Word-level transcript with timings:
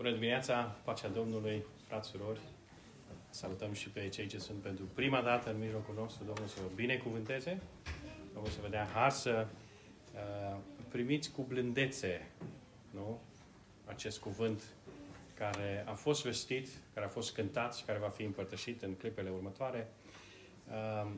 Bună 0.00 0.12
dimineața, 0.12 0.76
pacea 0.84 1.08
Domnului, 1.08 1.64
fraților. 1.86 2.38
Salutăm 3.30 3.72
și 3.72 3.88
pe 3.88 4.08
cei 4.08 4.26
ce 4.26 4.38
sunt 4.38 4.62
pentru 4.62 4.84
prima 4.94 5.22
dată 5.22 5.50
în 5.50 5.58
mijlocul 5.58 5.94
nostru. 5.94 6.24
Domnul 6.24 6.46
să 6.46 6.60
vă 6.60 6.68
binecuvânteze. 6.74 7.60
Domnul 8.32 8.52
să 8.52 8.58
vă 8.62 8.68
dea 8.68 8.88
har 8.92 9.10
să 9.10 9.46
uh, 10.14 10.56
primiți 10.88 11.30
cu 11.30 11.42
blândețe 11.42 12.30
nu? 12.90 13.20
acest 13.84 14.18
cuvânt 14.18 14.62
care 15.34 15.84
a 15.88 15.92
fost 15.92 16.22
vestit, 16.22 16.68
care 16.94 17.06
a 17.06 17.08
fost 17.08 17.34
cântat 17.34 17.74
și 17.74 17.84
care 17.84 17.98
va 17.98 18.08
fi 18.08 18.22
împărtășit 18.22 18.82
în 18.82 18.94
clipele 18.94 19.30
următoare. 19.30 19.92
Uh, 20.68 21.10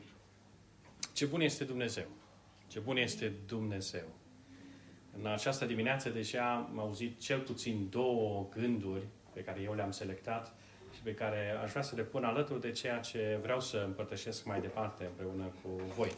ce 1.12 1.26
bun 1.26 1.40
este 1.40 1.64
Dumnezeu! 1.64 2.06
Ce 2.66 2.78
bun 2.78 2.96
este 2.96 3.32
Dumnezeu! 3.46 4.06
În 5.18 5.26
această 5.26 5.64
dimineață 5.64 6.08
deja 6.08 6.54
am 6.54 6.78
auzit 6.78 7.20
cel 7.20 7.40
puțin 7.40 7.86
două 7.90 8.48
gânduri 8.54 9.06
pe 9.32 9.40
care 9.40 9.60
eu 9.60 9.74
le-am 9.74 9.90
selectat 9.90 10.54
și 10.94 11.00
pe 11.02 11.14
care 11.14 11.50
aș 11.62 11.70
vrea 11.70 11.82
să 11.82 11.96
le 11.96 12.02
pun 12.02 12.24
alături 12.24 12.60
de 12.60 12.70
ceea 12.70 12.98
ce 12.98 13.38
vreau 13.42 13.60
să 13.60 13.82
împărtășesc 13.86 14.44
mai 14.44 14.60
departe 14.60 15.04
împreună 15.04 15.52
cu 15.62 15.68
voi. 15.96 16.12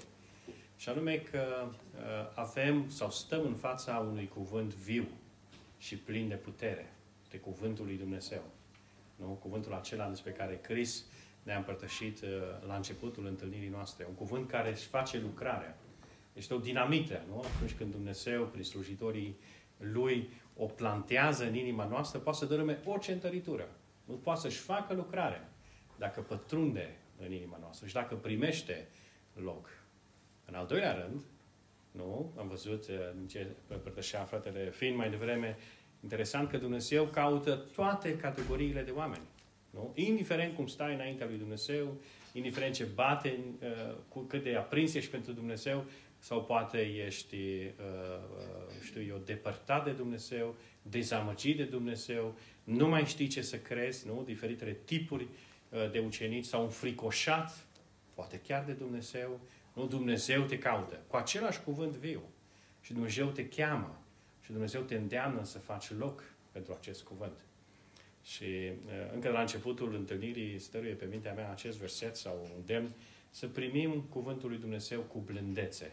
Și 0.77 0.89
anume 0.89 1.17
că 1.17 1.67
uh, 1.67 2.01
avem 2.35 2.89
sau 2.89 3.11
stăm 3.11 3.47
în 3.47 3.55
fața 3.55 4.07
unui 4.11 4.29
cuvânt 4.29 4.75
viu 4.75 5.07
și 5.79 5.97
plin 5.97 6.29
de 6.29 6.35
putere, 6.35 6.93
de 7.31 7.39
cuvântul 7.39 7.85
lui 7.85 7.97
Dumnezeu. 7.97 8.43
Nu? 9.17 9.27
Cuvântul 9.27 9.73
acela 9.73 10.09
despre 10.09 10.31
care 10.31 10.59
Chris 10.63 11.05
ne-a 11.43 11.57
împărtășit 11.57 12.21
uh, 12.23 12.29
la 12.67 12.75
începutul 12.75 13.27
întâlnirii 13.27 13.69
noastre. 13.69 14.05
Un 14.09 14.15
cuvânt 14.15 14.49
care 14.49 14.71
își 14.71 14.87
face 14.87 15.19
lucrarea. 15.19 15.77
Este 16.35 16.55
o 16.55 16.59
dinamită, 16.59 17.25
nu? 17.29 17.45
Atunci 17.55 17.75
când 17.75 17.91
Dumnezeu, 17.91 18.45
prin 18.45 18.63
slujitorii 18.63 19.37
Lui, 19.79 20.29
o 20.57 20.67
plantează 20.67 21.45
în 21.45 21.55
inima 21.55 21.85
noastră, 21.85 22.19
poate 22.19 22.39
să 22.39 22.45
dărâme 22.45 22.81
orice 22.85 23.13
întăritură. 23.13 23.69
Nu 24.05 24.15
poate 24.15 24.41
să-și 24.41 24.59
facă 24.59 24.95
lucrare 24.95 25.49
dacă 25.99 26.21
pătrunde 26.21 26.97
în 27.19 27.33
inima 27.33 27.57
noastră 27.61 27.87
și 27.87 27.95
dacă 27.95 28.15
primește 28.15 28.89
loc. 29.35 29.69
În 30.45 30.55
al 30.55 30.67
doilea 30.67 30.93
rând, 30.93 31.25
nu? 31.91 32.33
Am 32.39 32.49
văzut 32.49 32.85
în 33.15 33.27
ce 33.27 33.47
părtășea 33.67 34.25
fratele 34.25 34.71
Fin 34.71 34.97
mai 34.97 35.11
devreme, 35.11 35.57
interesant 36.03 36.51
că 36.51 36.57
Dumnezeu 36.57 37.05
caută 37.05 37.67
toate 37.75 38.17
categoriile 38.17 38.83
de 38.83 38.91
oameni. 38.91 39.23
Nu? 39.71 39.93
Indiferent 39.95 40.55
cum 40.55 40.67
stai 40.67 40.95
înaintea 40.95 41.27
lui 41.27 41.39
Dumnezeu, 41.39 41.97
indiferent 42.33 42.75
ce 42.75 42.85
bate, 42.85 43.39
uh, 43.61 43.95
cu 44.09 44.21
cât 44.21 44.43
de 44.43 44.57
aprins 44.57 44.95
ești 44.95 45.11
pentru 45.11 45.33
Dumnezeu, 45.33 45.85
sau 46.25 46.45
poate 46.45 46.79
ești, 46.79 47.37
uh, 47.37 47.67
uh, 48.37 48.83
știu 48.83 49.03
eu, 49.03 49.21
depărtat 49.25 49.85
de 49.85 49.91
Dumnezeu, 49.91 50.57
dezamăgit 50.83 51.57
de 51.57 51.65
Dumnezeu, 51.65 52.35
nu 52.65 52.89
mai 52.89 53.05
știi 53.05 53.27
ce 53.27 53.43
să 53.43 53.59
crezi, 53.59 54.07
nu? 54.07 54.23
Diferitele 54.27 54.77
tipuri 54.85 55.27
uh, 55.69 55.91
de 55.91 55.99
ucenici 55.99 56.45
sau 56.45 56.63
înfricoșat, 56.63 57.67
poate 58.15 58.41
chiar 58.47 58.65
de 58.65 58.73
Dumnezeu, 58.73 59.41
nu? 59.73 59.87
Dumnezeu 59.87 60.43
te 60.43 60.59
caută 60.59 61.01
cu 61.07 61.17
același 61.17 61.61
cuvânt 61.61 61.97
viu. 61.97 62.23
Și 62.81 62.93
Dumnezeu 62.93 63.27
te 63.27 63.49
cheamă 63.49 64.03
și 64.45 64.51
Dumnezeu 64.51 64.81
te 64.81 64.95
îndeamnă 64.95 65.45
să 65.45 65.59
faci 65.59 65.91
loc 65.91 66.23
pentru 66.53 66.73
acest 66.79 67.03
cuvânt. 67.03 67.39
Și 68.23 68.73
încă 69.13 69.29
de 69.29 69.29
la 69.29 69.41
începutul 69.41 69.95
întâlnirii 69.95 70.59
stăruie 70.59 70.95
pe 70.95 71.07
mintea 71.11 71.33
mea 71.33 71.51
acest 71.51 71.79
verset 71.79 72.17
sau 72.17 72.49
un 72.55 72.63
demn 72.67 72.95
să 73.31 73.47
primim 73.47 74.01
cuvântul 74.01 74.49
lui 74.49 74.59
Dumnezeu 74.59 75.01
cu 75.01 75.19
blândețe, 75.19 75.93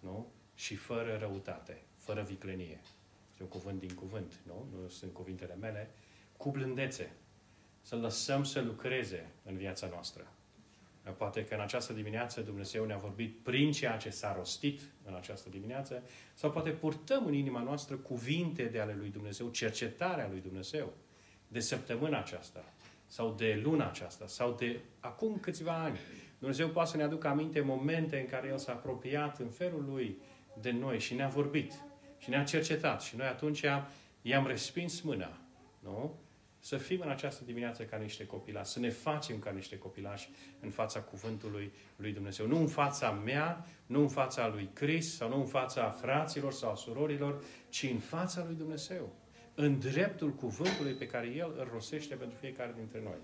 nu? 0.00 0.32
Și 0.54 0.74
fără 0.74 1.16
răutate, 1.20 1.82
fără 1.96 2.22
viclenie. 2.22 2.80
Este 3.30 3.42
un 3.42 3.48
cuvânt 3.48 3.80
din 3.80 3.94
cuvânt, 3.94 4.32
nu? 4.46 4.66
Nu 4.72 4.88
sunt 4.88 5.12
cuvintele 5.12 5.54
mele. 5.54 5.90
Cu 6.36 6.50
blândețe. 6.50 7.10
Să 7.82 7.96
lăsăm 7.96 8.44
să 8.44 8.60
lucreze 8.60 9.30
în 9.44 9.56
viața 9.56 9.86
noastră. 9.86 10.32
Poate 11.16 11.44
că 11.44 11.54
în 11.54 11.60
această 11.60 11.92
dimineață 11.92 12.40
Dumnezeu 12.40 12.84
ne-a 12.84 12.96
vorbit 12.96 13.38
prin 13.42 13.72
ceea 13.72 13.96
ce 13.96 14.10
s-a 14.10 14.34
rostit 14.34 14.80
în 15.04 15.14
această 15.14 15.48
dimineață, 15.48 16.02
sau 16.34 16.50
poate 16.50 16.70
purtăm 16.70 17.26
în 17.26 17.34
inima 17.34 17.60
noastră 17.60 17.96
cuvinte 17.96 18.64
de 18.64 18.80
ale 18.80 18.94
lui 18.98 19.08
Dumnezeu, 19.08 19.48
cercetarea 19.48 20.28
lui 20.28 20.40
Dumnezeu 20.40 20.92
de 21.48 21.60
săptămâna 21.60 22.18
aceasta, 22.18 22.72
sau 23.06 23.34
de 23.34 23.60
luna 23.62 23.88
aceasta, 23.88 24.26
sau 24.26 24.52
de 24.52 24.80
acum 25.00 25.38
câțiva 25.38 25.82
ani. 25.82 25.98
Dumnezeu 26.38 26.68
poate 26.68 26.90
să 26.90 26.96
ne 26.96 27.02
aducă 27.02 27.28
aminte 27.28 27.60
momente 27.60 28.18
în 28.18 28.26
care 28.26 28.48
El 28.48 28.58
s-a 28.58 28.72
apropiat 28.72 29.38
în 29.38 29.48
felul 29.48 29.84
Lui 29.88 30.18
de 30.60 30.70
noi 30.70 30.98
și 30.98 31.14
ne-a 31.14 31.28
vorbit 31.28 31.72
și 32.18 32.30
ne-a 32.30 32.44
cercetat 32.44 33.02
și 33.02 33.16
noi 33.16 33.26
atunci 33.26 33.64
i-am 34.22 34.46
respins 34.46 35.00
mâna. 35.00 35.38
Nu? 35.78 36.18
Să 36.60 36.76
fim 36.76 37.00
în 37.00 37.08
această 37.08 37.44
dimineață 37.44 37.82
ca 37.82 37.96
niște 37.96 38.26
copilași, 38.26 38.70
să 38.70 38.78
ne 38.78 38.90
facem 38.90 39.38
ca 39.38 39.50
niște 39.50 39.78
copilași 39.78 40.30
în 40.60 40.70
fața 40.70 41.00
cuvântului 41.00 41.72
lui 41.96 42.12
Dumnezeu. 42.12 42.46
Nu 42.46 42.58
în 42.58 42.66
fața 42.66 43.10
mea, 43.10 43.66
nu 43.86 44.00
în 44.00 44.08
fața 44.08 44.48
lui 44.48 44.70
Chris 44.72 45.16
sau 45.16 45.28
nu 45.28 45.36
în 45.36 45.46
fața 45.46 45.90
fraților 45.90 46.52
sau 46.52 46.76
surorilor, 46.76 47.42
ci 47.68 47.82
în 47.82 47.98
fața 47.98 48.44
lui 48.46 48.54
Dumnezeu. 48.54 49.12
În 49.54 49.78
dreptul 49.78 50.30
cuvântului 50.30 50.92
pe 50.92 51.06
care 51.06 51.26
El 51.26 51.54
îl 51.58 51.68
rosește 51.72 52.14
pentru 52.14 52.38
fiecare 52.40 52.74
dintre 52.76 53.00
noi. 53.02 53.18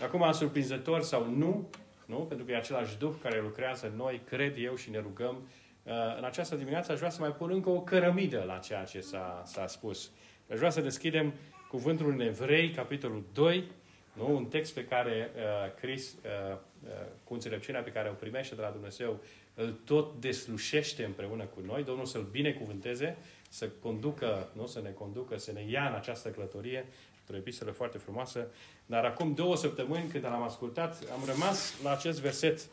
Acum, 0.00 0.32
surprinzător 0.32 1.02
sau 1.02 1.30
nu, 1.30 1.70
nu? 2.06 2.16
Pentru 2.16 2.46
că 2.46 2.52
e 2.52 2.56
același 2.56 2.98
Duh 2.98 3.14
care 3.22 3.40
lucrează 3.40 3.86
în 3.86 3.96
noi, 3.96 4.20
cred 4.28 4.54
eu 4.58 4.74
și 4.74 4.90
ne 4.90 4.98
rugăm. 4.98 5.48
Uh, 5.82 5.92
în 6.18 6.24
această 6.24 6.56
dimineață 6.56 6.92
aș 6.92 6.98
vrea 6.98 7.10
să 7.10 7.20
mai 7.20 7.32
pun 7.32 7.50
încă 7.50 7.70
o 7.70 7.80
cărămidă 7.80 8.44
la 8.46 8.58
ceea 8.58 8.84
ce 8.84 9.00
s-a, 9.00 9.42
s-a 9.46 9.66
spus. 9.66 10.10
Aș 10.50 10.56
vrea 10.58 10.70
să 10.70 10.80
deschidem 10.80 11.32
cuvântul 11.68 12.10
în 12.10 12.20
Evrei, 12.20 12.70
capitolul 12.70 13.24
2, 13.32 13.70
nu? 14.12 14.36
un 14.36 14.46
text 14.46 14.74
pe 14.74 14.84
care 14.84 15.30
uh, 15.36 15.74
Chris, 15.80 16.12
uh, 16.12 16.56
uh, 16.84 16.90
cu 17.24 17.34
înțelepciunea 17.34 17.82
pe 17.82 17.92
care 17.92 18.08
o 18.08 18.12
primește 18.12 18.54
de 18.54 18.60
la 18.60 18.70
Dumnezeu, 18.70 19.20
îl 19.54 19.80
tot 19.84 20.20
deslușește 20.20 21.04
împreună 21.04 21.44
cu 21.44 21.60
noi. 21.66 21.84
Domnul 21.84 22.04
să-l 22.04 22.28
binecuvânteze, 22.30 23.16
să 23.48 23.68
conducă, 23.68 24.50
nu? 24.52 24.66
să 24.66 24.80
ne 24.80 24.90
conducă, 24.90 25.36
să 25.36 25.52
ne 25.52 25.64
ia 25.68 25.88
în 25.88 25.94
această 25.94 26.28
călătorie 26.28 26.86
o 27.32 27.36
epistolă 27.36 27.70
foarte 27.70 27.98
frumoasă. 27.98 28.46
Dar 28.86 29.04
acum 29.04 29.34
două 29.34 29.56
săptămâni, 29.56 30.08
când 30.08 30.24
am 30.24 30.42
ascultat, 30.42 31.02
am 31.12 31.22
rămas 31.26 31.74
la 31.82 31.92
acest 31.92 32.20
verset, 32.20 32.66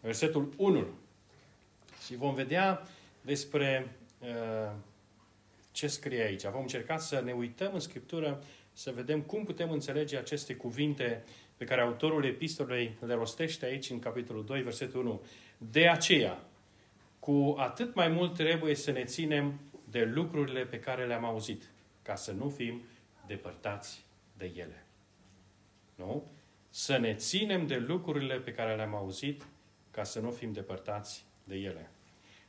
versetul 0.00 0.52
1. 0.56 0.86
Și 2.04 2.16
vom 2.16 2.34
vedea 2.34 2.82
despre 3.20 3.96
uh, 4.18 4.72
ce 5.72 5.86
scrie 5.86 6.22
aici. 6.22 6.42
Vom 6.42 6.60
încerca 6.60 6.98
să 6.98 7.20
ne 7.24 7.32
uităm 7.32 7.70
în 7.74 7.80
Scriptură, 7.80 8.42
să 8.72 8.92
vedem 8.94 9.20
cum 9.20 9.44
putem 9.44 9.70
înțelege 9.70 10.16
aceste 10.16 10.54
cuvinte 10.54 11.24
pe 11.56 11.64
care 11.64 11.80
autorul 11.80 12.24
epistolei 12.24 12.96
le 13.06 13.14
rostește 13.14 13.64
aici 13.64 13.90
în 13.90 13.98
capitolul 13.98 14.44
2, 14.44 14.62
versetul 14.62 15.00
1. 15.00 15.22
De 15.58 15.88
aceea, 15.88 16.44
cu 17.18 17.54
atât 17.58 17.94
mai 17.94 18.08
mult 18.08 18.34
trebuie 18.34 18.74
să 18.74 18.90
ne 18.90 19.04
ținem 19.04 19.60
de 19.90 20.04
lucrurile 20.04 20.60
pe 20.60 20.78
care 20.78 21.06
le-am 21.06 21.24
auzit, 21.24 21.62
ca 22.02 22.14
să 22.14 22.32
nu 22.32 22.48
fim 22.48 22.82
depărtați 23.26 24.04
de 24.36 24.52
ele. 24.56 24.84
Nu? 25.94 26.30
Să 26.70 26.96
ne 26.96 27.14
ținem 27.14 27.66
de 27.66 27.76
lucrurile 27.76 28.40
pe 28.40 28.52
care 28.52 28.76
le-am 28.76 28.94
auzit 28.94 29.46
ca 29.90 30.04
să 30.04 30.20
nu 30.20 30.30
fim 30.30 30.52
depărtați 30.52 31.24
de 31.44 31.54
ele. 31.54 31.90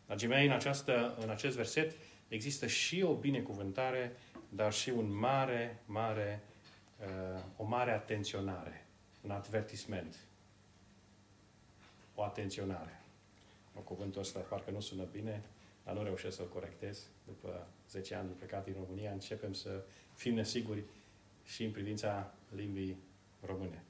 Dragii 0.05 0.27
mei, 0.27 0.45
în, 0.45 0.51
această, 0.51 1.17
în 1.19 1.29
acest 1.29 1.55
verset 1.55 1.95
există 2.27 2.67
și 2.67 3.01
o 3.01 3.13
binecuvântare, 3.13 4.15
dar 4.49 4.73
și 4.73 4.89
un 4.89 5.17
mare, 5.17 5.81
mare, 5.85 6.43
uh, 6.99 7.41
o 7.57 7.63
mare 7.63 7.91
atenționare, 7.91 8.85
un 9.21 9.31
advertisment, 9.31 10.15
o 12.15 12.23
atenționare. 12.23 13.01
O 13.77 13.79
cuvântul 13.79 14.21
ăsta 14.21 14.39
parcă 14.39 14.71
nu 14.71 14.79
sună 14.79 15.03
bine, 15.11 15.43
dar 15.83 15.95
nu 15.95 16.03
reușesc 16.03 16.35
să-l 16.35 16.47
corectez. 16.47 17.07
După 17.25 17.67
10 17.89 18.15
ani 18.15 18.27
de 18.27 18.33
plecat 18.33 18.63
din 18.63 18.73
România, 18.73 19.11
începem 19.11 19.53
să 19.53 19.83
fim 20.13 20.33
nesiguri 20.33 20.83
și 21.43 21.63
în 21.63 21.71
privința 21.71 22.33
limbii 22.55 22.97
române. 23.41 23.83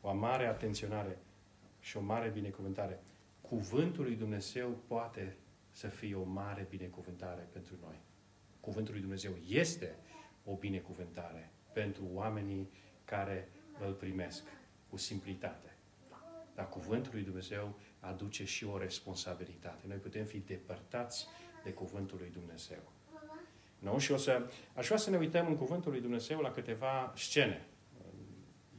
O 0.00 0.14
mare 0.14 0.46
atenționare 0.46 1.18
și 1.80 1.96
o 1.96 2.00
mare 2.00 2.28
binecuvântare. 2.28 3.02
Cuvântul 3.40 4.04
lui 4.04 4.16
Dumnezeu 4.16 4.78
poate 4.86 5.36
să 5.70 5.88
fie 5.88 6.14
o 6.14 6.24
mare 6.24 6.66
binecuvântare 6.70 7.48
pentru 7.52 7.74
noi. 7.80 7.98
Cuvântul 8.60 8.92
lui 8.92 9.02
Dumnezeu 9.02 9.32
este 9.48 9.94
o 10.44 10.54
binecuvântare 10.54 11.52
pentru 11.72 12.04
oamenii 12.12 12.70
care 13.04 13.48
îl 13.78 13.92
primesc 13.92 14.44
cu 14.88 14.96
simplitate. 14.96 15.74
Dar 16.54 16.68
cuvântul 16.68 17.12
lui 17.12 17.22
Dumnezeu 17.22 17.78
aduce 18.00 18.44
și 18.44 18.64
o 18.64 18.78
responsabilitate. 18.78 19.86
Noi 19.86 19.96
putem 19.96 20.24
fi 20.24 20.38
depărtați 20.38 21.26
de 21.64 21.72
cuvântul 21.72 22.18
lui 22.18 22.30
Dumnezeu. 22.30 22.92
Nu? 23.80 23.98
Și 23.98 24.12
o 24.12 24.16
să, 24.16 24.50
aș 24.74 24.86
vrea 24.86 24.98
să 24.98 25.10
ne 25.10 25.16
uităm 25.16 25.46
în 25.46 25.56
Cuvântul 25.56 25.90
lui 25.90 26.00
Dumnezeu 26.00 26.40
la 26.40 26.52
câteva 26.52 27.12
scene, 27.16 27.66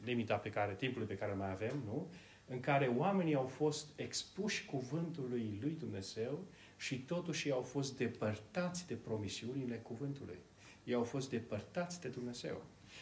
limita 0.04 0.36
pe 0.36 0.50
care, 0.50 0.74
timpul 0.74 1.04
pe 1.04 1.16
care 1.16 1.32
îl 1.32 1.38
mai 1.38 1.52
avem, 1.52 1.84
nu? 1.86 2.08
în 2.52 2.60
care 2.60 2.88
oamenii 2.98 3.36
au 3.36 3.46
fost 3.46 3.88
expuși 3.96 4.66
cuvântului 4.66 5.58
lui 5.62 5.72
Dumnezeu 5.80 6.40
și 6.78 7.00
totuși 7.00 7.52
au 7.52 7.62
fost 7.62 7.98
depărtați 7.98 8.88
de 8.88 8.94
promisiunile 8.94 9.76
cuvântului. 9.76 10.40
ei 10.84 10.94
au 10.94 11.04
fost 11.04 11.30
depărtați 11.30 12.02
de 12.02 12.08
Dumnezeu. 12.08 12.62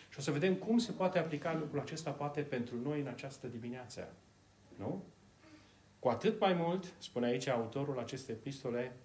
Și 0.10 0.20
o 0.20 0.22
să 0.22 0.32
vedem 0.32 0.56
cum 0.56 0.78
se 0.78 0.92
poate 0.92 1.20
aplica 1.20 1.54
lucrul 1.54 1.80
acesta 1.80 2.12
poate 2.12 2.42
pentru 2.42 2.76
noi 2.84 3.00
în 3.00 3.08
această 3.08 3.48
dimineață. 3.48 4.14
Nu? 4.76 5.04
Cu 6.00 6.08
atât 6.08 6.40
mai 6.40 6.54
mult, 6.54 6.94
spune 6.98 7.26
aici 7.26 7.48
autorul 7.48 8.00
acestei 8.00 8.36
epistole, 8.36 8.96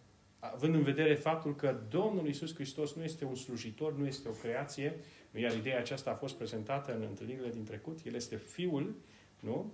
având 0.53 0.75
în 0.75 0.83
vedere 0.83 1.15
faptul 1.15 1.55
că 1.55 1.81
Domnul 1.89 2.29
Isus 2.29 2.55
Hristos 2.55 2.95
nu 2.95 3.03
este 3.03 3.25
un 3.25 3.35
slujitor, 3.35 3.97
nu 3.97 4.07
este 4.07 4.29
o 4.29 4.33
creație, 4.33 4.97
iar 5.35 5.57
ideea 5.57 5.79
aceasta 5.79 6.11
a 6.11 6.15
fost 6.15 6.35
prezentată 6.35 6.95
în 6.95 7.03
întâlnirile 7.03 7.51
din 7.51 7.65
trecut, 7.65 7.99
El 8.05 8.15
este 8.15 8.37
Fiul, 8.37 8.95
nu? 9.41 9.73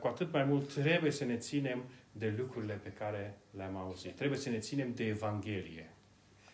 Cu 0.00 0.06
atât 0.06 0.32
mai 0.32 0.44
mult 0.44 0.72
trebuie 0.72 1.10
să 1.10 1.24
ne 1.24 1.36
ținem 1.36 1.84
de 2.12 2.34
lucrurile 2.38 2.74
pe 2.74 2.88
care 2.88 3.38
le-am 3.56 3.76
auzit. 3.76 4.16
Trebuie 4.16 4.38
să 4.38 4.48
ne 4.48 4.58
ținem 4.58 4.94
de 4.94 5.06
Evanghelie. 5.06 5.94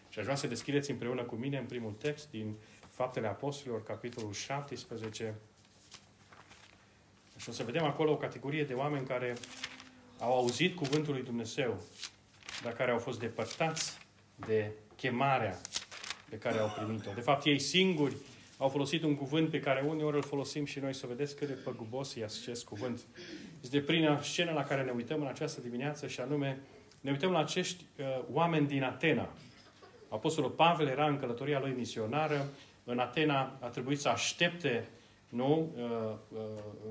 Și 0.09 0.19
aș 0.19 0.25
vrea 0.25 0.37
să 0.37 0.47
deschideți 0.47 0.91
împreună 0.91 1.23
cu 1.23 1.35
mine 1.35 1.59
în 1.59 1.65
primul 1.65 1.93
text 1.93 2.31
din 2.31 2.57
Faptele 2.89 3.27
Apostolilor, 3.27 3.83
capitolul 3.83 4.33
17. 4.33 5.35
Și 7.37 7.49
o 7.49 7.53
să 7.53 7.63
vedem 7.63 7.85
acolo 7.85 8.13
o 8.13 8.17
categorie 8.17 8.65
de 8.65 8.75
oameni 8.75 9.07
care 9.07 9.37
au 10.19 10.33
auzit 10.33 10.77
cuvântul 10.77 11.13
lui 11.13 11.23
Dumnezeu, 11.23 11.83
dar 12.63 12.73
care 12.73 12.91
au 12.91 12.99
fost 12.99 13.19
depărtați 13.19 13.99
de 14.35 14.71
chemarea 14.97 15.61
pe 16.31 16.37
care 16.37 16.59
au 16.59 16.73
primit-o. 16.77 17.11
De 17.15 17.21
fapt, 17.21 17.45
ei 17.45 17.59
singuri 17.59 18.17
au 18.59 18.69
folosit 18.69 19.03
un 19.03 19.15
cuvânt 19.15 19.51
pe 19.51 19.61
care 19.61 19.85
uneori 19.87 20.17
îl 20.17 20.23
folosim 20.23 20.65
și 20.65 20.79
noi 20.79 20.95
să 20.95 21.07
vedeți 21.07 21.37
cât 21.37 21.49
de 21.49 21.53
păgubos 21.53 22.17
e 22.17 22.25
acest 22.25 22.65
cuvânt. 22.65 23.01
Este 23.63 23.81
prin 23.81 24.19
scena 24.23 24.53
la 24.53 24.65
care 24.65 24.83
ne 24.83 24.91
uităm 24.91 25.21
în 25.21 25.27
această 25.27 25.61
dimineață 25.61 26.07
și 26.07 26.21
anume 26.21 26.61
ne 27.01 27.11
uităm 27.11 27.31
la 27.31 27.39
acești 27.39 27.85
uh, 27.99 28.05
oameni 28.33 28.67
din 28.67 28.83
Atena. 28.83 29.29
Apostolul 30.09 30.51
Pavel 30.51 30.87
era 30.87 31.07
în 31.07 31.19
călătoria 31.19 31.61
lui 31.61 31.73
misionară. 31.77 32.49
În 32.85 32.99
Atena 32.99 33.59
a 33.61 33.67
trebuit 33.67 34.01
să 34.01 34.09
aștepte 34.09 34.89
nu, 35.29 35.73
uh, 35.77 35.83
uh, 36.33 36.41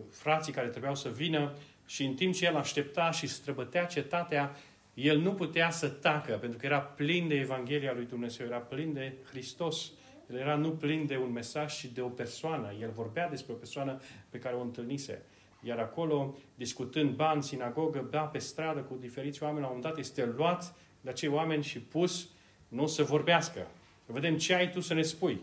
frații 0.09 0.53
care 0.53 0.67
trebuiau 0.67 0.95
să 0.95 1.09
vină 1.09 1.53
și 1.85 2.03
în 2.03 2.13
timp 2.13 2.33
ce 2.33 2.45
el 2.45 2.55
aștepta 2.55 3.11
și 3.11 3.27
străbătea 3.27 3.85
cetatea, 3.85 4.55
el 4.95 5.19
nu 5.19 5.33
putea 5.33 5.69
să 5.69 5.89
tacă, 5.89 6.37
pentru 6.37 6.57
că 6.57 6.65
era 6.65 6.79
plin 6.79 7.27
de 7.27 7.35
Evanghelia 7.35 7.93
lui 7.93 8.05
Dumnezeu, 8.05 8.45
era 8.45 8.57
plin 8.57 8.93
de 8.93 9.13
Hristos. 9.29 9.91
El 10.29 10.35
era 10.35 10.55
nu 10.55 10.71
plin 10.71 11.05
de 11.05 11.17
un 11.17 11.31
mesaj, 11.31 11.77
ci 11.77 11.85
de 11.85 12.01
o 12.01 12.09
persoană. 12.09 12.73
El 12.81 12.89
vorbea 12.89 13.29
despre 13.29 13.53
o 13.53 13.55
persoană 13.55 13.99
pe 14.29 14.39
care 14.39 14.55
o 14.55 14.61
întâlnise. 14.61 15.21
Iar 15.61 15.79
acolo, 15.79 16.37
discutând 16.55 17.15
ba 17.15 17.31
în 17.31 17.41
sinagogă, 17.41 18.07
ba 18.09 18.21
pe 18.21 18.37
stradă 18.37 18.79
cu 18.79 18.95
diferiți 18.95 19.43
oameni, 19.43 19.61
la 19.61 19.67
un 19.67 19.75
moment 19.75 19.93
dat 19.93 20.03
este 20.03 20.25
luat 20.25 20.75
de 21.01 21.09
acei 21.09 21.29
oameni 21.29 21.63
și 21.63 21.79
pus 21.79 22.29
nu 22.67 22.87
să 22.87 23.03
vorbească. 23.03 23.67
Să 24.05 24.11
vedem 24.11 24.37
ce 24.37 24.53
ai 24.53 24.71
tu 24.71 24.79
să 24.79 24.93
ne 24.93 25.01
spui. 25.01 25.41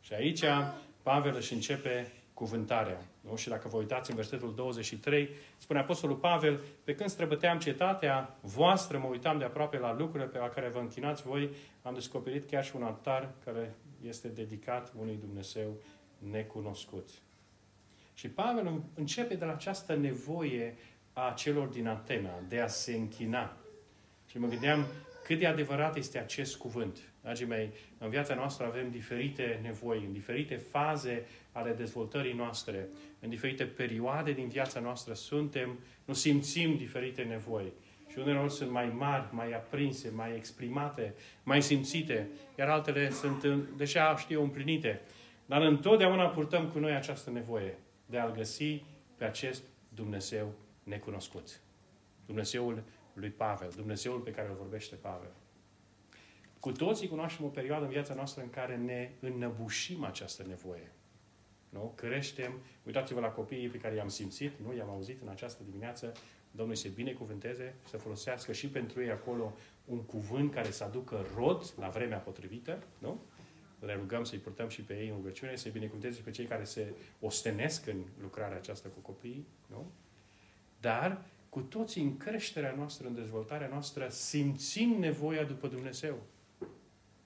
Și 0.00 0.14
aici 0.14 0.44
Pavel 1.02 1.34
își 1.36 1.52
începe 1.52 2.12
cuvântarea. 2.34 3.13
Nu? 3.28 3.36
Și 3.36 3.48
dacă 3.48 3.68
vă 3.68 3.76
uitați 3.76 4.10
în 4.10 4.16
versetul 4.16 4.54
23, 4.54 5.28
spune 5.56 5.78
Apostolul 5.78 6.16
Pavel, 6.16 6.60
pe 6.84 6.94
când 6.94 7.10
străbăteam 7.10 7.58
cetatea 7.58 8.36
voastră, 8.40 8.98
mă 8.98 9.06
uitam 9.06 9.38
de 9.38 9.44
aproape 9.44 9.78
la 9.78 9.94
lucrurile 9.94 10.28
pe 10.28 10.38
la 10.38 10.48
care 10.48 10.68
vă 10.68 10.78
închinați 10.78 11.22
voi, 11.22 11.50
am 11.82 11.94
descoperit 11.94 12.50
chiar 12.50 12.64
și 12.64 12.76
un 12.76 12.82
altar 12.82 13.30
care 13.44 13.74
este 14.02 14.28
dedicat 14.28 14.92
unui 15.00 15.16
Dumnezeu 15.20 15.76
necunoscut. 16.18 17.08
Și 18.14 18.28
Pavel 18.28 18.82
începe 18.94 19.34
de 19.34 19.44
la 19.44 19.52
această 19.52 19.94
nevoie 19.94 20.76
a 21.12 21.32
celor 21.36 21.66
din 21.66 21.86
Atena 21.86 22.40
de 22.48 22.60
a 22.60 22.66
se 22.66 22.94
închina. 22.94 23.56
Și 24.26 24.38
mă 24.38 24.46
gândeam 24.46 24.86
cât 25.24 25.38
de 25.38 25.46
adevărat 25.46 25.96
este 25.96 26.18
acest 26.18 26.56
cuvânt. 26.56 27.13
Dragii 27.24 27.46
mei, 27.46 27.72
în 27.98 28.08
viața 28.08 28.34
noastră 28.34 28.66
avem 28.66 28.90
diferite 28.90 29.58
nevoi, 29.62 30.04
în 30.06 30.12
diferite 30.12 30.56
faze 30.56 31.26
ale 31.52 31.72
dezvoltării 31.72 32.32
noastre, 32.32 32.88
în 33.20 33.28
diferite 33.28 33.64
perioade 33.64 34.32
din 34.32 34.48
viața 34.48 34.80
noastră 34.80 35.14
suntem, 35.14 35.78
nu 36.04 36.14
simțim 36.14 36.76
diferite 36.76 37.22
nevoi. 37.22 37.72
Și 38.10 38.18
uneori 38.18 38.52
sunt 38.52 38.70
mai 38.70 38.86
mari, 38.86 39.26
mai 39.30 39.52
aprinse, 39.52 40.10
mai 40.10 40.36
exprimate, 40.36 41.14
mai 41.42 41.62
simțite, 41.62 42.28
iar 42.58 42.68
altele 42.68 43.10
sunt 43.10 43.44
deja, 43.76 44.16
știu, 44.16 44.42
împlinite. 44.42 45.00
Dar 45.46 45.62
întotdeauna 45.62 46.26
purtăm 46.26 46.68
cu 46.68 46.78
noi 46.78 46.92
această 46.92 47.30
nevoie 47.30 47.78
de 48.06 48.18
a-L 48.18 48.32
găsi 48.32 48.82
pe 49.16 49.24
acest 49.24 49.62
Dumnezeu 49.88 50.52
necunoscut. 50.82 51.60
Dumnezeul 52.26 52.82
lui 53.12 53.30
Pavel, 53.30 53.72
Dumnezeul 53.76 54.18
pe 54.18 54.30
care 54.30 54.48
îl 54.48 54.56
vorbește 54.58 54.94
Pavel. 54.94 55.30
Cu 56.64 56.72
toții 56.72 57.08
cunoaștem 57.08 57.44
o 57.44 57.48
perioadă 57.48 57.84
în 57.84 57.90
viața 57.90 58.14
noastră 58.14 58.42
în 58.42 58.50
care 58.50 58.76
ne 58.76 59.10
înnăbușim 59.20 60.04
această 60.04 60.44
nevoie. 60.48 60.92
Nu? 61.68 61.92
Creștem. 61.96 62.52
Uitați-vă 62.86 63.20
la 63.20 63.28
copiii 63.28 63.68
pe 63.68 63.78
care 63.78 63.94
i-am 63.94 64.08
simțit, 64.08 64.52
nu? 64.64 64.74
I-am 64.76 64.88
auzit 64.88 65.22
în 65.22 65.28
această 65.28 65.62
dimineață. 65.64 66.12
Domnul 66.50 66.74
să 66.74 66.88
binecuvânteze, 66.88 67.74
să 67.88 67.96
folosească 67.96 68.52
și 68.52 68.68
pentru 68.68 69.02
ei 69.02 69.10
acolo 69.10 69.52
un 69.84 70.02
cuvânt 70.02 70.52
care 70.52 70.70
să 70.70 70.84
aducă 70.84 71.26
rod 71.34 71.74
la 71.78 71.88
vremea 71.88 72.18
potrivită, 72.18 72.82
nu? 72.98 73.20
Ne 73.78 73.94
rugăm 73.94 74.24
să-i 74.24 74.38
purtăm 74.38 74.68
și 74.68 74.82
pe 74.82 74.94
ei 74.94 75.08
în 75.08 75.14
rugăciune, 75.14 75.56
să-i 75.56 75.70
binecuvânteze 75.70 76.16
și 76.16 76.22
pe 76.22 76.30
cei 76.30 76.46
care 76.46 76.64
se 76.64 76.94
ostenesc 77.20 77.86
în 77.86 78.04
lucrarea 78.20 78.56
aceasta 78.56 78.88
cu 78.88 79.00
copiii, 79.00 79.46
nu? 79.66 79.90
Dar 80.80 81.24
cu 81.48 81.60
toții 81.60 82.02
în 82.02 82.16
creșterea 82.16 82.74
noastră, 82.76 83.06
în 83.06 83.14
dezvoltarea 83.14 83.68
noastră, 83.68 84.08
simțim 84.08 84.96
nevoia 84.98 85.44
după 85.44 85.68
Dumnezeu. 85.68 86.22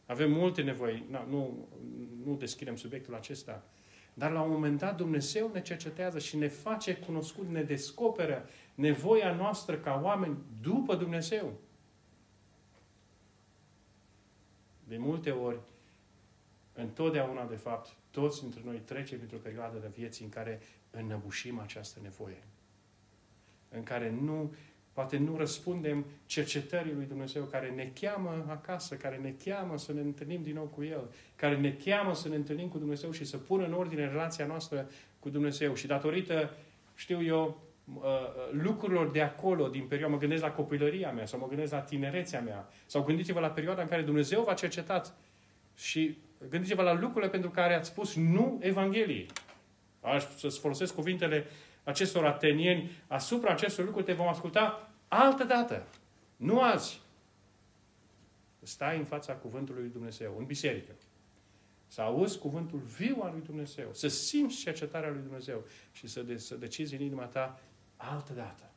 Avem 0.08 0.32
multe 0.32 0.62
nevoi. 0.62 1.04
Nu, 1.10 1.24
nu, 1.28 1.68
nu 2.24 2.36
deschidem 2.36 2.76
subiectul 2.76 3.14
acesta. 3.14 3.64
Dar 4.14 4.30
la 4.30 4.40
un 4.40 4.50
moment 4.50 4.78
dat 4.78 4.96
Dumnezeu 4.96 5.50
ne 5.52 5.62
cercetează 5.62 6.18
și 6.18 6.36
ne 6.36 6.48
face 6.48 6.96
cunoscut, 6.96 7.48
ne 7.48 7.62
descoperă 7.62 8.48
nevoia 8.74 9.34
noastră 9.34 9.76
ca 9.76 10.00
oameni 10.02 10.36
după 10.60 10.94
Dumnezeu. 10.94 11.52
De 14.84 14.96
multe 14.96 15.30
ori, 15.30 15.58
întotdeauna, 16.72 17.46
de 17.46 17.56
fapt, 17.56 17.96
toți 18.10 18.40
dintre 18.40 18.60
noi 18.64 18.76
trecem 18.76 19.16
printr-o 19.16 19.38
perioadă 19.38 19.78
de 19.78 19.90
vieții 19.96 20.24
în 20.24 20.30
care 20.30 20.60
înnăbușim 20.90 21.58
această 21.58 21.98
nevoie. 22.02 22.42
În 23.68 23.82
care 23.82 24.10
nu 24.10 24.54
Poate 24.98 25.16
nu 25.16 25.36
răspundem 25.36 26.04
cercetării 26.26 26.92
lui 26.92 27.04
Dumnezeu 27.04 27.42
care 27.42 27.70
ne 27.70 27.90
cheamă 28.00 28.46
acasă, 28.48 28.94
care 28.94 29.16
ne 29.16 29.34
cheamă 29.44 29.78
să 29.78 29.92
ne 29.92 30.00
întâlnim 30.00 30.42
din 30.42 30.54
nou 30.54 30.64
cu 30.64 30.82
El, 30.84 31.10
care 31.36 31.56
ne 31.56 31.76
cheamă 31.84 32.14
să 32.14 32.28
ne 32.28 32.34
întâlnim 32.34 32.68
cu 32.68 32.78
Dumnezeu 32.78 33.10
și 33.10 33.24
să 33.24 33.36
pună 33.36 33.66
în 33.66 33.72
ordine 33.72 34.06
relația 34.08 34.46
noastră 34.46 34.90
cu 35.18 35.28
Dumnezeu. 35.28 35.74
Și 35.74 35.86
datorită, 35.86 36.50
știu 36.94 37.24
eu, 37.24 37.60
uh, 37.94 38.02
uh, 38.02 38.50
lucrurilor 38.50 39.10
de 39.10 39.22
acolo, 39.22 39.68
din 39.68 39.86
perioada, 39.86 40.12
mă 40.12 40.20
gândesc 40.20 40.42
la 40.42 40.50
copilăria 40.50 41.10
mea 41.10 41.26
sau 41.26 41.38
mă 41.38 41.46
gândesc 41.48 41.72
la 41.72 41.80
tinerețea 41.80 42.40
mea 42.40 42.68
sau 42.86 43.02
gândiți-vă 43.02 43.40
la 43.40 43.50
perioada 43.50 43.82
în 43.82 43.88
care 43.88 44.02
Dumnezeu 44.02 44.42
v-a 44.42 44.54
cercetat 44.54 45.14
și 45.76 46.18
gândiți-vă 46.48 46.82
la 46.82 46.92
lucrurile 46.92 47.30
pentru 47.30 47.50
care 47.50 47.74
ați 47.74 47.88
spus 47.88 48.14
nu 48.14 48.58
Evangheliei. 48.62 49.26
Aș 50.00 50.24
să-ți 50.36 50.60
folosesc 50.60 50.94
cuvintele 50.94 51.46
acestor 51.88 52.24
atenieni 52.26 52.90
asupra 53.06 53.50
acestor 53.50 53.84
lucruri, 53.84 54.06
te 54.06 54.12
vom 54.12 54.28
asculta 54.28 54.90
Altă 55.08 55.44
dată. 55.44 55.86
Nu 56.36 56.62
azi. 56.62 57.00
Stai 58.62 58.98
în 58.98 59.04
fața 59.04 59.34
cuvântului 59.34 59.82
lui 59.82 59.90
Dumnezeu, 59.90 60.34
în 60.38 60.44
biserică. 60.44 60.92
Să 61.86 62.00
auzi 62.00 62.38
cuvântul 62.38 62.78
viu 62.78 63.20
al 63.22 63.32
lui 63.32 63.42
Dumnezeu. 63.42 63.88
Să 63.92 64.08
simți 64.08 64.56
cercetarea 64.56 65.10
lui 65.10 65.22
Dumnezeu. 65.22 65.64
Și 65.92 66.06
să, 66.06 66.22
de, 66.22 66.36
să 66.36 66.54
decizi 66.54 66.94
în 66.94 67.00
inima 67.00 67.24
ta 67.24 67.60
altă 67.96 68.32
dată. 68.32 68.70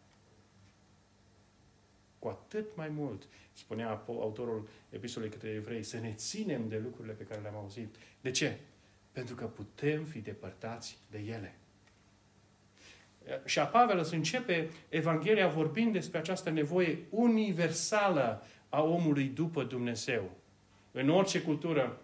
Cu 2.19 2.27
atât 2.27 2.75
mai 2.75 2.89
mult, 2.89 3.27
spunea 3.53 4.03
autorul 4.07 4.67
epistolei 4.89 5.29
către 5.29 5.49
evrei, 5.49 5.83
să 5.83 5.99
ne 5.99 6.13
ținem 6.13 6.67
de 6.67 6.77
lucrurile 6.77 7.13
pe 7.13 7.23
care 7.23 7.41
le-am 7.41 7.55
auzit. 7.55 7.95
De 8.21 8.31
ce? 8.31 8.59
Pentru 9.11 9.35
că 9.35 9.45
putem 9.45 10.03
fi 10.03 10.19
depărtați 10.19 10.97
de 11.09 11.17
ele. 11.17 11.55
Și 13.45 13.59
a 13.59 13.65
Pavel 13.65 14.03
să 14.03 14.15
începe 14.15 14.69
Evanghelia 14.89 15.47
vorbind 15.47 15.93
despre 15.93 16.17
această 16.19 16.49
nevoie 16.49 16.99
universală 17.09 18.43
a 18.69 18.81
omului 18.81 19.25
după 19.25 19.63
Dumnezeu. 19.63 20.31
În 20.91 21.09
orice 21.09 21.41
cultură, 21.41 22.01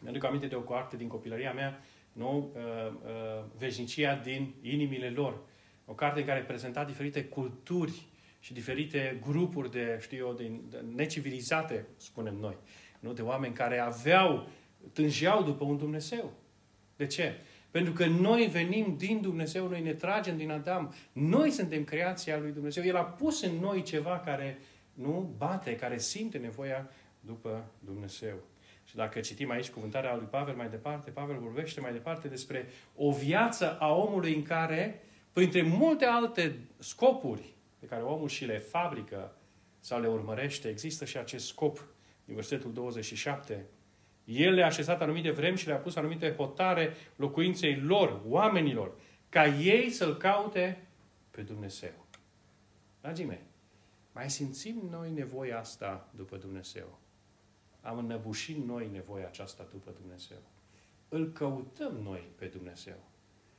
mi-aduc 0.00 0.24
aminte 0.24 0.46
de 0.46 0.54
o 0.54 0.60
carte 0.60 0.96
din 0.96 1.08
copilăria 1.08 1.52
mea, 1.52 1.80
nu? 2.12 2.52
Uh, 2.54 2.62
uh, 2.92 3.44
veșnicia 3.58 4.14
din 4.14 4.54
inimile 4.62 5.10
lor. 5.10 5.38
O 5.84 5.92
carte 5.92 6.20
în 6.20 6.26
care 6.26 6.40
prezenta 6.40 6.84
diferite 6.84 7.24
culturi 7.24 8.06
și 8.40 8.52
diferite 8.52 9.20
grupuri 9.26 9.70
de, 9.70 9.98
știu 10.00 10.26
eu, 10.26 10.32
de, 10.32 10.50
de 10.68 10.84
necivilizate, 10.94 11.86
spunem 11.96 12.34
noi, 12.34 12.56
nu? 13.00 13.12
de 13.12 13.22
oameni 13.22 13.54
care 13.54 13.78
aveau, 13.78 14.48
tângeau 14.92 15.42
după 15.42 15.64
un 15.64 15.76
Dumnezeu. 15.76 16.32
De 16.96 17.06
ce? 17.06 17.34
Pentru 17.70 17.92
că 17.92 18.06
noi 18.06 18.46
venim 18.46 18.94
din 18.96 19.20
Dumnezeu, 19.20 19.68
noi 19.68 19.82
ne 19.82 19.92
tragem 19.92 20.36
din 20.36 20.50
Adam. 20.50 20.94
Noi 21.12 21.50
suntem 21.50 21.84
creația 21.84 22.38
lui 22.38 22.52
Dumnezeu. 22.52 22.84
El 22.84 22.96
a 22.96 23.04
pus 23.04 23.42
în 23.42 23.54
noi 23.60 23.82
ceva 23.82 24.18
care 24.18 24.58
nu 24.92 25.34
bate, 25.36 25.76
care 25.76 25.98
simte 25.98 26.38
nevoia 26.38 26.90
după 27.20 27.70
Dumnezeu. 27.78 28.36
Și 28.84 28.96
dacă 28.96 29.20
citim 29.20 29.50
aici 29.50 29.70
cuvântarea 29.70 30.16
lui 30.16 30.26
Pavel 30.30 30.54
mai 30.54 30.68
departe, 30.68 31.10
Pavel 31.10 31.38
vorbește 31.38 31.80
mai 31.80 31.92
departe 31.92 32.28
despre 32.28 32.66
o 32.94 33.12
viață 33.12 33.78
a 33.78 33.94
omului 33.94 34.34
în 34.34 34.42
care, 34.42 35.02
printre 35.32 35.62
multe 35.62 36.04
alte 36.04 36.58
scopuri 36.78 37.54
pe 37.78 37.86
care 37.86 38.02
omul 38.02 38.28
și 38.28 38.44
le 38.44 38.58
fabrică 38.58 39.36
sau 39.80 40.00
le 40.00 40.08
urmărește, 40.08 40.68
există 40.68 41.04
și 41.04 41.16
acest 41.16 41.46
scop 41.46 41.84
din 42.24 42.34
versetul 42.34 42.72
27. 42.72 43.64
El 44.28 44.52
le-a 44.54 44.66
așezat 44.66 45.00
anumite 45.02 45.30
vremi 45.30 45.56
și 45.56 45.66
le-a 45.66 45.76
pus 45.76 45.96
anumite 45.96 46.34
hotare 46.34 46.94
locuinței 47.16 47.80
lor, 47.80 48.20
oamenilor, 48.26 48.92
ca 49.28 49.46
ei 49.46 49.90
să-L 49.90 50.16
caute 50.16 50.86
pe 51.30 51.42
Dumnezeu. 51.42 52.06
Dragii 53.00 53.24
mei, 53.24 53.42
mai 54.12 54.30
simțim 54.30 54.88
noi 54.90 55.10
nevoia 55.10 55.58
asta 55.58 56.08
după 56.16 56.36
Dumnezeu. 56.36 56.98
Am 57.80 57.98
înnăbușit 57.98 58.64
noi 58.64 58.88
nevoia 58.92 59.26
aceasta 59.26 59.66
după 59.70 59.90
Dumnezeu. 60.00 60.42
Îl 61.08 61.32
căutăm 61.32 61.92
noi 62.02 62.28
pe 62.36 62.46
Dumnezeu. 62.46 62.98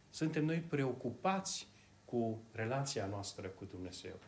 Suntem 0.09 0.45
noi 0.45 0.57
preocupați 0.57 1.67
cu 2.05 2.41
relația 2.51 3.05
noastră 3.05 3.47
cu 3.47 3.65
Dumnezeu. 3.65 4.19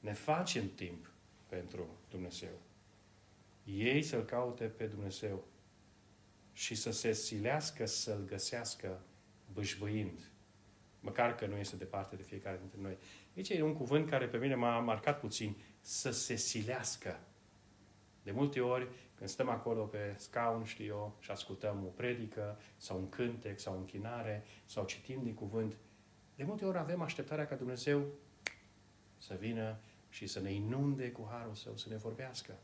Ne 0.00 0.12
facem 0.12 0.70
timp 0.74 1.10
pentru 1.46 1.86
Dumnezeu. 2.10 2.58
Ei 3.64 4.02
să-L 4.02 4.22
caute 4.24 4.64
pe 4.64 4.84
Dumnezeu 4.86 5.44
și 6.54 6.74
să 6.74 6.90
se 6.90 7.12
silească 7.12 7.86
să-L 7.86 8.24
găsească 8.26 9.00
bâșbâind. 9.52 10.20
Măcar 11.00 11.34
că 11.34 11.46
nu 11.46 11.56
este 11.56 11.76
departe 11.76 12.16
de 12.16 12.22
fiecare 12.22 12.58
dintre 12.60 12.78
noi. 12.80 12.98
Aici 13.36 13.48
e 13.48 13.62
un 13.62 13.74
cuvânt 13.74 14.08
care 14.08 14.26
pe 14.26 14.36
mine 14.36 14.54
m-a 14.54 14.78
marcat 14.78 15.20
puțin. 15.20 15.56
Să 15.80 16.10
se 16.10 16.36
silească. 16.36 17.20
De 18.22 18.30
multe 18.30 18.60
ori, 18.60 18.88
când 19.14 19.28
stăm 19.28 19.48
acolo 19.48 19.84
pe 19.84 20.14
scaun, 20.18 20.64
știu 20.64 20.84
eu, 20.84 21.16
și 21.20 21.30
ascultăm 21.30 21.82
o 21.84 21.88
predică, 21.88 22.60
sau 22.76 22.98
un 22.98 23.08
cântec, 23.08 23.60
sau 23.60 23.74
o 23.74 23.78
închinare, 23.78 24.44
sau 24.64 24.84
citim 24.84 25.22
din 25.22 25.34
cuvânt, 25.34 25.76
de 26.34 26.44
multe 26.44 26.64
ori 26.64 26.78
avem 26.78 27.00
așteptarea 27.00 27.46
ca 27.46 27.54
Dumnezeu 27.54 28.06
să 29.18 29.34
vină 29.34 29.80
și 30.08 30.26
să 30.26 30.40
ne 30.40 30.52
inunde 30.52 31.10
cu 31.10 31.28
harul 31.30 31.54
său, 31.54 31.76
să 31.76 31.88
ne 31.88 31.96
vorbească. 31.96 32.58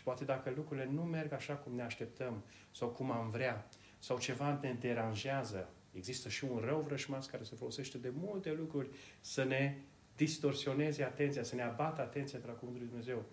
Și 0.00 0.06
poate 0.06 0.24
dacă 0.24 0.52
lucrurile 0.56 0.86
nu 0.86 1.02
merg 1.02 1.32
așa 1.32 1.54
cum 1.54 1.74
ne 1.74 1.82
așteptăm, 1.82 2.42
sau 2.70 2.88
cum 2.88 3.10
am 3.10 3.30
vrea, 3.30 3.68
sau 3.98 4.18
ceva 4.18 4.58
ne 4.62 4.72
deranjează, 4.72 5.68
există 5.92 6.28
și 6.28 6.44
un 6.44 6.58
rău 6.58 6.80
vrășmaș 6.80 7.26
care 7.26 7.42
se 7.42 7.54
folosește 7.54 7.98
de 7.98 8.12
multe 8.14 8.52
lucruri 8.52 8.88
să 9.20 9.44
ne 9.44 9.76
distorsioneze 10.16 11.04
atenția, 11.04 11.42
să 11.42 11.54
ne 11.54 11.62
abată 11.62 12.00
atenția 12.00 12.38
de 12.38 12.46
la 12.46 12.52
Cuvântul 12.52 12.80
Lui 12.80 12.88
Dumnezeu. 12.88 13.24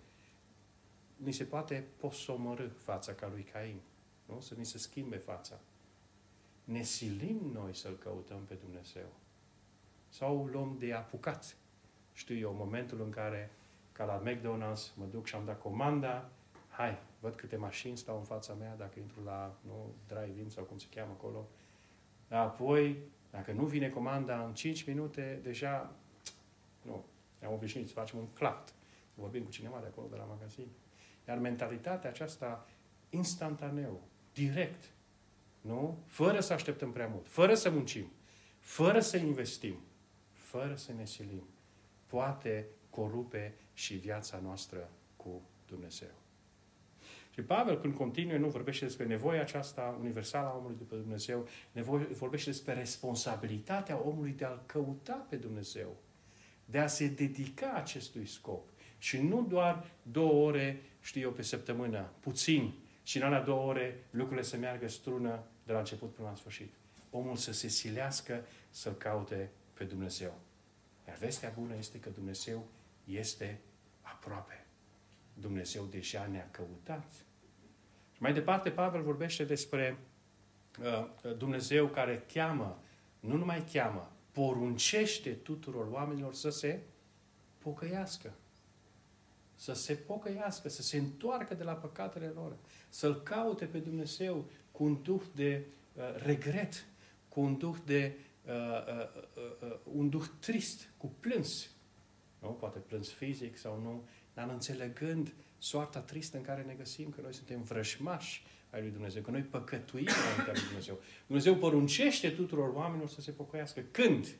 Ni 1.16 1.32
se 1.32 1.44
poate 1.44 1.86
posomorâ 1.96 2.68
fața 2.68 3.12
ca 3.12 3.28
lui 3.28 3.42
Cain. 3.42 3.80
Nu? 4.24 4.40
Să 4.40 4.54
ni 4.58 4.64
se 4.64 4.78
schimbe 4.78 5.16
fața. 5.16 5.60
Ne 6.64 6.82
silim 6.82 7.50
noi 7.52 7.74
să-L 7.74 7.96
căutăm 7.96 8.44
pe 8.44 8.54
Dumnezeu. 8.54 9.12
Sau 10.08 10.44
luăm 10.44 10.76
de 10.78 10.92
apucat. 10.92 11.56
Știu 12.12 12.36
eu, 12.36 12.52
momentul 12.52 13.00
în 13.00 13.10
care, 13.10 13.50
ca 13.92 14.04
la 14.04 14.22
McDonald's, 14.22 14.94
mă 14.96 15.04
duc 15.10 15.26
și 15.26 15.34
am 15.34 15.44
dat 15.44 15.60
comanda, 15.60 16.30
hai, 16.78 16.98
văd 17.20 17.34
câte 17.34 17.56
mașini 17.56 17.96
stau 17.96 18.16
în 18.16 18.24
fața 18.24 18.54
mea, 18.54 18.76
dacă 18.76 18.98
intru 18.98 19.22
la 19.24 19.58
nu, 19.60 19.94
drive-in 20.06 20.48
sau 20.48 20.64
cum 20.64 20.78
se 20.78 20.86
cheamă 20.94 21.12
acolo. 21.12 21.48
Apoi, 22.28 22.98
dacă 23.30 23.52
nu 23.52 23.64
vine 23.64 23.88
comanda 23.88 24.44
în 24.44 24.54
5 24.54 24.86
minute, 24.86 25.40
deja, 25.42 25.92
nu, 26.82 27.04
am 27.44 27.52
obișnuit 27.52 27.86
să 27.86 27.92
facem 27.92 28.18
un 28.18 28.26
clapt. 28.26 28.74
Vorbim 29.14 29.42
cu 29.42 29.50
cineva 29.50 29.78
de 29.80 29.86
acolo, 29.86 30.06
de 30.10 30.16
la 30.16 30.24
magazin. 30.24 30.66
Iar 31.28 31.38
mentalitatea 31.38 32.10
aceasta, 32.10 32.66
instantaneu, 33.10 34.02
direct, 34.32 34.84
nu? 35.60 35.98
Fără 36.06 36.40
să 36.40 36.52
așteptăm 36.52 36.92
prea 36.92 37.06
mult, 37.06 37.28
fără 37.28 37.54
să 37.54 37.70
muncim, 37.70 38.12
fără 38.58 39.00
să 39.00 39.16
investim, 39.16 39.78
fără 40.32 40.74
să 40.74 40.92
ne 40.92 41.04
silim, 41.04 41.44
poate 42.06 42.66
corupe 42.90 43.54
și 43.72 43.94
viața 43.94 44.38
noastră 44.38 44.90
cu 45.16 45.42
Dumnezeu. 45.66 46.26
Și 47.38 47.44
Pavel, 47.44 47.80
când 47.80 47.94
continuă, 47.94 48.36
nu 48.36 48.48
vorbește 48.48 48.84
despre 48.84 49.06
nevoia 49.06 49.40
aceasta 49.40 49.96
universală 50.00 50.46
a 50.48 50.56
omului 50.56 50.76
după 50.76 50.96
Dumnezeu, 50.96 51.48
nevoie, 51.72 52.04
vorbește 52.04 52.50
despre 52.50 52.72
responsabilitatea 52.72 54.00
omului 54.04 54.30
de 54.30 54.44
a-L 54.44 54.62
căuta 54.66 55.26
pe 55.28 55.36
Dumnezeu, 55.36 55.96
de 56.64 56.78
a 56.78 56.86
se 56.86 57.08
dedica 57.08 57.72
acestui 57.72 58.26
scop. 58.26 58.68
Și 58.98 59.18
nu 59.18 59.42
doar 59.42 59.86
două 60.02 60.46
ore, 60.46 60.82
știu 61.00 61.20
eu, 61.20 61.30
pe 61.30 61.42
săptămână, 61.42 62.12
puțin, 62.20 62.72
și 63.02 63.16
în 63.16 63.22
alea 63.22 63.40
două 63.42 63.66
ore 63.66 64.04
lucrurile 64.10 64.42
să 64.42 64.56
meargă 64.56 64.88
strună 64.88 65.42
de 65.66 65.72
la 65.72 65.78
început 65.78 66.14
până 66.14 66.28
la 66.28 66.34
sfârșit. 66.34 66.72
Omul 67.10 67.36
să 67.36 67.52
se 67.52 67.68
silească 67.68 68.44
să-L 68.70 68.92
caute 68.92 69.50
pe 69.74 69.84
Dumnezeu. 69.84 70.34
Iar 71.08 71.16
vestea 71.16 71.52
bună 71.58 71.74
este 71.76 72.00
că 72.00 72.10
Dumnezeu 72.10 72.66
este 73.04 73.60
aproape. 74.00 74.66
Dumnezeu 75.34 75.84
deja 75.84 76.26
ne-a 76.26 76.48
căutat. 76.50 77.26
Și 78.18 78.24
mai 78.24 78.32
departe, 78.32 78.70
Pavel 78.70 79.02
vorbește 79.02 79.44
despre 79.44 79.98
uh, 80.80 81.34
Dumnezeu 81.36 81.86
care 81.86 82.24
cheamă, 82.32 82.82
nu 83.20 83.36
numai 83.36 83.64
cheamă, 83.72 84.12
poruncește 84.32 85.30
tuturor 85.30 85.86
oamenilor 85.90 86.34
să 86.34 86.50
se 86.50 86.80
pocăiască. 87.58 88.32
Să 89.54 89.72
se 89.72 89.94
pocăiască, 89.94 90.68
să 90.68 90.82
se 90.82 90.96
întoarcă 90.98 91.54
de 91.54 91.62
la 91.62 91.72
păcatele 91.72 92.26
lor, 92.26 92.56
să-L 92.88 93.22
caute 93.22 93.64
pe 93.64 93.78
Dumnezeu 93.78 94.44
cu 94.72 94.84
un 94.84 95.02
duh 95.02 95.22
de 95.34 95.64
uh, 95.94 96.02
regret, 96.24 96.84
cu 97.28 97.40
un 97.40 97.56
duh 97.58 97.76
de 97.84 98.16
uh, 98.46 98.52
uh, 98.52 99.08
uh, 99.36 99.70
uh, 99.70 99.78
un 99.92 100.08
duh 100.08 100.24
trist, 100.38 100.90
cu 100.96 101.12
plâns. 101.20 101.70
Nu? 102.38 102.48
Poate 102.48 102.78
plâns 102.78 103.12
fizic 103.12 103.56
sau 103.56 103.80
nu, 103.82 104.08
dar 104.34 104.48
înțelegând 104.48 105.32
soarta 105.58 106.00
tristă 106.00 106.36
în 106.36 106.42
care 106.42 106.62
ne 106.62 106.74
găsim, 106.74 107.10
că 107.10 107.20
noi 107.20 107.34
suntem 107.34 107.62
vrășmași 107.62 108.46
ai 108.70 108.80
lui 108.80 108.90
Dumnezeu, 108.90 109.22
că 109.22 109.30
noi 109.30 109.42
păcătuim 109.42 110.06
înaintea 110.22 110.52
lui 110.52 110.62
Dumnezeu. 110.66 111.00
Dumnezeu 111.26 111.54
poruncește 111.54 112.30
tuturor 112.30 112.68
oamenilor 112.74 113.08
să 113.08 113.20
se 113.20 113.30
pocăiască. 113.30 113.80
Când? 113.90 114.36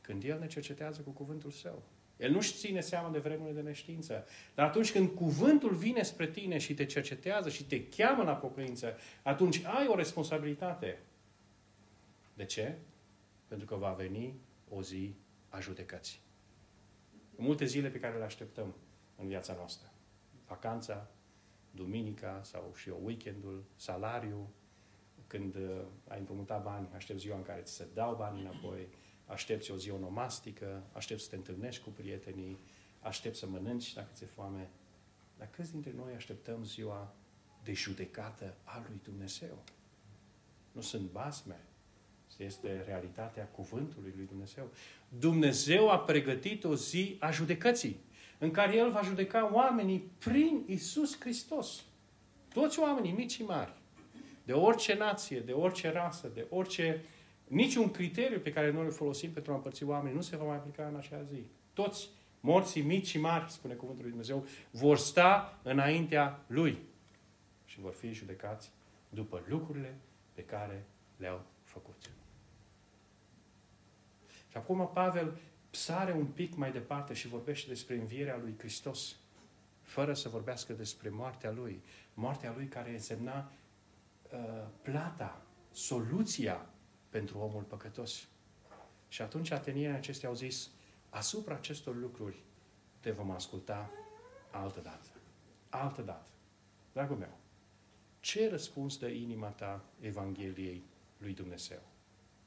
Când 0.00 0.24
El 0.24 0.38
ne 0.38 0.46
cercetează 0.46 1.00
cu 1.00 1.10
cuvântul 1.10 1.50
Său. 1.50 1.82
El 2.16 2.30
nu-și 2.30 2.54
ține 2.54 2.80
seama 2.80 3.10
de 3.10 3.18
vremurile 3.18 3.60
de 3.60 3.68
neștiință. 3.68 4.26
Dar 4.54 4.66
atunci 4.66 4.92
când 4.92 5.08
cuvântul 5.08 5.74
vine 5.74 6.02
spre 6.02 6.26
tine 6.26 6.58
și 6.58 6.74
te 6.74 6.84
cercetează 6.84 7.48
și 7.48 7.64
te 7.64 7.88
cheamă 7.88 8.22
la 8.22 8.34
pocăință, 8.34 8.96
atunci 9.22 9.64
ai 9.64 9.86
o 9.86 9.94
responsabilitate. 9.94 10.98
De 12.34 12.44
ce? 12.44 12.78
Pentru 13.48 13.66
că 13.66 13.74
va 13.74 13.92
veni 13.92 14.34
o 14.68 14.82
zi 14.82 15.14
a 15.48 15.60
judecății. 15.60 16.18
Multe 17.36 17.64
zile 17.64 17.88
pe 17.88 18.00
care 18.00 18.18
le 18.18 18.24
așteptăm 18.24 18.74
în 19.16 19.26
viața 19.28 19.54
noastră. 19.54 19.90
Vacanța, 20.46 21.10
duminica 21.70 22.40
sau 22.42 22.72
și 22.76 22.88
eu 22.88 23.00
weekendul, 23.04 23.64
salariu, 23.76 24.50
când 25.26 25.54
uh, 25.54 25.80
ai 26.08 26.18
împrumutat 26.18 26.62
bani, 26.62 26.88
aștept 26.94 27.18
ziua 27.18 27.36
în 27.36 27.42
care 27.42 27.60
ți 27.60 27.72
se 27.72 27.86
dau 27.94 28.14
bani 28.14 28.40
înapoi, 28.40 28.88
aștepți 29.26 29.70
o 29.70 29.76
zi 29.76 29.90
onomastică, 29.90 30.82
aștepți 30.92 31.24
să 31.24 31.30
te 31.30 31.36
întâlnești 31.36 31.82
cu 31.82 31.90
prietenii, 31.90 32.58
aștepți 33.00 33.38
să 33.38 33.46
mănânci 33.46 33.94
dacă 33.94 34.08
ți-e 34.12 34.26
foame. 34.26 34.70
Dar 35.38 35.48
câți 35.50 35.72
dintre 35.72 35.92
noi 35.96 36.14
așteptăm 36.14 36.64
ziua 36.64 37.14
de 37.62 37.72
judecată 37.72 38.56
a 38.64 38.84
lui 38.88 39.00
Dumnezeu? 39.02 39.62
Nu 40.72 40.80
sunt 40.80 41.10
basme, 41.10 41.66
este 42.38 42.82
realitatea 42.86 43.48
cuvântului 43.48 44.12
lui 44.16 44.26
Dumnezeu. 44.26 44.70
Dumnezeu 45.08 45.90
a 45.90 45.98
pregătit 45.98 46.64
o 46.64 46.74
zi 46.74 47.16
a 47.20 47.30
judecății, 47.30 48.00
în 48.38 48.50
care 48.50 48.76
El 48.76 48.90
va 48.90 49.00
judeca 49.02 49.50
oamenii 49.52 50.10
prin 50.18 50.62
Isus 50.66 51.20
Hristos. 51.20 51.84
Toți 52.52 52.78
oamenii, 52.78 53.12
mici 53.12 53.32
și 53.32 53.42
mari, 53.42 53.72
de 54.44 54.52
orice 54.52 54.94
nație, 54.94 55.40
de 55.40 55.52
orice 55.52 55.90
rasă, 55.90 56.30
de 56.34 56.46
orice... 56.50 57.04
Niciun 57.46 57.90
criteriu 57.90 58.38
pe 58.38 58.52
care 58.52 58.70
noi 58.70 58.84
îl 58.84 58.90
folosim 58.90 59.32
pentru 59.32 59.52
a 59.52 59.54
împărți 59.54 59.84
oamenii 59.84 60.16
nu 60.16 60.22
se 60.22 60.36
va 60.36 60.44
mai 60.44 60.56
aplica 60.56 60.86
în 60.86 60.96
acea 60.96 61.22
zi. 61.22 61.44
Toți 61.72 62.08
morții 62.40 62.82
mici 62.82 63.06
și 63.06 63.18
mari, 63.18 63.50
spune 63.50 63.74
Cuvântul 63.74 64.02
lui 64.02 64.10
Dumnezeu, 64.10 64.46
vor 64.70 64.96
sta 64.96 65.58
înaintea 65.62 66.44
Lui 66.46 66.78
și 67.64 67.80
vor 67.80 67.92
fi 67.92 68.12
judecați 68.12 68.72
după 69.08 69.42
lucrurile 69.46 69.98
pe 70.32 70.44
care 70.44 70.86
le-au 71.16 71.40
făcut. 71.62 72.10
Și 74.50 74.56
acum 74.56 74.90
Pavel 74.92 75.38
sare 75.76 76.12
un 76.12 76.26
pic 76.26 76.54
mai 76.54 76.72
departe 76.72 77.14
și 77.14 77.28
vorbește 77.28 77.68
despre 77.68 77.96
învierea 77.96 78.36
lui 78.36 78.54
Hristos, 78.58 79.16
fără 79.82 80.14
să 80.14 80.28
vorbească 80.28 80.72
despre 80.72 81.08
moartea 81.08 81.50
lui. 81.50 81.82
Moartea 82.14 82.52
lui 82.56 82.66
care 82.66 82.90
însemna 82.90 83.52
uh, 84.32 84.38
plata, 84.82 85.42
soluția 85.72 86.66
pentru 87.08 87.38
omul 87.38 87.62
păcătos. 87.62 88.28
Și 89.08 89.22
atunci 89.22 89.50
atenienii 89.50 89.96
acestea 89.96 90.28
au 90.28 90.34
zis, 90.34 90.70
asupra 91.10 91.54
acestor 91.54 91.96
lucruri 91.96 92.36
te 93.00 93.10
vom 93.10 93.30
asculta 93.30 93.90
altă 94.50 94.80
dată. 94.80 95.08
Altă 95.68 96.02
dată. 96.02 96.30
dragul 96.92 97.16
meu, 97.16 97.38
ce 98.20 98.48
răspuns 98.50 98.98
dă 98.98 99.06
inima 99.08 99.48
ta 99.48 99.84
Evangheliei 100.00 100.84
lui 101.18 101.34
Dumnezeu? 101.34 101.82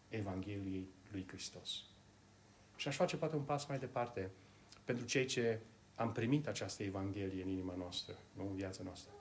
Evangheliei 0.09 0.88
lui 1.12 1.27
Hristos. 1.27 1.83
Și 2.79 2.88
aș 2.88 2.95
face 2.95 3.17
poate 3.17 3.36
un 3.36 3.41
pas 3.41 3.65
mai 3.65 3.79
departe 3.79 4.31
pentru 4.83 5.05
cei 5.05 5.25
ce 5.25 5.59
am 5.95 6.12
primit 6.12 6.48
această 6.48 6.83
Evanghelie 6.83 7.43
în 7.43 7.50
inima 7.50 7.74
noastră, 7.77 8.13
nu 8.33 8.48
în 8.50 8.55
viața 8.55 8.83
noastră. 8.83 9.12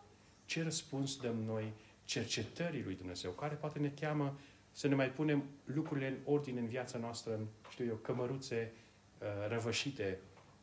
Ce 0.44 0.62
răspuns 0.62 1.16
dăm 1.16 1.36
noi 1.36 1.72
cercetării 2.04 2.82
lui 2.82 2.94
Dumnezeu, 2.94 3.30
care 3.30 3.54
poate 3.54 3.78
ne 3.78 3.88
cheamă 3.88 4.38
să 4.72 4.88
ne 4.88 4.94
mai 4.94 5.10
punem 5.10 5.44
lucrurile 5.64 6.06
în 6.06 6.16
ordine 6.24 6.60
în 6.60 6.66
viața 6.66 6.98
noastră, 6.98 7.34
în, 7.34 7.46
știu 7.70 7.84
eu, 7.84 7.94
cămăruțe 7.94 8.72
uh, 9.20 9.26
răvășite, 9.48 10.18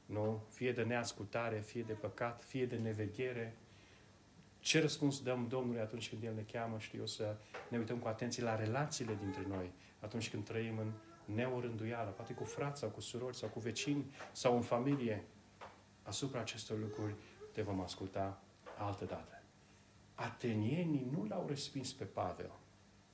nu? 0.05 0.43
Fie 0.49 0.71
de 0.71 0.83
neascultare, 0.83 1.59
fie 1.59 1.81
de 1.81 1.93
păcat, 1.93 2.43
fie 2.43 2.65
de 2.65 2.75
neveghere. 2.75 3.55
Ce 4.59 4.81
răspuns 4.81 5.21
dăm 5.21 5.47
Domnului 5.47 5.81
atunci 5.81 6.09
când 6.09 6.23
El 6.23 6.33
ne 6.33 6.45
cheamă, 6.51 6.79
știu 6.79 6.99
eu, 6.99 7.05
să 7.05 7.35
ne 7.69 7.77
uităm 7.77 7.97
cu 7.97 8.07
atenție 8.07 8.43
la 8.43 8.55
relațiile 8.55 9.17
dintre 9.21 9.45
noi, 9.47 9.71
atunci 9.99 10.29
când 10.29 10.45
trăim 10.45 10.77
în 10.77 10.91
neorânduială, 11.25 12.09
poate 12.09 12.33
cu 12.33 12.43
frați 12.43 12.79
sau 12.79 12.89
cu 12.89 12.99
surori 12.99 13.35
sau 13.35 13.49
cu 13.49 13.59
vecini 13.59 14.13
sau 14.31 14.55
în 14.55 14.61
familie. 14.61 15.23
Asupra 16.03 16.39
acestor 16.39 16.79
lucruri 16.79 17.15
te 17.51 17.61
vom 17.61 17.81
asculta 17.81 18.41
altă 18.77 19.05
dată. 19.05 19.41
Atenienii 20.15 21.07
nu 21.11 21.25
l-au 21.27 21.45
respins 21.47 21.93
pe 21.93 22.03
Pavel. 22.03 22.51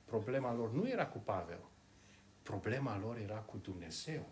Problema 0.04 0.54
lor 0.54 0.72
nu 0.72 0.88
era 0.88 1.06
cu 1.06 1.18
Pavel. 1.18 1.60
Problema 2.42 2.98
lor 2.98 3.16
era 3.16 3.36
cu 3.36 3.56
Dumnezeu, 3.56 4.28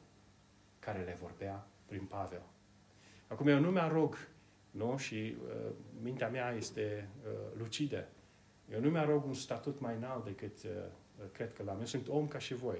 care 0.78 1.02
le 1.02 1.18
vorbea 1.20 1.66
prin 1.86 2.04
Pavel. 2.04 2.42
Acum 3.26 3.46
eu 3.46 3.60
nu 3.60 3.70
mi-arog, 3.70 4.16
nu? 4.70 4.96
Și 4.96 5.36
uh, 5.44 5.72
mintea 6.02 6.28
mea 6.28 6.52
este 6.52 7.08
uh, 7.24 7.58
lucidă. 7.58 8.08
Eu 8.72 8.80
nu 8.80 8.90
mi-arog 8.90 9.24
un 9.24 9.34
statut 9.34 9.80
mai 9.80 9.96
înalt 9.96 10.24
decât 10.24 10.62
uh, 10.62 10.70
cred 11.32 11.52
că 11.52 11.62
l-am. 11.62 11.78
Eu 11.78 11.84
sunt 11.84 12.08
om 12.08 12.28
ca 12.28 12.38
și 12.38 12.54
voi. 12.54 12.78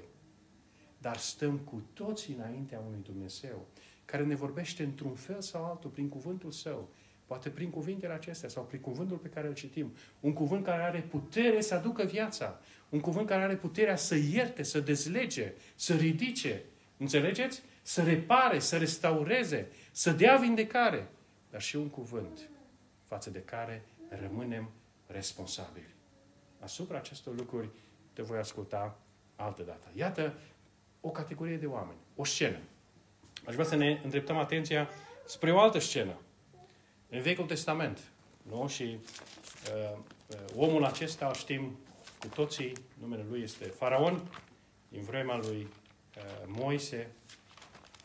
Dar 1.01 1.17
stăm 1.17 1.59
cu 1.59 1.83
toții 1.93 2.35
înaintea 2.35 2.83
unui 2.87 3.01
Dumnezeu 3.03 3.67
care 4.11 4.25
ne 4.25 4.35
vorbește 4.35 4.83
într-un 4.83 5.15
fel 5.15 5.41
sau 5.41 5.65
altul 5.65 5.91
prin 5.91 6.09
cuvântul 6.09 6.51
Său. 6.51 6.89
Poate 7.27 7.49
prin 7.49 7.71
cuvintele 7.71 8.13
acestea 8.13 8.49
sau 8.49 8.65
prin 8.65 8.81
cuvântul 8.81 9.17
pe 9.17 9.29
care 9.29 9.47
îl 9.47 9.55
citim. 9.55 9.93
Un 10.21 10.33
cuvânt 10.33 10.65
care 10.65 10.83
are 10.83 11.01
putere 11.01 11.61
să 11.61 11.75
aducă 11.75 12.05
viața. 12.05 12.61
Un 12.89 13.01
cuvânt 13.01 13.27
care 13.27 13.43
are 13.43 13.57
puterea 13.57 13.97
să 13.97 14.15
ierte, 14.15 14.63
să 14.63 14.81
dezlege, 14.81 15.53
să 15.75 15.95
ridice. 15.95 16.63
Înțelegeți? 16.97 17.63
Să 17.83 18.03
repare, 18.03 18.59
să 18.59 18.77
restaureze, 18.77 19.69
să 19.91 20.11
dea 20.11 20.37
vindecare. 20.37 21.09
Dar 21.51 21.61
și 21.61 21.77
un 21.77 21.89
cuvânt 21.89 22.49
față 23.05 23.31
de 23.31 23.43
care 23.43 23.85
rămânem 24.09 24.71
responsabili. 25.07 25.95
Asupra 26.59 26.97
acestor 26.97 27.35
lucruri 27.35 27.69
te 28.13 28.23
voi 28.23 28.39
asculta 28.39 28.99
altă 29.37 29.63
dată. 29.63 29.89
Iată 29.95 30.35
o 31.01 31.11
categorie 31.11 31.57
de 31.57 31.67
oameni, 31.67 31.99
o 32.17 32.25
scenă. 32.25 32.59
Aș 33.47 33.55
vrea 33.55 33.67
să 33.67 33.77
ne 33.77 34.01
îndreptăm 34.03 34.37
atenția 34.37 34.89
spre 35.27 35.53
o 35.53 35.61
altă 35.61 35.79
scenă. 35.79 36.17
În 37.09 37.21
Vechiul 37.21 37.47
Testament. 37.47 38.01
Nu? 38.43 38.69
Și 38.69 38.83
uh, 38.83 39.99
uh, 40.27 40.37
omul 40.57 40.85
acesta, 40.85 41.33
știm 41.33 41.79
cu 42.21 42.27
toții, 42.27 42.73
numele 43.01 43.25
lui 43.29 43.43
este 43.43 43.65
Faraon, 43.65 44.23
din 44.89 45.03
vremea 45.03 45.37
lui 45.37 45.69
uh, 46.17 46.23
Moise. 46.47 47.11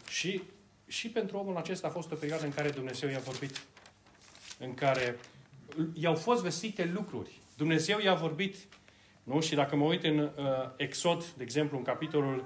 Și, 0.09 0.41
și 0.87 1.09
pentru 1.09 1.37
omul 1.37 1.57
acesta 1.57 1.87
a 1.87 1.91
fost 1.91 2.11
o 2.11 2.15
perioadă 2.15 2.45
în 2.45 2.53
care 2.53 2.69
Dumnezeu 2.69 3.09
i-a 3.09 3.19
vorbit, 3.19 3.61
în 4.59 4.73
care 4.73 5.19
i-au 5.93 6.15
fost 6.15 6.41
vestite 6.41 6.85
lucruri. 6.93 7.39
Dumnezeu 7.57 7.99
i-a 7.99 8.13
vorbit 8.13 8.55
nu? 9.25 9.41
Și 9.41 9.55
dacă 9.55 9.75
mă 9.75 9.85
uit 9.85 10.03
în 10.03 10.19
uh, 10.19 10.31
Exod, 10.75 11.25
de 11.25 11.43
exemplu, 11.43 11.77
în 11.77 11.83
capitolul 11.83 12.45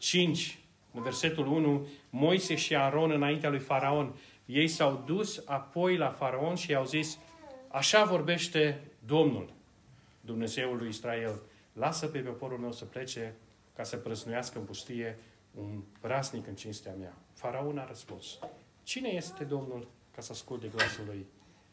5, 0.00 0.58
în 0.92 1.02
versetul 1.02 1.46
1, 1.46 1.86
Moise 2.10 2.54
și 2.54 2.76
Aron 2.76 3.10
înaintea 3.10 3.50
lui 3.50 3.58
Faraon, 3.58 4.14
ei 4.46 4.68
s-au 4.68 5.02
dus 5.06 5.42
apoi 5.46 5.96
la 5.96 6.10
Faraon 6.10 6.54
și 6.54 6.70
i-au 6.70 6.84
zis, 6.84 7.18
așa 7.68 8.04
vorbește 8.04 8.80
Domnul, 9.06 9.52
Dumnezeul 10.20 10.76
lui 10.76 10.88
Israel, 10.88 11.42
lasă 11.72 12.06
pe 12.06 12.18
poporul 12.18 12.58
meu 12.58 12.72
să 12.72 12.84
plece 12.84 13.36
ca 13.76 13.82
să 13.82 13.96
prăznuiască 13.96 14.58
în 14.58 14.64
pustie 14.64 15.18
un 15.54 15.82
brasnic 16.00 16.46
în 16.46 16.54
cinstea 16.54 16.94
mea. 16.98 17.14
Faraon 17.32 17.78
a 17.78 17.86
răspuns, 17.86 18.38
cine 18.82 19.08
este 19.08 19.44
Domnul 19.44 19.88
ca 20.14 20.20
să 20.20 20.32
asculte 20.32 20.68
glasul 20.68 21.04
lui 21.06 21.26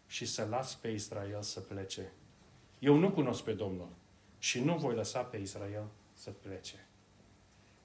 și 0.07 0.25
să 0.25 0.47
las 0.49 0.75
pe 0.75 0.87
Israel 0.87 1.41
să 1.41 1.59
plece? 1.59 2.11
Eu 2.79 2.95
nu 2.95 3.11
cunosc 3.11 3.43
pe 3.43 3.53
Domnul 3.53 3.89
și 4.39 4.59
nu 4.59 4.77
voi 4.77 4.95
lăsa 4.95 5.21
pe 5.21 5.37
Israel 5.37 5.85
să 6.13 6.31
plece. 6.31 6.86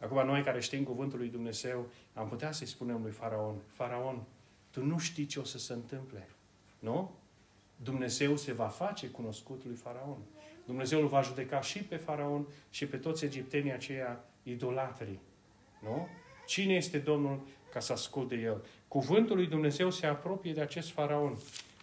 Acum, 0.02 0.26
noi 0.26 0.42
care 0.42 0.60
știm 0.60 0.84
cuvântul 0.84 1.18
lui 1.18 1.28
Dumnezeu, 1.28 1.86
am 2.14 2.28
putea 2.28 2.52
să-i 2.52 2.66
spunem 2.66 3.02
lui 3.02 3.10
Faraon, 3.10 3.54
Faraon, 3.66 4.22
tu 4.70 4.84
nu 4.84 4.98
știi 4.98 5.26
ce 5.26 5.40
o 5.40 5.44
să 5.44 5.58
se 5.58 5.72
întâmple. 5.72 6.28
Nu? 6.78 7.10
Dumnezeu 7.76 8.36
se 8.36 8.52
va 8.52 8.66
face 8.66 9.08
cunoscut 9.08 9.64
lui 9.64 9.74
Faraon. 9.74 10.18
Dumnezeu 10.66 11.00
îl 11.00 11.06
va 11.06 11.20
judeca 11.20 11.60
și 11.60 11.78
pe 11.78 11.96
Faraon 11.96 12.46
și 12.70 12.86
pe 12.86 12.96
toți 12.96 13.24
egiptenii 13.24 13.72
aceia 13.72 14.24
idolatrii. 14.42 15.20
Nu? 15.82 16.08
Cine 16.46 16.74
este 16.74 16.98
Domnul 16.98 17.40
ca 17.72 17.80
să 17.80 17.92
asculte 17.92 18.34
el? 18.34 18.64
Cuvântul 18.88 19.36
lui 19.36 19.46
Dumnezeu 19.46 19.90
se 19.90 20.06
apropie 20.06 20.52
de 20.52 20.60
acest 20.60 20.90
Faraon. 20.90 21.38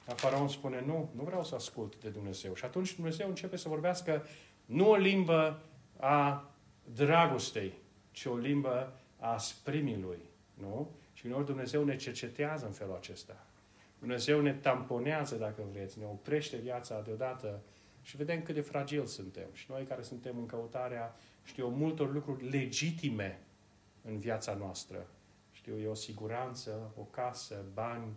Dar 0.05 0.17
Faraon 0.17 0.47
spune, 0.47 0.83
nu, 0.85 1.09
nu 1.15 1.23
vreau 1.23 1.43
să 1.43 1.55
ascult 1.55 2.01
de 2.01 2.09
Dumnezeu. 2.09 2.55
Și 2.55 2.65
atunci 2.65 2.95
Dumnezeu 2.95 3.27
începe 3.27 3.57
să 3.57 3.69
vorbească 3.69 4.25
nu 4.65 4.89
o 4.89 4.95
limbă 4.95 5.61
a 5.99 6.51
dragostei, 6.95 7.73
ci 8.11 8.25
o 8.25 8.35
limbă 8.35 8.99
a 9.19 9.37
sprimii 9.37 10.05
Nu? 10.53 10.89
Și 11.13 11.25
uneori 11.25 11.45
Dumnezeu 11.45 11.83
ne 11.83 11.95
cercetează 11.95 12.65
în 12.65 12.71
felul 12.71 12.95
acesta. 12.95 13.45
Dumnezeu 13.99 14.41
ne 14.41 14.53
tamponează, 14.53 15.35
dacă 15.35 15.63
vreți, 15.71 15.99
ne 15.99 16.05
oprește 16.05 16.57
viața 16.57 17.01
deodată 17.01 17.61
și 18.01 18.17
vedem 18.17 18.41
cât 18.41 18.55
de 18.55 18.61
fragil 18.61 19.05
suntem. 19.05 19.47
Și 19.53 19.65
noi 19.69 19.83
care 19.83 20.01
suntem 20.01 20.37
în 20.37 20.45
căutarea, 20.45 21.15
știu 21.43 21.63
eu, 21.63 21.71
multor 21.71 22.13
lucruri 22.13 22.49
legitime 22.49 23.39
în 24.01 24.19
viața 24.19 24.53
noastră. 24.53 25.07
Știu 25.51 25.79
eu, 25.79 25.91
o 25.91 25.93
siguranță, 25.93 26.91
o 26.97 27.01
casă, 27.01 27.65
bani, 27.73 28.13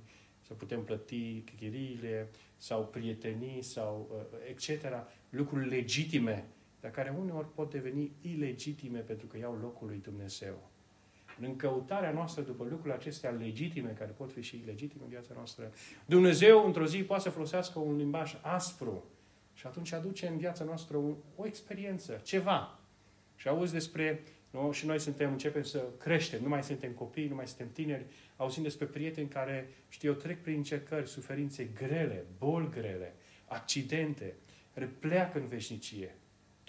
să 0.47 0.55
putem 0.55 0.85
plăti 0.85 1.41
chiriile 1.41 2.31
sau 2.57 2.87
prietenii 2.87 3.63
sau 3.63 4.09
uh, 4.11 4.39
etc. 4.49 4.85
Lucruri 5.29 5.69
legitime, 5.69 6.45
dar 6.83 6.91
care 6.91 7.17
uneori 7.19 7.53
pot 7.55 7.71
deveni 7.71 8.13
ilegitime 8.21 8.99
pentru 8.99 9.27
că 9.27 9.39
iau 9.39 9.59
locul 9.61 9.87
lui 9.87 10.01
Dumnezeu. 10.03 10.71
În 11.41 11.57
căutarea 11.57 12.13
noastră 12.13 12.43
după 12.43 12.63
lucrurile 12.63 12.95
acestea 12.95 13.31
legitime, 13.31 13.91
care 13.99 14.11
pot 14.11 14.33
fi 14.33 14.43
și 14.43 14.61
ilegitime 14.63 15.03
în 15.03 15.09
viața 15.09 15.33
noastră, 15.35 15.73
Dumnezeu 16.07 16.67
într-o 16.67 16.87
zi 16.87 17.03
poate 17.03 17.23
să 17.23 17.31
folosească 17.31 17.79
un 17.79 17.97
limbaj 17.97 18.39
aspru 18.41 19.05
și 19.55 19.67
atunci 19.67 19.93
aduce 19.93 20.27
în 20.27 20.37
viața 20.37 20.65
noastră 20.65 20.97
o, 20.97 21.11
o 21.37 21.47
experiență, 21.47 22.21
ceva. 22.23 22.79
Și 23.37 23.49
auzi 23.49 23.73
despre 23.73 24.23
nu? 24.53 24.73
Și 24.73 24.87
noi 24.87 25.01
suntem, 25.01 25.33
începem 25.33 25.63
să 25.63 25.85
creștem, 25.99 26.43
nu 26.43 26.49
mai 26.49 26.63
suntem 26.63 26.93
copii, 26.93 27.29
nu 27.29 27.35
mai 27.35 27.47
suntem 27.47 27.71
tineri, 27.73 28.07
auzim 28.37 28.63
despre 28.63 28.87
prieteni 28.87 29.29
care, 29.29 29.69
știu 29.89 30.11
eu, 30.11 30.17
trec 30.17 30.43
prin 30.43 30.57
încercări, 30.57 31.09
suferințe 31.09 31.65
grele, 31.65 32.27
boli 32.39 32.71
grele, 32.71 33.15
accidente, 33.47 34.35
care 34.75 34.87
pleacă 34.87 35.39
în 35.39 35.47
veșnicie. 35.47 36.15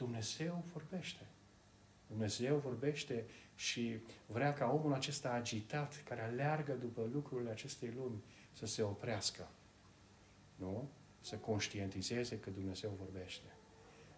Dumnezeu 0.03 0.63
vorbește. 0.73 1.25
Dumnezeu 2.07 2.57
vorbește 2.57 3.25
și 3.55 3.99
vrea 4.25 4.53
ca 4.53 4.65
omul 4.65 4.93
acesta 4.93 5.29
agitat, 5.29 6.03
care 6.03 6.21
aleargă 6.21 6.73
după 6.73 7.09
lucrurile 7.13 7.49
acestei 7.49 7.93
lumi, 7.95 8.23
să 8.51 8.65
se 8.65 8.81
oprească. 8.81 9.47
Nu? 10.55 10.89
Să 11.21 11.35
conștientizeze 11.35 12.39
că 12.39 12.49
Dumnezeu 12.49 12.97
vorbește. 12.97 13.47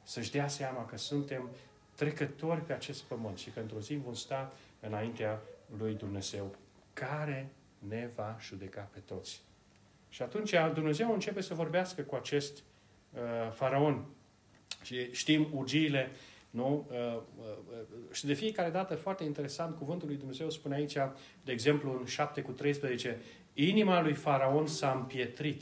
Să-și 0.04 0.32
dea 0.32 0.48
seama 0.48 0.86
că 0.86 0.98
suntem 0.98 1.50
trecători 1.96 2.62
pe 2.62 2.74
acest 2.74 3.04
pământ 3.04 3.38
și 3.38 3.50
că 3.50 3.60
într-o 3.60 3.80
zi 3.80 3.96
vom 3.96 4.14
sta 4.14 4.54
înaintea 4.80 5.42
lui 5.78 5.94
Dumnezeu, 5.94 6.56
care 6.94 7.50
ne 7.80 8.10
va 8.16 8.38
judeca 8.40 8.90
pe 8.94 9.00
toți. 9.00 9.42
Și 10.10 10.22
atunci 10.22 10.54
Dumnezeu 10.74 11.14
începe 11.14 11.42
să 11.42 11.54
vorbească 11.54 12.02
cu 12.02 12.16
acest 12.16 12.58
uh, 12.58 13.52
faraon. 13.52 14.06
Și 14.84 15.12
știm 15.12 15.48
urgiile, 15.54 16.12
nu? 16.50 16.88
Uh, 16.92 17.22
uh, 17.40 18.12
și 18.12 18.26
de 18.26 18.34
fiecare 18.34 18.70
dată, 18.70 18.96
foarte 18.96 19.24
interesant, 19.24 19.78
cuvântul 19.78 20.08
lui 20.08 20.18
Dumnezeu 20.18 20.50
spune 20.50 20.76
aici, 20.76 20.94
de 21.44 21.52
exemplu, 21.52 21.98
în 22.00 22.06
7 22.06 22.42
cu 22.42 22.52
13, 22.52 23.22
inima 23.54 24.02
lui 24.02 24.14
faraon 24.14 24.68
s-a 24.68 24.92
împietrit 25.00 25.62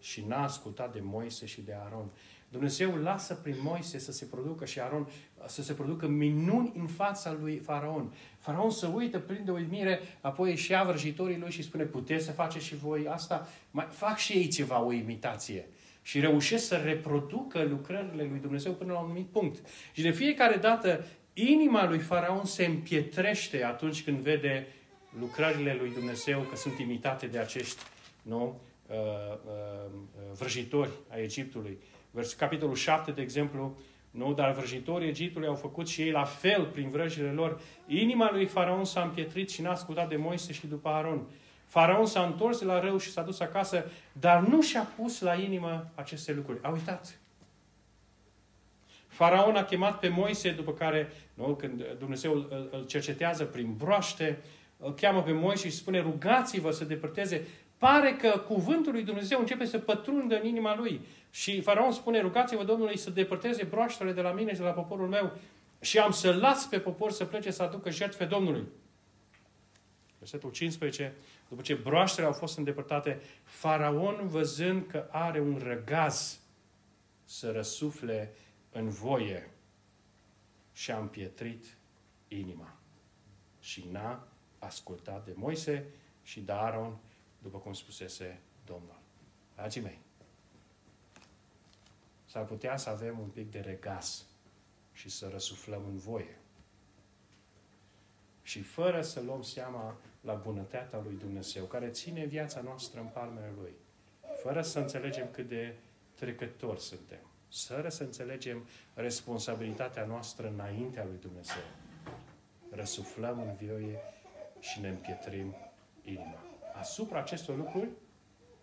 și 0.00 0.24
n-a 0.26 0.42
ascultat 0.42 0.92
de 0.92 1.00
Moise 1.02 1.46
și 1.46 1.60
de 1.60 1.74
Aron. 1.84 2.10
Dumnezeu 2.48 2.96
lasă 2.96 3.34
prin 3.34 3.56
Moise 3.62 3.98
să 3.98 4.12
se 4.12 4.24
producă 4.24 4.64
și 4.64 4.80
Aron 4.80 5.08
să 5.46 5.62
se 5.62 5.72
producă 5.72 6.06
minuni 6.06 6.72
în 6.78 6.86
fața 6.86 7.36
lui 7.40 7.58
Faraon. 7.58 8.14
Faraon 8.38 8.70
să 8.70 8.86
uită 8.86 9.18
plin 9.18 9.44
de 9.44 9.50
uimire, 9.50 10.00
apoi 10.20 10.56
și 10.56 10.70
ia 10.70 10.84
vrăjitorii 10.84 11.38
lui 11.38 11.50
și 11.50 11.62
spune, 11.62 11.84
puteți 11.84 12.24
să 12.24 12.32
faceți 12.32 12.64
și 12.64 12.76
voi 12.76 13.06
asta? 13.08 13.48
Mai, 13.70 13.86
fac 13.90 14.16
și 14.16 14.32
ei 14.32 14.48
ceva, 14.48 14.82
o 14.82 14.92
imitație. 14.92 15.68
Și 16.08 16.20
reușesc 16.20 16.66
să 16.66 16.76
reproducă 16.76 17.62
lucrările 17.62 18.26
lui 18.30 18.38
Dumnezeu 18.40 18.72
până 18.72 18.92
la 18.92 18.98
un 18.98 19.04
anumit 19.04 19.26
punct. 19.26 19.68
Și 19.92 20.02
de 20.02 20.10
fiecare 20.10 20.56
dată 20.56 21.04
inima 21.32 21.88
lui 21.88 21.98
Faraon 21.98 22.44
se 22.44 22.64
împietrește 22.64 23.64
atunci 23.64 24.04
când 24.04 24.18
vede 24.18 24.66
lucrările 25.18 25.76
lui 25.80 25.92
Dumnezeu 25.92 26.40
că 26.40 26.56
sunt 26.56 26.78
imitate 26.78 27.26
de 27.26 27.38
acești 27.38 27.82
nu, 28.22 28.60
uh, 28.86 28.96
uh, 28.96 29.90
vrăjitori 30.38 30.90
a 31.08 31.16
Egiptului. 31.16 31.78
Vers, 32.10 32.32
capitolul 32.32 32.74
7, 32.74 33.10
de 33.10 33.20
exemplu, 33.20 33.78
nu? 34.10 34.34
Dar 34.34 34.52
vrăjitorii 34.52 35.08
Egiptului 35.08 35.48
au 35.48 35.54
făcut 35.54 35.88
și 35.88 36.00
ei 36.00 36.10
la 36.10 36.24
fel 36.24 36.64
prin 36.64 36.90
vrăjile 36.90 37.30
lor. 37.30 37.60
Inima 37.86 38.32
lui 38.32 38.46
Faraon 38.46 38.84
s-a 38.84 39.02
împietrit 39.02 39.50
și 39.50 39.62
n-a 39.62 39.70
ascultat 39.70 40.08
de 40.08 40.16
Moise 40.16 40.52
și 40.52 40.66
după 40.66 40.88
Aron. 40.88 41.26
Faraon 41.68 42.06
s-a 42.06 42.24
întors 42.24 42.60
la 42.60 42.80
rău 42.80 42.98
și 42.98 43.10
s-a 43.10 43.22
dus 43.22 43.40
acasă, 43.40 43.84
dar 44.12 44.40
nu 44.40 44.62
și-a 44.62 44.82
pus 44.96 45.20
la 45.20 45.34
inimă 45.34 45.90
aceste 45.94 46.32
lucruri. 46.32 46.58
A 46.62 46.68
uitat. 46.68 47.18
Faraon 49.06 49.56
a 49.56 49.64
chemat 49.64 49.98
pe 49.98 50.08
Moise, 50.08 50.50
după 50.50 50.72
care, 50.72 51.12
nu, 51.34 51.54
când 51.54 51.84
Dumnezeu 51.98 52.32
îl, 52.32 52.68
îl 52.70 52.86
cercetează 52.86 53.44
prin 53.44 53.74
broaște, 53.76 54.38
îl 54.76 54.94
cheamă 54.94 55.22
pe 55.22 55.32
Moise 55.32 55.68
și 55.68 55.74
spune, 55.74 56.00
rugați-vă 56.00 56.70
să 56.70 56.84
depărteze. 56.84 57.46
Pare 57.78 58.16
că 58.16 58.42
cuvântul 58.46 58.92
lui 58.92 59.02
Dumnezeu 59.02 59.38
începe 59.40 59.64
să 59.64 59.78
pătrundă 59.78 60.38
în 60.40 60.46
inima 60.46 60.76
lui. 60.76 61.00
Și 61.30 61.60
Faraon 61.60 61.92
spune, 61.92 62.20
rugați-vă 62.20 62.64
Domnului 62.64 62.98
să 62.98 63.10
depărteze 63.10 63.64
broaștele 63.64 64.12
de 64.12 64.20
la 64.20 64.32
mine 64.32 64.52
și 64.52 64.58
de 64.58 64.64
la 64.64 64.70
poporul 64.70 65.08
meu 65.08 65.32
și 65.80 65.98
am 65.98 66.10
să 66.10 66.32
las 66.32 66.66
pe 66.66 66.78
popor 66.78 67.10
să 67.10 67.24
plece 67.24 67.50
să 67.50 67.62
aducă 67.62 67.90
jertfe 67.90 68.24
Domnului. 68.24 68.64
Versetul 70.18 70.50
15, 70.50 71.14
după 71.48 71.62
ce 71.62 71.74
broaștele 71.74 72.26
au 72.26 72.32
fost 72.32 72.56
îndepărtate, 72.56 73.20
Faraon, 73.44 74.28
văzând 74.28 74.86
că 74.86 75.08
are 75.10 75.40
un 75.40 75.58
răgaz 75.62 76.40
să 77.24 77.52
răsufle 77.52 78.34
în 78.70 78.88
voie, 78.88 79.50
și-a 80.78 80.98
împietrit 80.98 81.76
inima. 82.28 82.76
Și 83.60 83.88
n-a 83.90 84.28
ascultat 84.58 85.24
de 85.24 85.32
Moise 85.36 85.84
și 86.22 86.40
de 86.40 86.52
Aaron, 86.52 86.98
după 87.38 87.58
cum 87.58 87.72
spusese 87.72 88.40
Domnul. 88.66 88.98
Dragii 89.54 89.80
mei, 89.80 89.98
s-ar 92.24 92.44
putea 92.44 92.76
să 92.76 92.88
avem 92.88 93.18
un 93.18 93.28
pic 93.28 93.50
de 93.50 93.60
regas 93.60 94.26
și 94.92 95.08
să 95.08 95.28
răsuflăm 95.28 95.82
în 95.86 95.96
voie. 95.96 96.38
Și 98.42 98.62
fără 98.62 99.02
să 99.02 99.20
luăm 99.20 99.42
seama 99.42 99.96
la 100.20 100.34
bunătatea 100.34 101.00
lui 101.04 101.16
Dumnezeu, 101.18 101.64
care 101.64 101.88
ține 101.88 102.24
viața 102.24 102.60
noastră 102.60 103.00
în 103.00 103.06
palmele 103.06 103.52
Lui, 103.60 103.72
fără 104.42 104.62
să 104.62 104.78
înțelegem 104.78 105.26
cât 105.30 105.48
de 105.48 105.74
trecători 106.14 106.80
suntem, 106.80 107.20
fără 107.66 107.88
să 107.88 108.02
înțelegem 108.02 108.66
responsabilitatea 108.94 110.04
noastră 110.04 110.48
înaintea 110.48 111.04
lui 111.04 111.18
Dumnezeu, 111.20 111.62
răsuflăm 112.70 113.40
în 113.40 113.54
vioie 113.54 113.98
și 114.60 114.80
ne 114.80 114.88
împietrim 114.88 115.54
inima. 116.04 116.42
Asupra 116.78 117.18
acestor 117.18 117.56
lucruri 117.56 117.88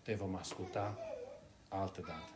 te 0.02 0.14
vom 0.14 0.36
asculta 0.36 0.98
altă 1.68 2.00
dată. 2.00 2.30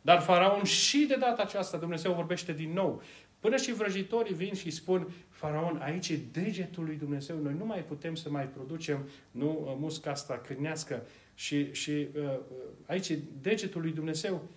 Dar 0.00 0.20
Faraon 0.20 0.64
și 0.64 1.06
de 1.08 1.16
data 1.16 1.42
aceasta 1.42 1.76
Dumnezeu 1.76 2.12
vorbește 2.12 2.52
din 2.52 2.72
nou. 2.72 3.02
Până 3.40 3.56
și 3.56 3.72
vrăjitorii 3.72 4.34
vin 4.34 4.54
și 4.54 4.70
spun, 4.70 5.12
Faraon, 5.28 5.76
aici 5.76 6.08
e 6.08 6.18
degetul 6.32 6.84
lui 6.84 6.96
Dumnezeu, 6.96 7.38
noi 7.38 7.54
nu 7.54 7.64
mai 7.64 7.84
putem 7.84 8.14
să 8.14 8.30
mai 8.30 8.48
producem 8.48 9.08
nu, 9.30 9.76
musca 9.78 10.10
asta 10.10 10.38
cârnească 10.38 11.06
și, 11.34 11.72
și 11.72 12.08
uh, 12.14 12.38
aici 12.86 13.08
e 13.08 13.18
degetul 13.40 13.80
lui 13.80 13.92
Dumnezeu. 13.92 14.48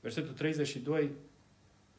Versetul 0.00 0.32
32, 0.32 1.10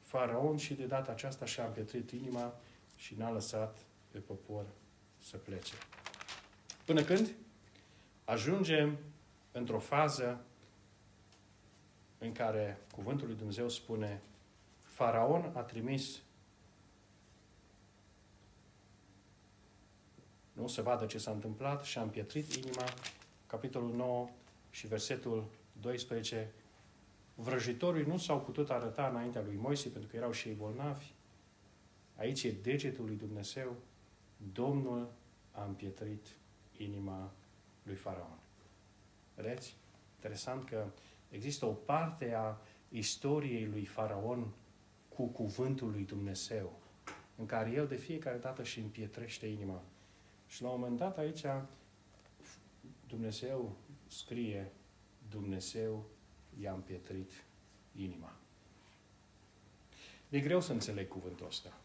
Faraon 0.02 0.58
și 0.58 0.74
de 0.74 0.86
data 0.86 1.12
aceasta 1.12 1.46
și-a 1.46 1.66
împietrit 1.66 2.12
inima 2.12 2.60
și 2.98 3.16
n-a 3.18 3.32
lăsat 3.32 3.78
pe 4.12 4.18
popor 4.18 4.66
să 5.24 5.38
plece. 5.38 5.74
Până 6.86 7.02
când? 7.02 7.34
Ajungem 8.24 8.98
într-o 9.52 9.80
fază 9.80 10.46
în 12.18 12.32
care 12.32 12.78
cuvântul 12.94 13.28
lui 13.28 13.36
Dumnezeu 13.36 13.70
spune 13.70 14.22
Faraon 14.84 15.52
a 15.56 15.62
trimis 15.62 16.22
nu 20.58 20.68
să 20.68 20.82
vadă 20.82 21.06
ce 21.06 21.18
s-a 21.18 21.32
întâmplat 21.32 21.84
și 21.84 21.98
a 21.98 22.02
împietrit 22.02 22.54
inima, 22.54 22.84
capitolul 23.48 23.96
9 23.96 24.30
și 24.70 24.88
versetul 24.88 25.46
12, 25.82 26.52
vrăjitorii 27.36 28.06
nu 28.06 28.18
s-au 28.18 28.42
putut 28.42 28.70
arăta 28.70 29.08
înaintea 29.08 29.42
lui 29.42 29.56
Moise 29.56 29.90
pentru 29.90 30.10
că 30.10 30.16
erau 30.16 30.32
și 30.32 30.48
ei 30.48 30.54
bolnavi. 30.54 31.06
Aici 32.16 32.44
e 32.44 32.52
degetul 32.52 33.06
lui 33.06 33.16
Dumnezeu. 33.16 33.76
Domnul 34.54 35.12
a 35.52 35.64
împietrit 35.64 36.28
inima 36.78 37.32
lui 37.84 37.96
Faraon. 37.96 38.40
Vedeți? 39.36 39.76
Interesant 40.16 40.70
că 40.70 40.86
există 41.30 41.66
o 41.66 41.72
parte 41.72 42.34
a 42.34 42.58
istoriei 42.90 43.66
lui 43.66 43.86
Faraon 43.86 44.54
cu 45.10 45.26
cuvântul 45.28 45.92
lui 45.92 46.04
Dumnezeu, 46.04 46.80
în 47.36 47.46
care 47.46 47.72
el 47.72 47.88
de 47.88 47.96
fiecare 47.96 48.38
dată 48.38 48.64
și 48.64 48.80
împietrește 48.80 49.46
inima. 49.46 49.84
Și 50.48 50.62
la 50.62 50.70
un 50.70 50.80
moment 50.80 50.98
dat 50.98 51.18
aici 51.18 51.46
Dumnezeu 53.08 53.76
scrie, 54.08 54.72
Dumnezeu 55.30 56.06
i-a 56.62 56.74
împietrit 56.74 57.32
inima. 57.96 58.36
E 60.30 60.40
greu 60.40 60.62
să 60.62 60.72
înțeleg 60.72 61.08
cuvântul 61.08 61.46
ăsta. 61.46 61.78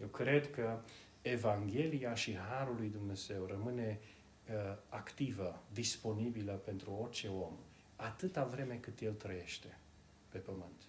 Eu 0.00 0.06
cred 0.06 0.50
că 0.50 0.80
Evanghelia 1.22 2.14
și 2.14 2.36
Harul 2.36 2.76
lui 2.76 2.88
Dumnezeu 2.88 3.44
rămâne 3.44 4.00
uh, 4.48 4.76
activă, 4.88 5.62
disponibilă 5.72 6.52
pentru 6.52 6.90
orice 6.90 7.28
om, 7.28 7.52
atâta 7.98 8.44
vreme 8.44 8.74
cât 8.74 9.00
el 9.00 9.12
trăiește 9.12 9.78
pe 10.28 10.38
pământ. 10.38 10.82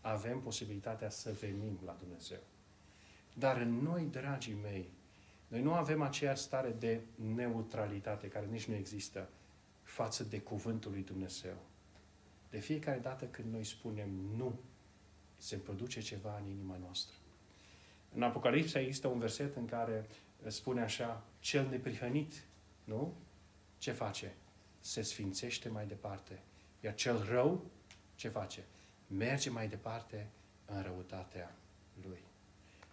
Avem 0.00 0.40
posibilitatea 0.40 1.10
să 1.10 1.32
venim 1.32 1.78
la 1.84 1.96
Dumnezeu. 1.98 2.40
Dar 3.34 3.56
în 3.56 3.72
noi, 3.82 4.04
dragii 4.04 4.58
mei, 4.62 4.88
noi 5.48 5.62
nu 5.62 5.74
avem 5.74 6.02
aceeași 6.02 6.42
stare 6.42 6.70
de 6.70 7.00
neutralitate, 7.34 8.28
care 8.28 8.46
nici 8.46 8.64
nu 8.64 8.74
există, 8.74 9.28
față 9.82 10.24
de 10.24 10.40
Cuvântul 10.40 10.90
lui 10.90 11.02
Dumnezeu. 11.02 11.56
De 12.50 12.58
fiecare 12.58 12.98
dată 12.98 13.24
când 13.24 13.52
noi 13.52 13.64
spunem 13.64 14.08
nu, 14.36 14.58
se 15.36 15.56
produce 15.56 16.00
ceva 16.00 16.38
în 16.38 16.50
inima 16.50 16.76
noastră. 16.76 17.16
În 18.14 18.22
Apocalipsa 18.22 18.80
există 18.80 19.08
un 19.08 19.18
verset 19.18 19.56
în 19.56 19.66
care 19.66 20.06
spune 20.46 20.80
așa, 20.80 21.24
cel 21.40 21.68
neprihănit, 21.68 22.44
nu? 22.84 23.14
Ce 23.78 23.92
face? 23.92 24.34
Se 24.80 25.02
sfințește 25.02 25.68
mai 25.68 25.86
departe. 25.86 26.42
Iar 26.80 26.94
cel 26.94 27.26
rău, 27.30 27.64
ce 28.14 28.28
face? 28.28 28.64
Merge 29.06 29.50
mai 29.50 29.68
departe 29.68 30.30
în 30.66 30.82
răutatea 30.82 31.56
lui. 32.02 32.22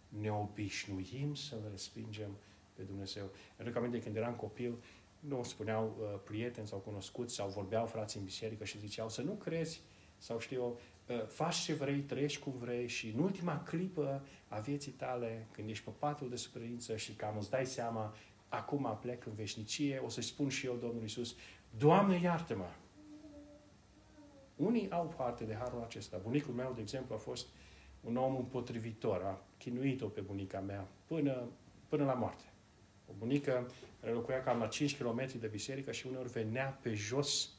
Ne 0.10 0.32
obișnuim 0.32 1.36
să-L 1.36 1.68
respingem 1.72 2.38
pe 2.74 2.84
Dumnezeu. 2.84 3.30
Îmi 3.58 3.74
aminte 3.76 4.02
când 4.02 4.16
eram 4.16 4.34
copil, 4.34 4.78
nu 5.20 5.44
spuneau 5.44 5.96
uh, 6.00 6.20
prieteni 6.24 6.68
sau 6.68 6.80
cunoscuți 6.80 7.36
sau 7.36 7.50
vorbeau 7.50 7.86
frații 7.86 8.20
în 8.20 8.26
biserică 8.26 8.64
și 8.64 8.80
ziceau 8.80 9.10
să 9.10 9.22
nu 9.22 9.32
crezi 9.32 9.82
sau 10.18 10.40
știu 10.40 10.58
eu, 10.58 10.80
uh, 11.08 11.28
faci 11.28 11.56
ce 11.56 11.74
vrei, 11.74 12.00
trăiești 12.00 12.40
cum 12.40 12.54
vrei 12.58 12.88
și 12.88 13.08
în 13.08 13.20
ultima 13.20 13.64
clipă 13.64 14.26
a 14.48 14.60
vieții 14.60 14.92
tale, 14.92 15.48
când 15.52 15.70
ești 15.70 15.84
pe 15.84 15.92
patul 16.00 16.30
de 16.30 16.36
suferință 16.36 16.96
și 16.96 17.14
cam 17.14 17.38
îți 17.38 17.50
dai 17.50 17.66
seama, 17.66 18.16
acum 18.50 18.98
plec 19.02 19.26
în 19.26 19.34
veșnicie, 19.34 19.98
o 19.98 20.10
să-i 20.10 20.24
spun 20.24 20.50
și 20.50 20.66
eu 20.66 20.76
Domnului 20.76 21.02
Iisus, 21.02 21.36
Doamne 21.78 22.20
iartă-mă! 22.20 22.70
Unii 24.56 24.92
au 24.92 25.14
parte 25.18 25.44
de 25.44 25.56
harul 25.56 25.82
acesta. 25.82 26.18
Bunicul 26.18 26.54
meu, 26.54 26.72
de 26.76 26.82
exemplu, 26.82 27.16
a 27.16 27.18
fost 27.18 27.48
un 28.02 28.16
om 28.18 28.36
împotrivitor, 28.36 29.22
a 29.24 29.42
chinuit-o 29.58 30.08
pe 30.08 30.22
bunica 30.22 30.60
mea 30.60 30.88
până, 31.06 31.50
până 31.88 32.06
la 32.06 32.14
moarte. 32.14 32.44
O 33.10 33.14
bunică 33.18 33.72
care 34.02 34.14
locuia 34.14 34.44
cam 34.44 34.60
la 34.60 34.68
5 34.68 34.98
km 34.98 35.40
de 35.40 35.48
biserică 35.48 35.92
și 35.92 36.08
uneori 36.08 36.30
venea 36.30 36.80
pe 36.82 36.94
jos 36.94 37.50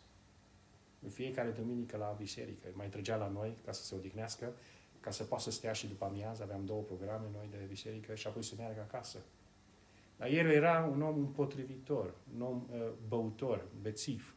în 1.02 1.08
fiecare 1.10 1.50
duminică 1.50 1.96
la 1.96 2.14
biserică. 2.18 2.68
Mai 2.72 2.88
trăgea 2.88 3.16
la 3.16 3.28
noi 3.28 3.56
ca 3.64 3.72
să 3.72 3.84
se 3.84 3.94
odihnească, 3.94 4.52
ca 5.00 5.10
să 5.10 5.24
poată 5.24 5.42
să 5.42 5.50
stea 5.50 5.72
și 5.72 5.86
după 5.86 6.04
amiază. 6.04 6.42
Aveam 6.42 6.64
două 6.64 6.82
programe 6.82 7.28
noi 7.32 7.48
de 7.50 7.66
biserică 7.68 8.14
și 8.14 8.26
apoi 8.26 8.42
să 8.42 8.54
meargă 8.58 8.80
acasă. 8.80 9.18
Dar 10.16 10.28
el 10.28 10.50
era 10.50 10.84
un 10.92 11.02
om 11.02 11.18
împotrivitor, 11.18 12.14
un 12.34 12.42
om 12.42 12.68
uh, 12.70 12.92
băutor, 13.08 13.66
bețiv, 13.80 14.34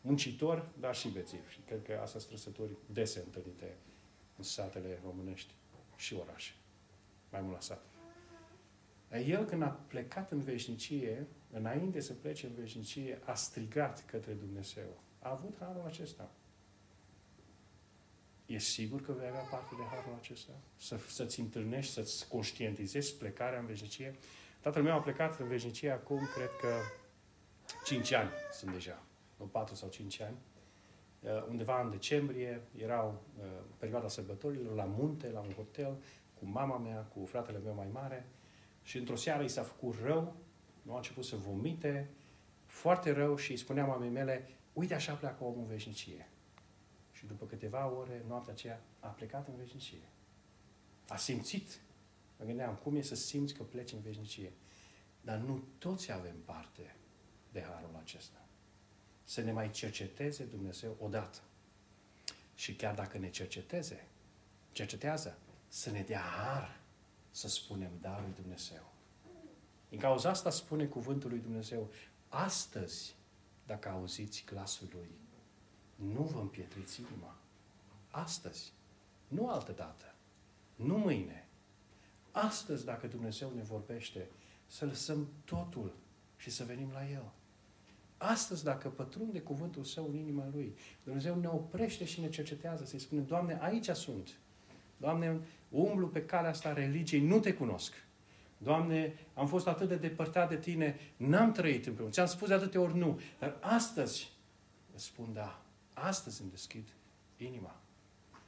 muncitor, 0.00 0.68
dar 0.80 0.94
și 0.94 1.08
bețiv. 1.08 1.48
Și 1.48 1.60
cred 1.66 1.82
că 1.82 1.92
asta 2.02 2.18
sunt 2.18 2.30
trăsături 2.30 2.76
dese 2.86 3.22
întâlnite 3.24 3.76
în 4.36 4.44
satele 4.44 5.00
românești 5.04 5.54
și 5.96 6.14
orașe. 6.14 6.52
Mai 7.30 7.40
mult 7.40 7.52
la 7.52 7.60
sat. 7.60 7.84
El 9.26 9.44
când 9.44 9.62
a 9.62 9.80
plecat 9.86 10.30
în 10.30 10.40
veșnicie, 10.40 11.26
înainte 11.50 12.00
să 12.00 12.12
plece 12.12 12.46
în 12.46 12.52
veșnicie, 12.54 13.20
a 13.24 13.34
strigat 13.34 14.04
către 14.06 14.32
Dumnezeu. 14.32 15.00
A 15.18 15.30
avut 15.30 15.56
harul 15.58 15.82
acesta. 15.86 16.30
E 18.46 18.58
sigur 18.58 19.02
că 19.02 19.12
vei 19.12 19.28
avea 19.28 19.40
parte 19.40 19.74
de 19.76 19.82
harul 19.82 20.14
acesta? 20.18 20.52
Să, 20.76 20.98
să-ți 21.08 21.40
întâlnești, 21.40 21.92
să-ți 21.92 22.28
conștientizezi 22.28 23.16
plecarea 23.16 23.58
în 23.58 23.66
veșnicie? 23.66 24.14
Tatăl 24.62 24.82
meu 24.82 24.94
a 24.94 25.00
plecat 25.00 25.38
în 25.38 25.48
veșnicie 25.48 25.90
acum, 25.90 26.28
cred 26.34 26.50
că 26.60 26.68
5 27.84 28.12
ani 28.12 28.30
sunt 28.52 28.72
deja. 28.72 29.02
O 29.38 29.44
4 29.44 29.74
sau 29.74 29.88
5 29.88 30.20
ani. 30.20 30.36
Uh, 31.20 31.46
undeva 31.48 31.82
în 31.82 31.90
decembrie, 31.90 32.62
erau 32.76 33.22
uh, 33.38 33.44
perioada 33.78 34.08
sărbătorilor, 34.08 34.74
la 34.74 34.84
munte, 34.84 35.30
la 35.30 35.40
un 35.40 35.52
hotel, 35.52 35.96
cu 36.38 36.46
mama 36.46 36.78
mea, 36.78 37.00
cu 37.00 37.24
fratele 37.24 37.58
meu 37.58 37.74
mai 37.74 37.88
mare 37.92 38.26
și 38.82 38.98
într-o 38.98 39.16
seară 39.16 39.42
i 39.42 39.48
s-a 39.48 39.62
făcut 39.62 39.94
rău, 40.02 40.36
nu 40.82 40.92
a 40.92 40.96
început 40.96 41.24
să 41.24 41.36
vomite, 41.36 42.10
foarte 42.66 43.12
rău 43.12 43.36
și 43.36 43.50
îi 43.50 43.56
spunea 43.56 43.84
mamei 43.84 44.08
mele, 44.08 44.48
uite 44.72 44.94
așa 44.94 45.14
pleacă 45.14 45.44
omul 45.44 45.60
în 45.60 45.66
veșnicie. 45.66 46.28
Și 47.12 47.26
după 47.26 47.46
câteva 47.46 47.92
ore, 47.92 48.24
noaptea 48.28 48.52
aceea, 48.52 48.80
a 49.00 49.08
plecat 49.08 49.48
în 49.48 49.54
veșnicie. 49.56 50.08
A 51.08 51.16
simțit. 51.16 51.80
Mă 52.42 52.48
gândeam, 52.48 52.74
cum 52.74 52.96
e 52.96 53.02
să 53.02 53.14
simți 53.14 53.54
că 53.54 53.62
pleci 53.62 53.92
în 53.92 54.00
veșnicie? 54.00 54.52
Dar 55.20 55.38
nu 55.38 55.62
toți 55.78 56.12
avem 56.12 56.36
parte 56.44 56.96
de 57.52 57.62
harul 57.62 57.96
acesta. 58.00 58.46
Să 59.24 59.40
ne 59.40 59.52
mai 59.52 59.70
cerceteze 59.70 60.44
Dumnezeu 60.44 60.96
odată. 61.00 61.38
Și 62.54 62.74
chiar 62.74 62.94
dacă 62.94 63.18
ne 63.18 63.30
cerceteze, 63.30 64.06
cercetează, 64.72 65.38
să 65.68 65.90
ne 65.90 66.02
dea 66.02 66.20
har 66.20 66.80
să 67.30 67.48
spunem 67.48 67.90
da 68.00 68.20
lui 68.20 68.32
Dumnezeu. 68.40 68.92
În 69.90 69.98
cauza 69.98 70.30
asta 70.30 70.50
spune 70.50 70.86
cuvântul 70.86 71.30
lui 71.30 71.40
Dumnezeu, 71.40 71.90
astăzi, 72.28 73.14
dacă 73.66 73.88
auziți 73.88 74.44
glasul 74.46 74.88
lui, 74.92 75.10
nu 75.94 76.22
vă 76.22 76.40
împietriți 76.40 77.00
inima. 77.00 77.36
Astăzi. 78.10 78.72
Nu 79.28 79.50
altă 79.50 79.72
dată. 79.72 80.14
Nu 80.74 80.98
mâine. 80.98 81.46
Astăzi, 82.32 82.84
dacă 82.84 83.06
Dumnezeu 83.06 83.52
ne 83.56 83.62
vorbește, 83.62 84.28
să 84.66 84.84
lăsăm 84.84 85.28
totul 85.44 85.94
și 86.36 86.50
să 86.50 86.64
venim 86.64 86.90
la 86.92 87.10
El. 87.10 87.32
Astăzi, 88.16 88.64
dacă 88.64 88.88
pătrunde 88.88 89.40
cuvântul 89.40 89.84
Său 89.84 90.08
în 90.08 90.16
inima 90.16 90.48
Lui, 90.52 90.74
Dumnezeu 91.04 91.40
ne 91.40 91.48
oprește 91.48 92.04
și 92.04 92.20
ne 92.20 92.28
cercetează, 92.28 92.84
să-i 92.84 92.98
spunem, 92.98 93.24
Doamne, 93.24 93.58
aici 93.60 93.88
sunt. 93.88 94.38
Doamne, 94.96 95.40
umblu 95.68 96.08
pe 96.08 96.24
calea 96.24 96.50
asta 96.50 96.68
a 96.68 96.72
religiei, 96.72 97.20
nu 97.20 97.38
te 97.40 97.54
cunosc. 97.54 97.92
Doamne, 98.58 99.14
am 99.34 99.46
fost 99.46 99.66
atât 99.66 99.88
de 99.88 99.96
depărtat 99.96 100.48
de 100.48 100.56
Tine, 100.56 100.98
n-am 101.16 101.52
trăit 101.52 101.86
împreună. 101.86 102.12
Ți-am 102.12 102.26
spus 102.26 102.48
de 102.48 102.54
atâtea 102.54 102.80
ori 102.80 102.96
nu, 102.96 103.20
dar 103.38 103.56
astăzi 103.60 104.32
îți 104.94 105.04
spun 105.04 105.32
da. 105.32 105.62
Astăzi 105.92 106.40
îmi 106.40 106.50
deschid 106.50 106.88
inima. 107.36 107.76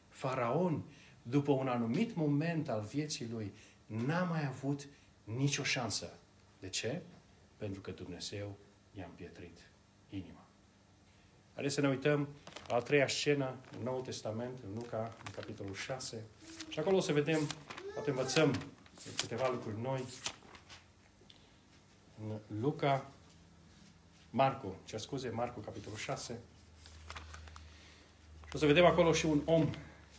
Faraon, 0.09 0.83
după 1.23 1.53
un 1.53 1.68
anumit 1.68 2.14
moment 2.14 2.68
al 2.68 2.81
vieții 2.81 3.29
lui, 3.29 3.53
n-a 3.87 4.23
mai 4.23 4.47
avut 4.47 4.87
nicio 5.25 5.62
șansă. 5.62 6.12
De 6.61 6.68
ce? 6.68 7.03
Pentru 7.57 7.81
că 7.81 7.90
Dumnezeu 7.90 8.57
i-a 8.99 9.05
împietrit 9.05 9.59
inima. 10.11 10.44
Haideți 11.55 11.75
să 11.75 11.81
ne 11.81 11.88
uităm 11.88 12.29
la 12.68 12.77
a 12.77 12.81
treia 12.81 13.09
scenă 13.09 13.57
în 13.79 13.85
Noul 13.85 14.03
Testament, 14.03 14.59
în 14.66 14.75
Luca, 14.75 15.16
în 15.25 15.33
capitolul 15.35 15.75
6. 15.75 16.23
Și 16.68 16.79
acolo 16.79 16.97
o 16.97 17.01
să 17.01 17.12
vedem, 17.12 17.49
poate 17.94 18.11
învățăm 18.11 18.55
câteva 19.16 19.49
lucruri 19.49 19.81
noi. 19.81 20.05
În 22.20 22.38
Luca, 22.61 23.11
Marcu, 24.31 24.75
ce 24.85 24.97
scuze, 24.97 25.29
Marcu, 25.29 25.61
capitolul 25.61 25.99
6. 25.99 26.38
Și 28.47 28.53
o 28.53 28.59
să 28.59 28.66
vedem 28.66 28.85
acolo 28.85 29.12
și 29.12 29.27
un 29.27 29.42
om 29.44 29.70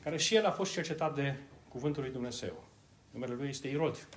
care 0.03 0.17
și 0.17 0.35
el 0.35 0.45
a 0.45 0.51
fost 0.51 0.71
cercetat 0.71 1.15
de 1.15 1.35
Cuvântul 1.69 2.01
lui 2.01 2.11
Dumnezeu. 2.11 2.63
Numele 3.15 3.33
lui 3.33 3.47
este 3.47 3.67
Irod. 3.67 4.07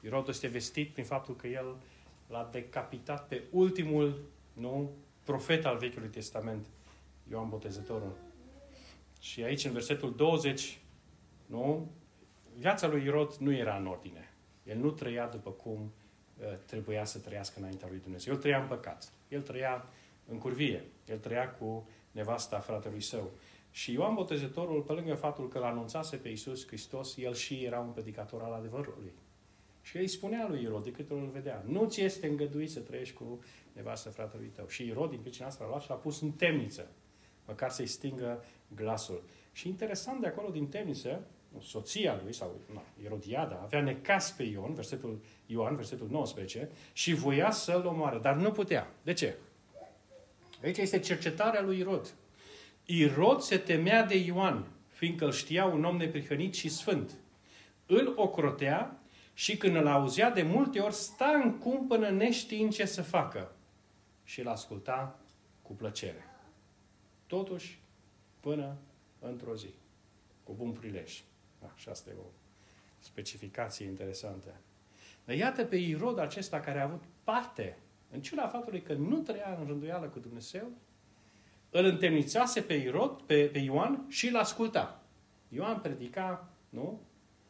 Irod 0.00 0.28
este 0.28 0.46
vestit 0.46 0.92
prin 0.92 1.04
faptul 1.04 1.36
că 1.36 1.46
el 1.46 1.76
l-a 2.26 2.48
decapitat 2.52 3.28
pe 3.28 3.42
ultimul 3.50 4.20
nu, 4.52 4.90
profet 5.24 5.64
al 5.64 5.76
Vechiului 5.76 6.08
Testament, 6.08 6.66
Ioan 7.30 7.48
Botezătorul. 7.48 8.16
Și 9.20 9.42
aici, 9.42 9.64
în 9.64 9.72
versetul 9.72 10.14
20, 10.14 10.78
nu, 11.46 11.90
viața 12.58 12.86
lui 12.86 13.02
Irod 13.02 13.34
nu 13.34 13.52
era 13.52 13.76
în 13.76 13.86
ordine. 13.86 14.32
El 14.64 14.78
nu 14.78 14.90
trăia 14.90 15.26
după 15.26 15.50
cum 15.50 15.92
uh, 16.38 16.44
trebuia 16.66 17.04
să 17.04 17.18
trăiască 17.18 17.58
înaintea 17.58 17.88
lui 17.88 17.98
Dumnezeu. 17.98 18.34
El 18.34 18.40
trăia 18.40 18.60
în 18.60 18.66
păcat. 18.66 19.12
El 19.28 19.42
trăia 19.42 19.88
în 20.26 20.38
curvie. 20.38 20.84
El 21.08 21.18
trăia 21.18 21.50
cu 21.50 21.88
nevasta 22.10 22.58
fratelui 22.58 23.02
său. 23.02 23.30
Și 23.76 23.92
Ioan 23.92 24.14
Botezătorul, 24.14 24.82
pe 24.82 24.92
lângă 24.92 25.14
faptul 25.14 25.48
că 25.48 25.58
l-anunțase 25.58 26.16
pe 26.16 26.28
Iisus 26.28 26.66
Hristos, 26.66 27.16
el 27.16 27.34
și 27.34 27.64
era 27.64 27.78
un 27.78 27.90
predicator 27.90 28.42
al 28.42 28.52
adevărului. 28.52 29.12
Și 29.82 29.96
îi 29.96 30.08
spunea 30.08 30.46
lui 30.48 30.62
Irod, 30.62 30.84
de 30.84 30.90
câte 30.90 31.12
ori 31.12 31.22
îl 31.22 31.30
vedea, 31.30 31.64
nu 31.66 31.84
ți 31.88 32.00
este 32.00 32.26
îngăduit 32.26 32.70
să 32.70 32.80
trăiești 32.80 33.14
cu 33.14 33.40
nevastă 33.72 34.10
fratelui 34.10 34.50
tău. 34.54 34.68
Și 34.68 34.86
Irod, 34.86 35.10
din 35.10 35.18
pricina 35.18 35.46
asta, 35.46 35.64
l-a 35.64 35.70
luat 35.70 35.82
și 35.82 35.88
l-a 35.88 35.94
pus 35.94 36.20
în 36.20 36.30
temniță, 36.30 36.88
măcar 37.46 37.70
să-i 37.70 37.86
stingă 37.86 38.44
glasul. 38.74 39.22
Și 39.52 39.68
interesant 39.68 40.20
de 40.20 40.26
acolo, 40.26 40.48
din 40.48 40.68
temniță, 40.68 41.26
soția 41.60 42.20
lui, 42.22 42.32
sau 42.32 42.60
na, 42.74 42.82
Erodiada, 43.04 43.60
avea 43.62 43.80
necas 43.80 44.32
pe 44.32 44.42
Ion, 44.42 44.74
versetul 44.74 45.20
Ioan, 45.46 45.76
versetul 45.76 46.08
19, 46.10 46.70
și 46.92 47.14
voia 47.14 47.50
să-l 47.50 47.86
omoare, 47.86 48.18
dar 48.18 48.34
nu 48.34 48.50
putea. 48.50 48.92
De 49.02 49.12
ce? 49.12 49.36
Aici 50.62 50.78
este 50.78 50.98
cercetarea 50.98 51.62
lui 51.62 51.78
Irod. 51.78 52.14
Irod 52.86 53.40
se 53.40 53.58
temea 53.58 54.04
de 54.04 54.16
Ioan, 54.16 54.66
fiindcă 54.88 55.24
îl 55.24 55.32
știa 55.32 55.64
un 55.64 55.84
om 55.84 55.96
neprihănit 55.96 56.54
și 56.54 56.68
sfânt. 56.68 57.12
Îl 57.86 58.12
ocrotea 58.16 59.00
și 59.34 59.56
când 59.56 59.76
îl 59.76 59.86
auzea 59.86 60.30
de 60.30 60.42
multe 60.42 60.80
ori, 60.80 60.94
sta 60.94 61.40
în 61.44 61.58
cumpănă 61.58 62.10
neștiind 62.10 62.72
ce 62.72 62.84
să 62.84 63.02
facă. 63.02 63.52
Și 64.24 64.40
îl 64.40 64.48
asculta 64.48 65.18
cu 65.62 65.72
plăcere. 65.72 66.24
Totuși, 67.26 67.80
până 68.40 68.76
într-o 69.18 69.54
zi, 69.54 69.74
cu 70.42 70.52
bun 70.52 70.72
prilej. 70.72 71.22
Da, 71.60 71.72
și 71.76 71.88
asta 71.88 72.10
e 72.10 72.16
o 72.18 72.30
specificație 72.98 73.86
interesantă. 73.86 74.54
Dar 75.24 75.36
iată 75.36 75.64
pe 75.64 75.76
Irod 75.76 76.18
acesta 76.18 76.60
care 76.60 76.80
a 76.80 76.84
avut 76.84 77.02
parte, 77.24 77.78
în 78.10 78.20
ciuda 78.20 78.48
faptului 78.48 78.82
că 78.82 78.92
nu 78.92 79.18
trăia 79.18 79.56
în 79.58 79.66
rânduială 79.66 80.06
cu 80.06 80.18
Dumnezeu, 80.18 80.68
îl 81.78 81.84
întemnițase 81.84 82.60
pe 82.60 82.74
Irod, 82.74 83.20
pe, 83.22 83.44
pe 83.52 83.58
Ioan 83.58 84.04
și 84.08 84.28
îl 84.28 84.36
asculta. 84.36 85.02
Ioan 85.48 85.80
predica, 85.80 86.48
nu? 86.68 87.00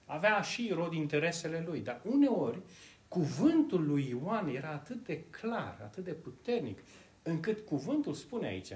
Avea 0.05 0.41
și 0.41 0.67
Irod 0.67 0.93
interesele 0.93 1.65
lui, 1.67 1.81
dar 1.81 2.01
uneori 2.05 2.61
cuvântul 3.09 3.87
lui 3.87 4.09
Ioan 4.09 4.49
era 4.49 4.69
atât 4.69 5.05
de 5.05 5.23
clar, 5.23 5.79
atât 5.83 6.05
de 6.05 6.12
puternic, 6.12 6.79
încât 7.23 7.67
cuvântul 7.67 8.15
spune 8.15 8.47
aici, 8.47 8.73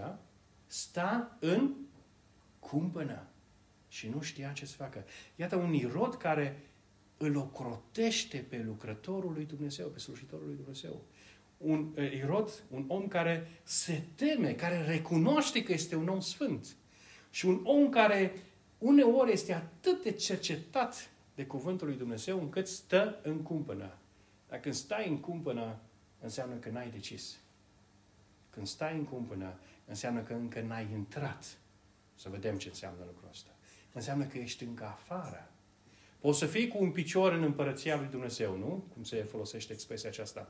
sta 0.67 1.37
în 1.41 1.75
cumpănă 2.59 3.27
și 3.89 4.09
nu 4.09 4.21
știa 4.21 4.53
ce 4.53 4.67
să 4.67 4.77
facă. 4.77 5.05
Iată 5.37 5.57
un 5.57 5.73
Irod 5.73 6.15
care 6.15 6.63
îl 7.17 7.37
ocrotește 7.37 8.47
pe 8.49 8.63
lucrătorul 8.67 9.33
lui 9.33 9.45
Dumnezeu, 9.45 9.89
pe 9.89 9.99
slujitorul 9.99 10.47
lui 10.47 10.57
Dumnezeu. 10.57 11.03
Un 11.61 11.95
Irod, 12.15 12.63
un 12.71 12.85
om 12.89 13.09
care 13.09 13.61
se 13.63 14.03
teme, 14.15 14.53
care 14.53 14.83
recunoaște 14.83 15.63
că 15.63 15.73
este 15.73 15.97
un 15.97 16.09
om 16.09 16.21
sfânt. 16.21 16.77
Și 17.31 17.47
un 17.47 17.61
om 17.65 17.89
care 17.89 18.33
uneori 18.79 19.33
este 19.33 19.53
atât 19.53 20.03
de 20.03 20.13
cercetat 20.13 21.11
de 21.35 21.47
cuvântul 21.47 21.87
lui 21.87 21.97
Dumnezeu 21.97 22.39
încât 22.39 22.69
stă 22.69 23.21
în 23.23 23.43
cumpănă. 23.43 23.97
Dacă 24.49 24.63
când 24.63 24.75
stai 24.75 25.09
în 25.09 25.19
cumpănă, 25.19 25.79
înseamnă 26.21 26.55
că 26.55 26.71
n-ai 26.71 26.91
decis. 26.91 27.39
Când 28.51 28.67
stai 28.67 28.95
în 28.97 29.05
cumpănă, 29.05 29.59
înseamnă 29.87 30.21
că 30.21 30.33
încă 30.33 30.61
n-ai 30.61 30.89
intrat. 30.93 31.59
Să 32.15 32.29
vedem 32.29 32.59
ce 32.59 32.69
înseamnă 32.69 33.05
lucrul 33.07 33.29
ăsta 33.31 33.51
înseamnă 33.93 34.25
că 34.25 34.39
ești 34.39 34.65
încă 34.65 34.85
afară. 34.85 35.51
Poți 36.19 36.39
să 36.39 36.47
fii 36.47 36.69
cu 36.69 36.83
un 36.83 36.91
picior 36.91 37.33
în 37.33 37.43
împărăția 37.43 37.97
lui 37.97 38.07
Dumnezeu, 38.07 38.57
nu? 38.57 38.85
Cum 38.93 39.05
se 39.05 39.23
folosește 39.23 39.73
expresia 39.73 40.09
aceasta. 40.09 40.49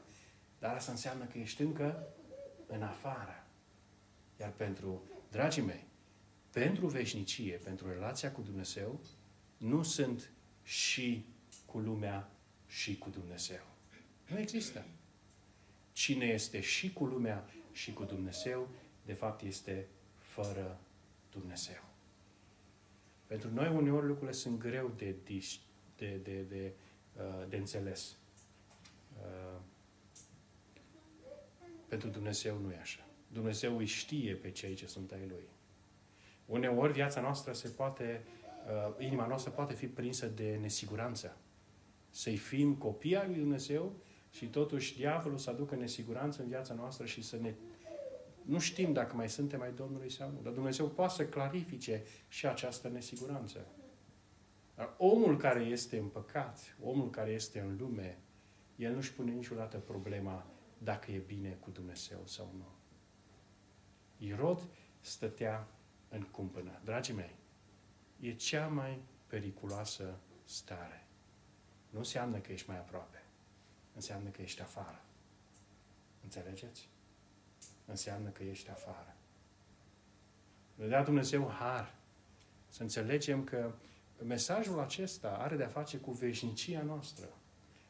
Dar 0.61 0.75
asta 0.75 0.91
înseamnă 0.91 1.25
că 1.25 1.39
ești 1.39 1.63
încă 1.63 2.07
în 2.67 2.83
afară. 2.83 3.47
Iar 4.41 4.51
pentru, 4.51 5.03
dragii 5.31 5.63
mei, 5.63 5.85
pentru 6.51 6.87
veșnicie, 6.87 7.57
pentru 7.57 7.89
relația 7.89 8.33
cu 8.33 8.41
Dumnezeu, 8.41 9.01
nu 9.57 9.83
sunt 9.83 10.31
și 10.63 11.25
cu 11.67 11.79
lumea 11.79 12.31
și 12.67 12.99
cu 12.99 13.09
Dumnezeu. 13.09 13.63
Nu 14.27 14.39
există. 14.39 14.85
Cine 15.93 16.25
este 16.25 16.61
și 16.61 16.93
cu 16.93 17.05
lumea 17.05 17.51
și 17.73 17.93
cu 17.93 18.05
Dumnezeu, 18.05 18.69
de 19.05 19.13
fapt 19.13 19.43
este 19.43 19.89
fără 20.19 20.81
Dumnezeu. 21.31 21.83
Pentru 23.27 23.51
noi 23.53 23.69
uneori 23.69 24.07
lucrurile 24.07 24.37
sunt 24.37 24.59
greu 24.59 24.93
de, 24.97 25.15
de, 25.97 26.21
de, 26.23 26.41
de, 26.49 26.73
uh, 27.17 27.49
de 27.49 27.57
înțeles. 27.57 28.17
Uh, 31.91 31.97
pentru 32.01 32.09
Dumnezeu 32.09 32.59
nu 32.59 32.73
e 32.73 32.79
așa. 32.81 33.07
Dumnezeu 33.29 33.77
îi 33.77 33.87
știe 33.87 34.35
pe 34.35 34.51
cei 34.51 34.75
ce 34.75 34.87
sunt 34.87 35.13
ai 35.13 35.27
Lui. 35.29 35.49
Uneori 36.47 36.93
viața 36.93 37.21
noastră 37.21 37.53
se 37.53 37.69
poate, 37.69 38.25
uh, 38.89 39.05
inima 39.05 39.27
noastră 39.27 39.51
poate 39.51 39.75
fi 39.75 39.87
prinsă 39.87 40.27
de 40.27 40.59
nesiguranță. 40.61 41.37
Să-i 42.11 42.37
fim 42.37 42.75
copii 42.75 43.17
al 43.17 43.27
lui 43.27 43.39
Dumnezeu 43.39 43.93
și 44.31 44.47
totuși 44.47 44.97
diavolul 44.97 45.39
să 45.39 45.51
aducă 45.51 45.75
nesiguranță 45.75 46.43
în 46.43 46.49
viața 46.49 46.75
noastră 46.75 47.07
și 47.07 47.23
să 47.23 47.37
ne... 47.37 47.55
Nu 48.43 48.59
știm 48.59 48.93
dacă 48.93 49.17
mai 49.17 49.29
suntem 49.29 49.61
ai 49.61 49.73
Domnului 49.73 50.11
sau 50.11 50.31
nu, 50.31 50.41
dar 50.43 50.53
Dumnezeu 50.53 50.87
poate 50.87 51.15
să 51.15 51.27
clarifice 51.27 52.03
și 52.29 52.47
această 52.47 52.89
nesiguranță. 52.89 53.67
Dar 54.75 54.95
omul 54.99 55.37
care 55.37 55.61
este 55.61 55.99
în 55.99 56.07
păcat, 56.07 56.77
omul 56.83 57.11
care 57.11 57.31
este 57.31 57.61
în 57.61 57.77
lume, 57.79 58.19
el 58.77 58.95
nu-și 58.95 59.13
pune 59.13 59.31
niciodată 59.31 59.79
problema 59.79 60.50
dacă 60.83 61.11
e 61.11 61.19
bine 61.19 61.51
cu 61.51 61.71
Dumnezeu 61.71 62.21
sau 62.25 62.53
nu. 62.57 62.69
Irod 64.27 64.63
stătea 65.01 65.67
în 66.09 66.23
cumpănă. 66.23 66.81
Dragii 66.85 67.15
mei, 67.15 67.35
e 68.21 68.35
cea 68.35 68.67
mai 68.67 69.03
periculoasă 69.27 70.19
stare. 70.45 71.07
Nu 71.91 71.99
înseamnă 71.99 72.39
că 72.39 72.53
ești 72.53 72.69
mai 72.69 72.79
aproape. 72.79 73.23
Înseamnă 73.95 74.29
că 74.29 74.43
ești 74.43 74.61
afară. 74.61 75.03
Înțelegeți? 76.23 76.89
Înseamnă 77.87 78.29
că 78.29 78.43
ești 78.43 78.71
afară. 78.71 79.17
Ne 80.75 80.87
dea 80.87 81.03
Dumnezeu 81.03 81.49
har 81.49 81.95
să 82.69 82.83
înțelegem 82.83 83.45
că 83.45 83.73
mesajul 84.25 84.81
acesta 84.81 85.29
are 85.31 85.57
de-a 85.57 85.69
face 85.69 85.97
cu 85.97 86.11
veșnicia 86.11 86.83
noastră. 86.83 87.29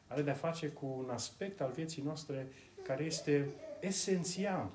Are 0.07 0.21
de-a 0.21 0.33
face 0.33 0.69
cu 0.69 0.85
un 0.85 1.09
aspect 1.09 1.61
al 1.61 1.71
vieții 1.71 2.01
noastre 2.01 2.47
care 2.91 3.03
este 3.03 3.49
esențial. 3.79 4.69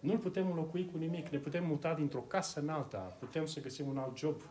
Nu-l 0.00 0.18
putem 0.18 0.50
înlocui 0.50 0.90
cu 0.90 0.98
nimic. 0.98 1.28
Ne 1.28 1.38
putem 1.38 1.66
muta 1.66 1.94
dintr-o 1.94 2.20
casă 2.20 2.60
în 2.60 2.68
alta. 2.68 2.98
Putem 2.98 3.46
să 3.46 3.60
găsim 3.60 3.88
un 3.88 3.98
alt 3.98 4.16
job. 4.18 4.42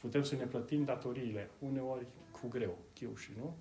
Putem 0.00 0.22
să 0.22 0.34
ne 0.34 0.44
plătim 0.44 0.84
datoriile. 0.84 1.50
Uneori 1.58 2.06
cu 2.30 2.48
greu, 2.48 2.78
și 3.16 3.30
nu? 3.38 3.56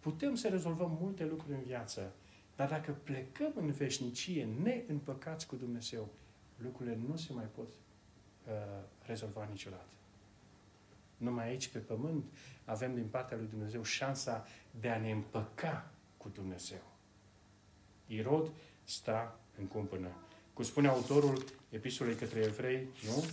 Putem 0.00 0.34
să 0.34 0.48
rezolvăm 0.48 0.98
multe 1.00 1.24
lucruri 1.24 1.54
în 1.54 1.62
viață. 1.62 2.12
Dar 2.56 2.68
dacă 2.68 2.96
plecăm 3.02 3.52
în 3.54 3.70
veșnicie, 3.70 4.48
neîmpăcați 4.62 5.46
cu 5.46 5.56
Dumnezeu, 5.56 6.08
lucrurile 6.56 6.98
nu 7.08 7.16
se 7.16 7.32
mai 7.32 7.48
pot 7.54 7.68
uh, 7.68 8.52
rezolva 9.06 9.48
niciodată. 9.50 9.94
Numai 11.16 11.48
aici, 11.48 11.68
pe 11.68 11.78
pământ, 11.78 12.24
avem 12.64 12.94
din 12.94 13.06
partea 13.06 13.36
lui 13.36 13.46
Dumnezeu 13.46 13.82
șansa 13.82 14.46
de 14.80 14.88
a 14.88 14.98
ne 14.98 15.10
împăca 15.10 15.90
cu 16.16 16.28
Dumnezeu. 16.28 16.95
Irod 18.06 18.50
sta 18.84 19.38
în 19.58 19.66
cumpănă. 19.66 20.08
Cum 20.52 20.64
spune 20.64 20.88
autorul 20.88 21.44
epistolei 21.68 22.14
către 22.14 22.40
evrei, 22.40 22.88
nu? 23.04 23.24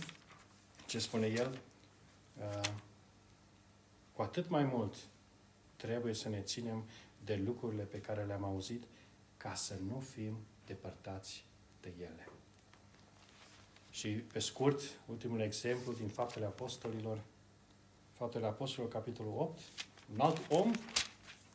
Ce 0.86 0.98
spune 0.98 1.26
el? 1.26 1.58
Uh, 2.38 2.70
cu 4.12 4.22
atât 4.22 4.48
mai 4.48 4.64
mult 4.64 4.94
trebuie 5.76 6.14
să 6.14 6.28
ne 6.28 6.40
ținem 6.40 6.84
de 7.24 7.42
lucrurile 7.44 7.82
pe 7.82 8.00
care 8.00 8.24
le-am 8.24 8.44
auzit 8.44 8.82
ca 9.36 9.54
să 9.54 9.74
nu 9.88 9.98
fim 9.98 10.36
depărtați 10.66 11.44
de 11.80 11.92
ele. 11.98 12.28
Și 13.90 14.08
pe 14.08 14.38
scurt, 14.38 14.80
ultimul 15.06 15.40
exemplu 15.40 15.92
din 15.92 16.08
Faptele 16.08 16.44
Apostolilor, 16.44 17.20
Faptele 18.12 18.46
Apostolilor, 18.46 18.92
capitolul 18.92 19.34
8, 19.36 19.60
un 20.12 20.20
alt 20.20 20.40
om 20.50 20.72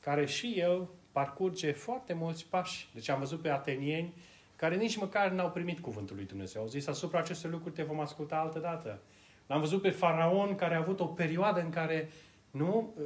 care 0.01 0.25
și 0.25 0.59
el 0.59 0.89
parcurge 1.19 1.71
foarte 1.71 2.13
mulți 2.13 2.45
pași. 2.45 2.89
Deci 2.93 3.09
am 3.09 3.19
văzut 3.19 3.41
pe 3.41 3.49
atenieni 3.49 4.13
care 4.55 4.75
nici 4.75 4.97
măcar 4.97 5.31
n-au 5.31 5.51
primit 5.51 5.79
cuvântul 5.79 6.15
lui 6.15 6.25
Dumnezeu. 6.25 6.61
Au 6.61 6.67
zis, 6.67 6.87
asupra 6.87 7.19
acestor 7.19 7.51
lucruri 7.51 7.75
te 7.75 7.83
vom 7.83 7.99
asculta 7.99 8.35
altă 8.35 8.59
dată. 8.59 8.99
L-am 9.47 9.59
văzut 9.59 9.81
pe 9.81 9.89
faraon 9.89 10.55
care 10.55 10.75
a 10.75 10.79
avut 10.79 10.99
o 10.99 11.05
perioadă 11.05 11.61
în 11.61 11.69
care 11.69 12.09
nu 12.51 12.93
ă, 12.99 13.03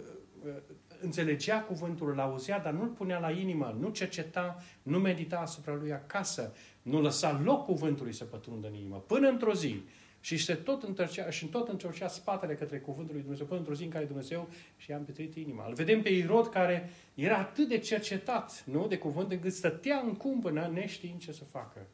ă, 0.48 0.62
înțelegea 1.02 1.62
cuvântul, 1.62 2.12
îl 2.12 2.20
auzea, 2.20 2.60
dar 2.60 2.74
nu-l 2.74 2.88
punea 2.88 3.20
la 3.20 3.32
inimă, 3.32 3.76
nu 3.80 3.90
cerceta, 3.90 4.64
nu 4.84 5.00
medita 5.00 5.38
asupra 5.38 5.74
lui 5.74 5.94
acasă, 5.94 6.54
nu 6.82 7.02
lăsa 7.02 7.42
loc 7.44 7.66
cuvântului 7.66 8.14
să 8.14 8.24
pătrundă 8.24 8.68
în 8.68 8.76
inimă. 8.76 9.04
Până 9.08 9.28
într-o 9.28 9.54
zi, 9.54 9.84
și 10.24 10.38
se 10.38 10.56
tot 10.56 10.84
întărcea, 10.84 11.30
și 11.30 11.46
tot 11.46 11.68
întorcea 11.68 12.08
spatele 12.08 12.56
către 12.56 12.80
cuvântul 12.80 13.14
lui 13.14 13.22
Dumnezeu, 13.22 13.46
până 13.46 13.60
într-o 13.60 13.76
zi 13.76 13.84
în 13.84 13.90
care 13.90 14.06
Dumnezeu 14.06 14.50
și-a 14.78 14.98
împetrit 14.98 15.36
inima. 15.36 15.68
Îl 15.68 15.74
vedem 15.74 16.02
pe 16.02 16.10
Irod 16.10 16.48
care 16.48 16.90
era 17.14 17.38
atât 17.38 17.68
de 17.68 17.78
cercetat, 17.78 18.64
nu, 18.66 18.88
de 18.88 18.98
cuvânt, 18.98 19.32
încât 19.32 19.54
stătea 19.54 20.00
în 20.00 20.16
cumpănă 20.16 20.70
neștiind 20.74 21.20
ce 21.20 21.32
să 21.32 21.44
facă. 21.44 21.88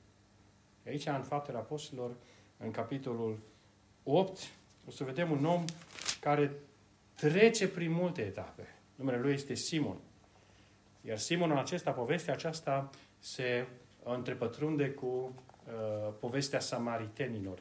Aici, 0.85 1.05
în 1.05 1.21
Faptele 1.21 1.57
Apostolilor, 1.57 2.15
în 2.57 2.71
capitolul 2.71 3.39
8, 4.03 4.39
o 4.87 4.91
să 4.91 5.03
vedem 5.03 5.31
un 5.31 5.45
om 5.45 5.63
care 6.21 6.51
trece 7.15 7.67
prin 7.67 7.91
multe 7.91 8.21
etape. 8.21 8.67
Numele 8.95 9.19
lui 9.19 9.33
este 9.33 9.53
Simon. 9.53 9.97
Iar 11.01 11.17
Simonul 11.17 11.57
acesta, 11.57 11.91
povestea 11.91 12.33
aceasta, 12.33 12.89
se 13.19 13.65
întrepătrunde 14.03 14.89
cu 14.89 15.05
uh, 15.05 16.13
povestea 16.19 16.59
samaritenilor 16.59 17.59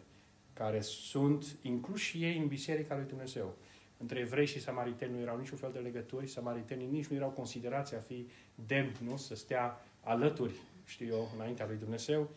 care 0.58 0.80
sunt 0.80 1.56
incluși 1.62 2.08
și 2.08 2.24
ei 2.24 2.38
în 2.38 2.46
Biserica 2.46 2.94
lui 2.96 3.04
Dumnezeu. 3.04 3.54
Între 3.96 4.18
evrei 4.18 4.46
și 4.46 4.60
samariteni 4.60 5.12
nu 5.12 5.20
erau 5.20 5.38
niciun 5.38 5.56
fel 5.56 5.70
de 5.72 5.78
legături, 5.78 6.26
samaritenii 6.26 6.86
nici 6.86 7.06
nu 7.06 7.16
erau 7.16 7.30
considerați 7.30 7.94
a 7.94 7.98
fi 7.98 8.26
demn, 8.66 8.92
nu? 9.04 9.16
Să 9.16 9.34
stea 9.34 9.80
alături, 10.00 10.54
știu 10.84 11.06
eu, 11.06 11.30
înaintea 11.34 11.66
lui 11.66 11.76
Dumnezeu. 11.76 12.30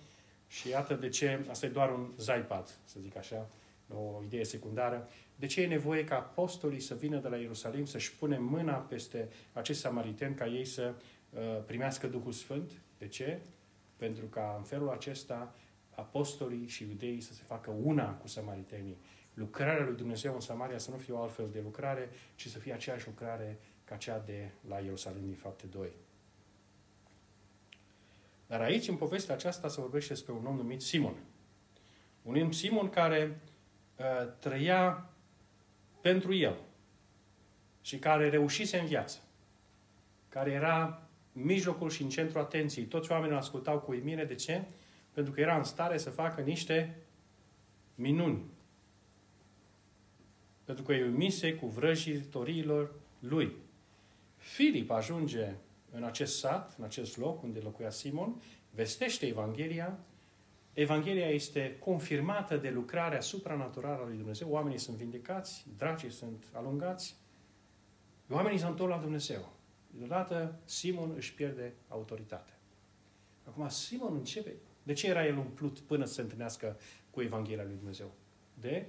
Și 0.47 0.69
iată 0.69 0.93
de 0.93 1.09
ce, 1.09 1.45
asta 1.49 1.65
e 1.65 1.69
doar 1.69 1.91
un 1.91 2.11
zaipad, 2.17 2.67
să 2.85 2.99
zic 2.99 3.17
așa, 3.17 3.49
o 3.93 4.23
idee 4.23 4.43
secundară, 4.43 5.09
de 5.35 5.45
ce 5.45 5.61
e 5.61 5.67
nevoie 5.67 6.03
ca 6.03 6.15
apostolii 6.15 6.79
să 6.79 6.95
vină 6.95 7.17
de 7.17 7.27
la 7.27 7.37
Ierusalim, 7.37 7.85
să-și 7.85 8.15
pune 8.15 8.37
mâna 8.37 8.73
peste 8.73 9.29
acești 9.53 9.81
samariteni 9.81 10.35
ca 10.35 10.47
ei 10.47 10.65
să 10.65 10.93
uh, 11.29 11.39
primească 11.65 12.07
Duhul 12.07 12.31
Sfânt? 12.31 12.71
De 12.97 13.07
ce? 13.07 13.39
Pentru 13.97 14.25
ca 14.25 14.55
în 14.57 14.63
felul 14.63 14.89
acesta 14.89 15.55
apostolii 16.01 16.67
și 16.67 16.83
iudeii 16.83 17.21
să 17.21 17.33
se 17.33 17.43
facă 17.45 17.71
una 17.83 18.13
cu 18.13 18.27
samaritenii. 18.27 18.97
Lucrarea 19.33 19.85
lui 19.85 19.95
Dumnezeu 19.95 20.33
în 20.33 20.39
Samaria 20.39 20.77
să 20.77 20.91
nu 20.91 20.97
fie 20.97 21.13
o 21.13 21.21
altfel 21.21 21.49
de 21.51 21.59
lucrare, 21.63 22.09
ci 22.35 22.47
să 22.47 22.59
fie 22.59 22.73
aceeași 22.73 23.07
lucrare 23.07 23.59
ca 23.83 23.95
cea 23.95 24.19
de 24.19 24.49
la 24.67 24.79
Ierusalim 24.79 25.25
din 25.25 25.35
fapte 25.35 25.65
2. 25.65 25.89
Dar 28.47 28.61
aici, 28.61 28.87
în 28.87 28.95
povestea 28.95 29.35
aceasta, 29.35 29.67
se 29.67 29.81
vorbește 29.81 30.13
despre 30.13 30.33
un 30.33 30.45
om 30.45 30.55
numit 30.55 30.81
Simon. 30.81 31.15
Un 32.21 32.41
om 32.41 32.51
Simon 32.51 32.89
care 32.89 33.41
uh, 33.97 34.05
trăia 34.39 35.09
pentru 36.01 36.33
el 36.33 36.57
și 37.81 37.99
care 37.99 38.29
reușise 38.29 38.79
în 38.79 38.85
viață, 38.85 39.19
care 40.29 40.51
era 40.51 41.01
în 41.33 41.43
mijlocul 41.43 41.89
și 41.89 42.01
în 42.01 42.09
centrul 42.09 42.41
atenției. 42.41 42.85
Toți 42.85 43.11
oamenii 43.11 43.35
ascultau 43.35 43.79
cu 43.79 43.91
uimire. 43.91 44.25
De 44.25 44.35
ce? 44.35 44.63
Pentru 45.13 45.33
că 45.33 45.41
era 45.41 45.57
în 45.57 45.63
stare 45.63 45.97
să 45.97 46.09
facă 46.09 46.41
niște 46.41 46.97
minuni. 47.95 48.43
Pentru 50.63 50.83
că 50.83 50.91
îi 50.91 51.07
umise 51.07 51.55
cu 51.55 51.67
vrăjitorilor 51.67 52.93
lui. 53.19 53.53
Filip 54.37 54.89
ajunge 54.89 55.53
în 55.91 56.03
acest 56.03 56.37
sat, 56.37 56.75
în 56.77 56.83
acest 56.83 57.17
loc 57.17 57.43
unde 57.43 57.59
locuia 57.59 57.89
Simon, 57.89 58.41
vestește 58.69 59.25
Evanghelia. 59.25 59.99
Evanghelia 60.73 61.29
este 61.29 61.77
confirmată 61.79 62.57
de 62.57 62.69
lucrarea 62.69 63.21
supranaturală 63.21 64.01
a 64.01 64.05
lui 64.05 64.17
Dumnezeu. 64.17 64.49
Oamenii 64.49 64.77
sunt 64.77 64.97
vindecați, 64.97 65.65
dracii 65.77 66.11
sunt 66.11 66.45
alungați, 66.51 67.15
oamenii 68.29 68.59
s-au 68.59 68.69
întors 68.69 68.91
la 68.91 68.97
Dumnezeu. 68.97 69.53
Deodată 69.97 70.59
Simon 70.65 71.13
își 71.15 71.33
pierde 71.33 71.73
autoritatea. 71.87 72.59
Acum 73.47 73.67
Simon 73.67 74.15
începe 74.15 74.53
de 74.83 74.93
ce 74.93 75.07
era 75.07 75.25
el 75.25 75.37
umplut 75.37 75.79
până 75.79 76.05
să 76.05 76.13
se 76.13 76.21
întâlnească 76.21 76.79
cu 77.09 77.21
Evanghelia 77.21 77.63
lui 77.63 77.75
Dumnezeu? 77.75 78.11
De 78.53 78.85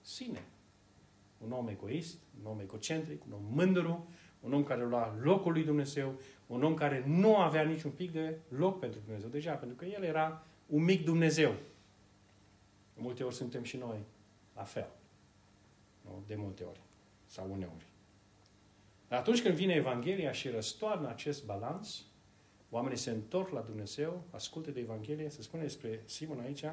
sine. 0.00 0.44
Un 1.38 1.52
om 1.52 1.68
egoist, 1.68 2.18
un 2.40 2.46
om 2.50 2.60
egocentric, 2.60 3.24
un 3.24 3.32
om 3.32 3.44
mândru, 3.50 4.08
un 4.40 4.52
om 4.52 4.64
care 4.64 4.84
lua 4.84 5.16
locul 5.20 5.52
lui 5.52 5.64
Dumnezeu, 5.64 6.20
un 6.46 6.62
om 6.62 6.74
care 6.74 7.04
nu 7.06 7.36
avea 7.36 7.62
niciun 7.62 7.90
pic 7.90 8.12
de 8.12 8.38
loc 8.48 8.78
pentru 8.78 9.00
Dumnezeu. 9.04 9.28
Deja, 9.28 9.54
pentru 9.54 9.76
că 9.76 9.84
el 9.84 10.02
era 10.02 10.46
un 10.66 10.84
mic 10.84 11.04
Dumnezeu. 11.04 11.50
De 12.94 13.00
multe 13.00 13.22
ori 13.22 13.34
suntem 13.34 13.62
și 13.62 13.76
noi 13.76 13.98
la 14.54 14.62
fel. 14.62 14.88
Nu? 16.00 16.22
De 16.26 16.34
multe 16.34 16.64
ori. 16.64 16.80
Sau 17.26 17.50
uneori. 17.52 17.86
Dar 19.08 19.18
atunci 19.18 19.42
când 19.42 19.54
vine 19.54 19.72
Evanghelia 19.72 20.32
și 20.32 20.48
răstoarnă 20.48 21.08
acest 21.08 21.44
balans, 21.44 22.04
Oamenii 22.70 22.98
se 22.98 23.10
întorc 23.10 23.48
la 23.48 23.60
Dumnezeu, 23.60 24.24
ascultă 24.30 24.70
de 24.70 24.80
Evanghelie, 24.80 25.28
se 25.28 25.42
spune 25.42 25.62
despre 25.62 26.02
Simon 26.04 26.40
aici, 26.40 26.64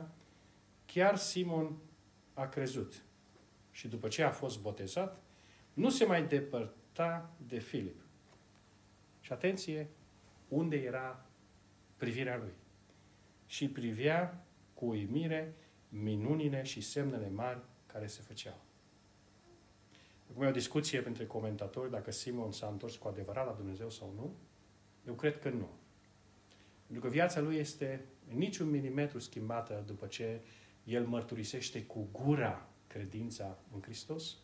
chiar 0.86 1.16
Simon 1.16 1.78
a 2.34 2.48
crezut. 2.48 3.04
Și 3.72 3.88
după 3.88 4.08
ce 4.08 4.24
a 4.24 4.32
fost 4.32 4.62
botezat, 4.62 5.22
nu 5.74 5.90
se 5.90 6.06
mai 6.06 6.28
depărta 6.28 7.34
de 7.48 7.60
Filip. 7.60 8.02
Și 9.20 9.32
atenție, 9.32 9.90
unde 10.48 10.76
era 10.76 11.26
privirea 11.98 12.38
lui. 12.38 12.54
Și 13.46 13.70
privea 13.70 14.46
cu 14.74 14.86
uimire 14.86 15.56
minunile 15.90 16.64
și 16.64 16.82
semnele 16.82 17.30
mari 17.30 17.60
care 17.86 18.08
se 18.08 18.22
făceau. 18.22 18.62
Acum 20.32 20.44
e 20.44 20.48
o 20.48 20.52
discuție 20.52 21.04
între 21.06 21.26
comentatori 21.26 21.92
dacă 21.92 22.12
Simon 22.12 22.52
s-a 22.52 22.68
întors 22.68 22.96
cu 22.96 23.08
adevărat 23.08 23.46
la 23.46 23.52
Dumnezeu 23.52 23.90
sau 23.90 24.14
nu. 24.16 24.36
Eu 25.08 25.14
cred 25.14 25.40
că 25.40 25.50
nu. 25.50 25.70
Pentru 26.88 27.08
că 27.08 27.14
viața 27.14 27.42
lui 27.42 27.56
este 27.56 28.06
niciun 28.28 28.70
milimetru 28.70 29.20
schimbată 29.20 29.84
după 29.86 30.06
ce 30.06 30.40
el 30.84 31.06
mărturisește 31.06 31.84
cu 31.84 32.08
gura 32.12 32.70
credința 32.88 33.58
în 33.74 33.82
Hristos 33.82 34.36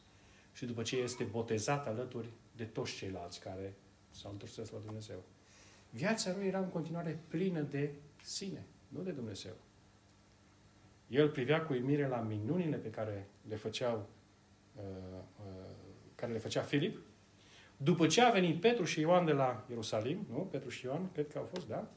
și 0.53 0.65
după 0.65 0.81
ce 0.81 0.97
este 0.97 1.23
botezat 1.23 1.87
alături 1.87 2.29
de 2.55 2.63
toți 2.63 2.95
ceilalți 2.95 3.39
care 3.39 3.73
s-au 4.09 4.31
întors 4.31 4.55
la 4.55 4.79
Dumnezeu. 4.85 5.23
Viața 5.89 6.33
lui 6.37 6.47
era 6.47 6.59
în 6.59 6.69
continuare 6.69 7.19
plină 7.27 7.61
de 7.61 7.91
sine, 8.23 8.65
nu 8.87 9.01
de 9.01 9.11
Dumnezeu. 9.11 9.53
El 11.07 11.29
privea 11.29 11.61
cu 11.61 11.73
uimire 11.73 12.07
la 12.07 12.19
minunile 12.21 12.77
pe 12.77 12.89
care 12.89 13.27
le 13.47 13.55
făceau 13.55 14.09
uh, 14.75 14.81
uh, 15.39 15.75
care 16.15 16.31
le 16.31 16.37
făcea 16.37 16.61
Filip. 16.61 16.99
După 17.77 18.07
ce 18.07 18.21
a 18.21 18.31
venit 18.31 18.61
Petru 18.61 18.83
și 18.83 18.99
Ioan 18.99 19.25
de 19.25 19.31
la 19.31 19.65
Ierusalim, 19.69 20.25
nu? 20.29 20.37
Petru 20.37 20.69
și 20.69 20.85
Ioan, 20.85 21.11
cred 21.11 21.27
că 21.27 21.37
au 21.37 21.49
fost, 21.53 21.67
da? 21.67 21.91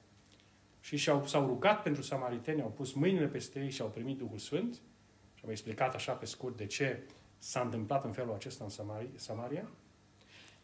Și 0.86 0.96
și-au, 0.96 1.26
s-au 1.26 1.46
rugat 1.46 1.82
pentru 1.82 2.02
samariteni, 2.02 2.62
au 2.62 2.68
pus 2.68 2.92
mâinile 2.92 3.26
peste 3.26 3.60
ei 3.60 3.70
și 3.70 3.80
au 3.80 3.88
primit 3.88 4.18
Duhul 4.18 4.38
Sfânt. 4.38 4.74
Și 5.34 5.42
am 5.44 5.50
explicat 5.50 5.94
așa 5.94 6.12
pe 6.12 6.24
scurt 6.24 6.56
de 6.56 6.66
ce 6.66 7.02
s-a 7.38 7.60
întâmplat 7.60 8.04
în 8.04 8.12
felul 8.12 8.34
acesta 8.34 8.64
în 8.64 8.70
Samaria. 9.16 9.68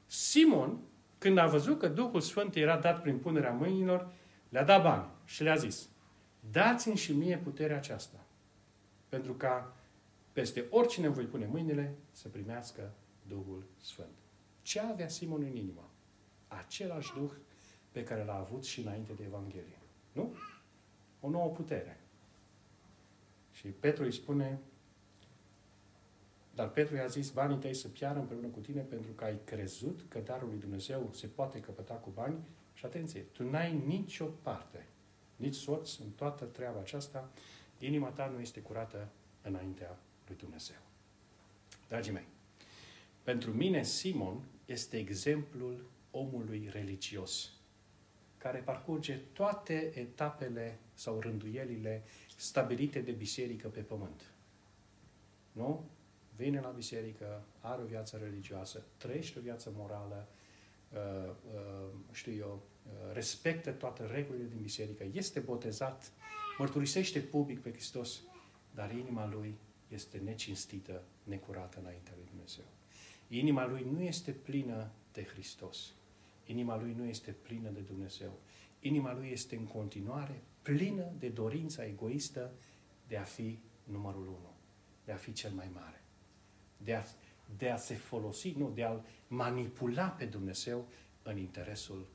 Simon, 0.06 0.78
când 1.18 1.38
a 1.38 1.46
văzut 1.46 1.78
că 1.78 1.88
Duhul 1.88 2.20
Sfânt 2.20 2.54
era 2.54 2.76
dat 2.76 3.02
prin 3.02 3.18
punerea 3.18 3.52
mâinilor, 3.52 4.12
le-a 4.48 4.64
dat 4.64 4.82
bani 4.82 5.06
și 5.24 5.42
le-a 5.42 5.56
zis, 5.56 5.88
dați-mi 6.50 6.96
și 6.96 7.12
mie 7.12 7.38
puterea 7.38 7.76
aceasta, 7.76 8.26
pentru 9.08 9.32
ca 9.32 9.76
peste 10.32 10.66
oricine 10.70 11.08
voi 11.08 11.24
pune 11.24 11.46
mâinile 11.46 11.94
să 12.10 12.28
primească 12.28 12.92
Duhul 13.28 13.64
Sfânt. 13.80 14.16
Ce 14.62 14.80
avea 14.80 15.08
Simon 15.08 15.42
în 15.42 15.56
inimă? 15.56 15.90
Același 16.48 17.12
Duh 17.14 17.30
pe 17.92 18.04
care 18.04 18.24
l-a 18.24 18.38
avut 18.38 18.64
și 18.64 18.80
înainte 18.80 19.12
de 19.12 19.24
Evanghelie. 19.24 19.81
Nu? 21.32 21.38
O 21.38 21.40
nouă 21.40 21.54
putere. 21.54 22.00
Și 23.52 23.68
Petru 23.68 24.04
îi 24.04 24.12
spune, 24.12 24.58
dar 26.54 26.70
Petru 26.70 26.96
i-a 26.96 27.06
zis, 27.06 27.30
banii 27.30 27.56
tăi 27.56 27.74
să 27.74 27.88
piară 27.88 28.18
împreună 28.18 28.46
cu 28.46 28.58
tine 28.58 28.80
pentru 28.80 29.12
că 29.12 29.24
ai 29.24 29.38
crezut 29.44 30.04
că 30.08 30.18
darul 30.18 30.48
lui 30.48 30.58
Dumnezeu 30.58 31.10
se 31.12 31.26
poate 31.26 31.60
căpăta 31.60 31.94
cu 31.94 32.10
bani. 32.10 32.36
Și 32.74 32.84
atenție, 32.84 33.20
tu 33.20 33.50
n-ai 33.50 33.82
nicio 33.86 34.24
parte, 34.24 34.86
nici 35.36 35.54
sorți 35.54 36.00
în 36.00 36.10
toată 36.10 36.44
treaba 36.44 36.78
aceasta, 36.78 37.30
inima 37.78 38.08
ta 38.08 38.26
nu 38.26 38.40
este 38.40 38.60
curată 38.60 39.08
înaintea 39.42 39.98
lui 40.26 40.36
Dumnezeu. 40.36 40.76
Dragii 41.88 42.12
mei, 42.12 42.26
pentru 43.22 43.52
mine 43.52 43.82
Simon 43.82 44.40
este 44.66 44.96
exemplul 44.96 45.84
omului 46.10 46.68
religios, 46.72 47.50
care 48.38 48.58
parcurge 48.58 49.20
toate 49.32 49.92
etapele 49.94 50.78
sau 51.02 51.20
rânduielile 51.20 52.02
stabilite 52.36 53.00
de 53.00 53.10
biserică 53.10 53.68
pe 53.68 53.80
pământ. 53.80 54.22
Nu? 55.52 55.84
Vine 56.36 56.60
la 56.60 56.68
biserică, 56.68 57.42
are 57.60 57.82
o 57.82 57.84
viață 57.84 58.16
religioasă, 58.16 58.82
trăiește 58.96 59.38
o 59.38 59.42
viață 59.42 59.72
morală, 59.76 60.28
uh, 60.92 61.30
uh, 61.54 61.88
știu 62.12 62.32
eu, 62.32 62.62
uh, 62.84 63.12
respectă 63.12 63.70
toate 63.70 64.06
regulile 64.06 64.44
din 64.48 64.62
biserică, 64.62 65.04
este 65.12 65.40
botezat, 65.40 66.12
mărturisește 66.58 67.20
public 67.20 67.60
pe 67.60 67.70
Hristos, 67.72 68.20
dar 68.74 68.92
inima 68.92 69.28
lui 69.28 69.54
este 69.88 70.18
necinstită, 70.18 71.02
necurată 71.22 71.78
înaintea 71.80 72.12
lui 72.16 72.26
Dumnezeu. 72.30 72.64
Inima 73.28 73.66
lui 73.66 73.86
nu 73.92 74.00
este 74.02 74.30
plină 74.30 74.90
de 75.12 75.24
Hristos. 75.24 75.92
Inima 76.46 76.76
lui 76.76 76.94
nu 76.96 77.04
este 77.04 77.34
plină 77.42 77.68
de 77.70 77.80
Dumnezeu. 77.80 78.32
Inima 78.80 79.14
lui 79.14 79.28
este 79.28 79.56
în 79.56 79.64
continuare 79.64 80.42
plină 80.62 81.12
de 81.18 81.28
dorința 81.28 81.84
egoistă 81.84 82.50
de 83.08 83.16
a 83.16 83.22
fi 83.22 83.58
numărul 83.84 84.26
unu, 84.26 84.52
de 85.04 85.12
a 85.12 85.16
fi 85.16 85.32
cel 85.32 85.50
mai 85.50 85.70
mare, 85.74 86.02
de 86.76 86.94
a, 86.94 87.02
de 87.56 87.70
a 87.70 87.76
se 87.76 87.94
folosi, 87.94 88.50
nu, 88.50 88.70
de 88.70 88.84
a 88.84 89.00
manipula 89.26 90.08
pe 90.08 90.24
Dumnezeu 90.24 90.88
în 91.22 91.36
interesul 91.36 92.06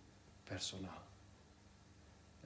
personal. 0.43 1.05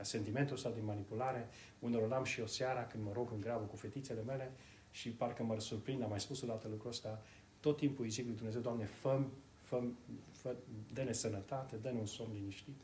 Sentimentul 0.01 0.55
ăsta 0.55 0.69
de 0.69 0.81
manipulare, 0.81 1.49
unor 1.79 2.07
l-am 2.07 2.23
și 2.23 2.39
eu 2.39 2.47
seara 2.47 2.85
când 2.85 3.03
mă 3.03 3.11
rog 3.13 3.31
în 3.31 3.41
grabă 3.41 3.65
cu 3.65 3.75
fetițele 3.75 4.21
mele 4.21 4.51
și 4.91 5.09
parcă 5.09 5.43
mă 5.43 5.59
surprind, 5.59 6.03
am 6.03 6.09
mai 6.09 6.19
spus 6.19 6.41
o 6.41 6.47
dată 6.47 6.67
lucrul 6.67 6.89
ăsta, 6.89 7.21
tot 7.59 7.77
timpul 7.77 8.03
îi 8.03 8.11
zic 8.11 8.25
lui 8.25 8.35
Dumnezeu, 8.35 8.61
Doamne, 8.61 8.85
fă 8.85 9.23
fă, 9.71 9.83
fă, 10.31 10.55
dă-ne 10.93 11.11
sănătate, 11.11 11.75
dă-ne 11.75 11.99
un 11.99 12.05
somn 12.05 12.33
liniștit. 12.33 12.81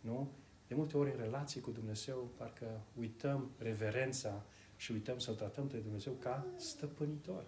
Nu? 0.00 0.28
De 0.68 0.74
multe 0.74 0.96
ori 0.96 1.10
în 1.10 1.20
relații 1.20 1.60
cu 1.60 1.70
Dumnezeu, 1.70 2.30
parcă 2.36 2.80
uităm 2.98 3.50
reverența 3.58 4.44
și 4.76 4.92
uităm 4.92 5.18
să-L 5.18 5.34
tratăm 5.34 5.66
pe 5.66 5.76
Dumnezeu 5.76 6.12
ca 6.12 6.46
stăpânitor. 6.56 7.44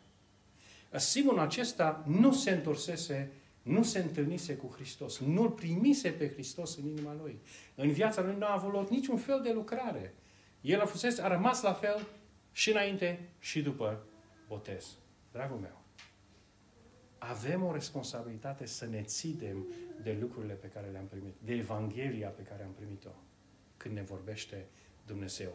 Simon 0.96 1.38
acesta 1.38 2.04
nu 2.06 2.32
se 2.32 2.50
întorsese, 2.50 3.32
nu 3.62 3.82
se 3.82 3.98
întâlnise 3.98 4.56
cu 4.56 4.72
Hristos, 4.74 5.18
nu-L 5.18 5.50
primise 5.50 6.10
pe 6.10 6.32
Hristos 6.32 6.76
în 6.76 6.86
inima 6.86 7.14
lui. 7.14 7.40
În 7.74 7.90
viața 7.90 8.22
lui 8.22 8.36
nu 8.38 8.44
a 8.44 8.52
avut 8.52 8.72
loc 8.72 8.90
niciun 8.90 9.16
fel 9.16 9.40
de 9.42 9.52
lucrare. 9.52 10.14
El 10.60 10.80
a, 10.80 10.84
fusese, 10.84 11.22
a 11.22 11.28
rămas 11.28 11.62
la 11.62 11.72
fel 11.72 12.06
și 12.52 12.70
înainte 12.70 13.28
și 13.38 13.62
după 13.62 14.06
botez. 14.48 14.96
Dragul 15.32 15.58
meu, 15.58 15.79
avem 17.22 17.64
o 17.64 17.72
responsabilitate 17.72 18.66
să 18.66 18.86
ne 18.86 19.02
ținem 19.02 19.66
de 20.02 20.16
lucrurile 20.20 20.54
pe 20.54 20.66
care 20.66 20.88
le-am 20.88 21.06
primit, 21.06 21.34
de 21.44 21.54
Evanghelia 21.54 22.28
pe 22.28 22.42
care 22.42 22.62
am 22.62 22.72
primit-o 22.72 23.10
când 23.76 23.94
ne 23.94 24.02
vorbește 24.02 24.66
Dumnezeu. 25.06 25.52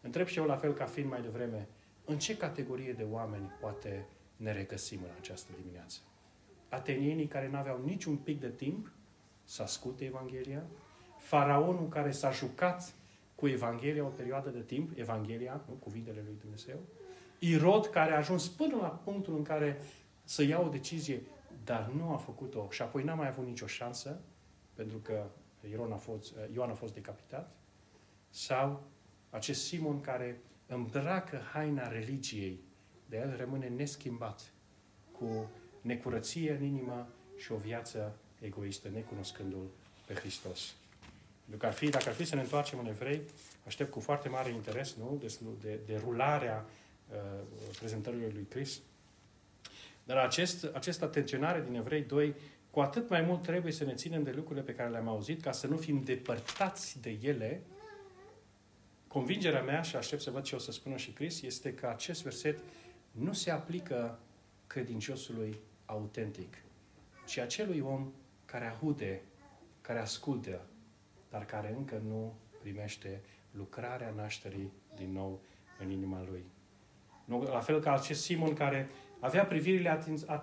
Întreb 0.00 0.26
și 0.26 0.38
eu 0.38 0.44
la 0.44 0.56
fel 0.56 0.72
ca 0.72 0.84
fiind 0.84 1.08
mai 1.08 1.22
devreme, 1.22 1.68
în 2.04 2.18
ce 2.18 2.36
categorie 2.36 2.92
de 2.92 3.06
oameni 3.10 3.50
poate 3.60 4.06
ne 4.36 4.52
regăsim 4.52 4.98
în 5.02 5.10
această 5.18 5.52
dimineață? 5.60 5.98
Atenienii 6.68 7.26
care 7.26 7.48
nu 7.48 7.56
aveau 7.56 7.80
niciun 7.84 8.16
pic 8.16 8.40
de 8.40 8.50
timp 8.50 8.92
să 9.44 9.62
asculte 9.62 10.04
Evanghelia, 10.04 10.62
faraonul 11.18 11.88
care 11.88 12.10
s-a 12.10 12.30
jucat 12.30 12.94
cu 13.34 13.48
Evanghelia 13.48 14.04
o 14.04 14.08
perioadă 14.08 14.50
de 14.50 14.62
timp, 14.62 14.90
Evanghelia, 14.94 15.64
nu, 15.68 15.74
cuvintele 15.74 16.22
lui 16.24 16.36
Dumnezeu, 16.40 16.78
Irod 17.38 17.86
care 17.86 18.12
a 18.12 18.16
ajuns 18.16 18.48
până 18.48 18.76
la 18.76 18.88
punctul 18.88 19.36
în 19.36 19.42
care 19.42 19.80
să 20.24 20.42
ia 20.42 20.60
o 20.60 20.68
decizie, 20.68 21.22
dar 21.64 21.90
nu 21.96 22.12
a 22.12 22.16
făcut-o 22.16 22.68
și 22.70 22.82
apoi 22.82 23.02
n-a 23.02 23.14
mai 23.14 23.28
avut 23.28 23.46
nicio 23.46 23.66
șansă, 23.66 24.20
pentru 24.74 24.98
că 24.98 25.24
Ioan 25.70 25.92
a 25.92 25.96
fost, 25.96 26.34
Ioan 26.54 26.70
a 26.70 26.74
fost 26.74 26.94
decapitat, 26.94 27.54
sau 28.30 28.82
acest 29.30 29.64
Simon 29.64 30.00
care 30.00 30.40
îmbracă 30.66 31.40
haina 31.52 31.88
religiei, 31.88 32.60
de 33.08 33.16
el 33.16 33.36
rămâne 33.36 33.68
neschimbat, 33.68 34.52
cu 35.12 35.50
necurăție 35.80 36.52
în 36.52 36.64
inimă 36.64 37.08
și 37.36 37.52
o 37.52 37.56
viață 37.56 38.16
egoistă, 38.40 38.88
necunoscându-L 38.88 39.66
pe 40.06 40.14
Hristos. 40.14 40.74
Dacă 41.44 41.66
ar 41.66 41.72
fi, 41.72 41.88
dacă 41.88 42.08
ar 42.08 42.14
fi 42.14 42.24
să 42.24 42.34
ne 42.34 42.40
întoarcem 42.40 42.78
în 42.78 42.86
evrei, 42.86 43.22
aștept 43.66 43.90
cu 43.90 44.00
foarte 44.00 44.28
mare 44.28 44.50
interes 44.50 44.94
nu? 44.94 45.16
de, 45.20 45.34
de, 45.60 45.78
de 45.86 46.00
rularea 46.04 46.66
uh, 47.10 47.16
prezentării 47.78 48.20
lui 48.20 48.46
Chris. 48.48 48.80
Dar 50.04 50.16
acest, 50.16 50.70
această 50.74 51.04
atenționare 51.04 51.64
din 51.68 51.74
Evrei 51.74 52.02
2, 52.02 52.34
cu 52.70 52.80
atât 52.80 53.08
mai 53.08 53.20
mult 53.20 53.42
trebuie 53.42 53.72
să 53.72 53.84
ne 53.84 53.94
ținem 53.94 54.22
de 54.22 54.30
lucrurile 54.30 54.64
pe 54.64 54.74
care 54.74 54.90
le-am 54.90 55.08
auzit, 55.08 55.42
ca 55.42 55.52
să 55.52 55.66
nu 55.66 55.76
fim 55.76 56.02
depărtați 56.02 57.00
de 57.00 57.18
ele. 57.22 57.62
Convingerea 59.08 59.62
mea, 59.62 59.82
și 59.82 59.96
aștept 59.96 60.22
să 60.22 60.30
văd 60.30 60.42
ce 60.42 60.54
o 60.54 60.58
să 60.58 60.72
spună 60.72 60.96
și 60.96 61.10
Chris, 61.10 61.42
este 61.42 61.74
că 61.74 61.86
acest 61.86 62.22
verset 62.22 62.58
nu 63.10 63.32
se 63.32 63.50
aplică 63.50 64.18
credinciosului 64.66 65.58
autentic, 65.84 66.56
ci 67.26 67.38
acelui 67.38 67.80
om 67.80 68.12
care 68.44 68.76
aude, 68.80 69.22
care 69.80 69.98
ascultă, 69.98 70.60
dar 71.30 71.44
care 71.44 71.74
încă 71.76 72.02
nu 72.08 72.34
primește 72.60 73.20
lucrarea 73.50 74.12
nașterii 74.16 74.72
din 74.96 75.12
nou 75.12 75.40
în 75.78 75.90
inima 75.90 76.24
lui. 76.28 76.44
La 77.44 77.60
fel 77.60 77.80
ca 77.80 77.92
acest 77.92 78.22
Simon 78.22 78.54
care 78.54 78.88
avea 79.22 79.44
privirile 79.44 80.00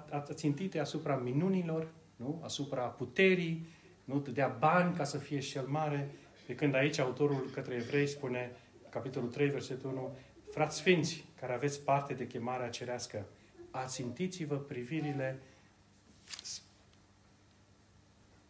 ațintite 0.09 0.80
asupra 0.80 1.15
minunilor, 1.15 1.88
nu? 2.15 2.41
asupra 2.43 2.82
puterii, 2.82 3.67
nu? 4.03 4.19
dea 4.19 4.47
bani 4.47 4.95
ca 4.95 5.03
să 5.03 5.17
fie 5.17 5.39
cel 5.39 5.65
mare, 5.67 6.09
de 6.47 6.55
când 6.55 6.75
aici 6.75 6.99
autorul 6.99 7.49
către 7.53 7.75
evrei 7.75 8.07
spune, 8.07 8.51
capitolul 8.89 9.30
3, 9.30 9.49
versetul 9.49 9.89
1, 9.89 10.11
Frați 10.51 10.77
sfinți, 10.77 11.25
care 11.39 11.53
aveți 11.53 11.82
parte 11.82 12.13
de 12.13 12.27
chemarea 12.27 12.69
cerească, 12.69 13.25
ațintiți-vă 13.71 14.55
privirile 14.55 15.39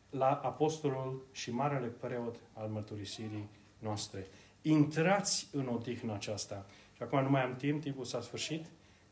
la 0.09 0.39
apostolul 0.43 1.25
și 1.32 1.51
marele 1.51 1.88
preot 1.88 2.36
al 2.53 2.67
mărturisirii 2.67 3.49
noastre. 3.80 4.27
Intrați 4.61 5.47
în 5.51 5.67
odihna 5.67 6.13
aceasta. 6.13 6.65
Și 6.95 7.03
acum 7.03 7.23
nu 7.23 7.30
mai 7.30 7.43
am 7.43 7.55
timp, 7.55 7.82
timpul 7.82 8.05
s-a 8.05 8.21
sfârșit. 8.21 8.65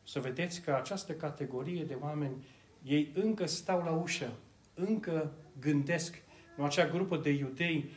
Să 0.09 0.19
vedeți 0.19 0.61
că 0.61 0.73
această 0.73 1.13
categorie 1.13 1.83
de 1.83 1.97
oameni, 2.01 2.45
ei 2.83 3.11
încă 3.13 3.45
stau 3.45 3.83
la 3.83 3.91
ușă, 3.91 4.31
încă 4.73 5.31
gândesc. 5.59 6.21
Nu 6.57 6.63
acea 6.63 6.87
grupă 6.87 7.17
de 7.17 7.29
iudei, 7.29 7.89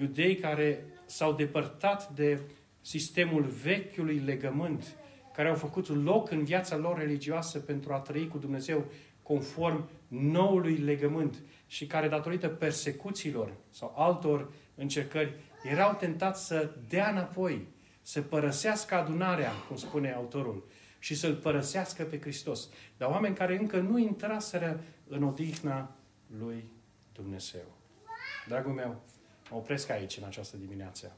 iudei 0.00 0.36
care 0.36 0.84
s-au 1.06 1.32
depărtat 1.32 2.10
de 2.10 2.40
sistemul 2.80 3.42
vechiului 3.42 4.18
legământ, 4.18 4.96
care 5.34 5.48
au 5.48 5.54
făcut 5.54 6.04
loc 6.04 6.30
în 6.30 6.44
viața 6.44 6.76
lor 6.76 6.98
religioasă 6.98 7.58
pentru 7.58 7.92
a 7.92 7.98
trăi 7.98 8.28
cu 8.28 8.38
Dumnezeu 8.38 8.84
conform 9.22 9.88
noului 10.08 10.76
legământ 10.76 11.36
și 11.66 11.86
care, 11.86 12.08
datorită 12.08 12.48
persecuțiilor 12.48 13.52
sau 13.70 13.94
altor 13.96 14.52
încercări, 14.74 15.34
erau 15.64 15.94
tentați 15.94 16.46
să 16.46 16.70
dea 16.88 17.10
înapoi, 17.10 17.66
să 18.02 18.22
părăsească 18.22 18.94
adunarea, 18.94 19.52
cum 19.68 19.76
spune 19.76 20.12
autorul, 20.12 20.64
și 20.98 21.14
să-L 21.14 21.34
părăsească 21.34 22.04
pe 22.04 22.20
Hristos. 22.20 22.68
Dar 22.96 23.10
oameni 23.10 23.34
care 23.34 23.58
încă 23.58 23.80
nu 23.80 23.98
intraseră 23.98 24.80
în 25.08 25.22
odihna 25.22 25.96
lui 26.38 26.70
Dumnezeu. 27.12 27.76
Dragul 28.48 28.72
meu, 28.72 29.02
mă 29.50 29.56
opresc 29.56 29.90
aici 29.90 30.16
în 30.16 30.24
această 30.24 30.56
dimineață. 30.56 31.12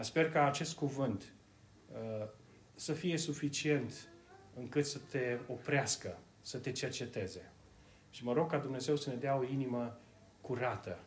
Sper 0.00 0.30
că 0.30 0.38
acest 0.38 0.74
cuvânt 0.74 1.32
uh, 1.92 2.26
să 2.74 2.92
fie 2.92 3.16
suficient 3.16 4.08
încât 4.54 4.86
să 4.86 4.98
te 5.10 5.38
oprească, 5.46 6.18
să 6.40 6.58
te 6.58 6.72
cerceteze. 6.72 7.52
Și 8.10 8.24
mă 8.24 8.32
rog 8.32 8.50
ca 8.50 8.58
Dumnezeu 8.58 8.96
să 8.96 9.10
ne 9.10 9.16
dea 9.16 9.36
o 9.38 9.44
inimă 9.44 10.00
curată, 10.40 10.98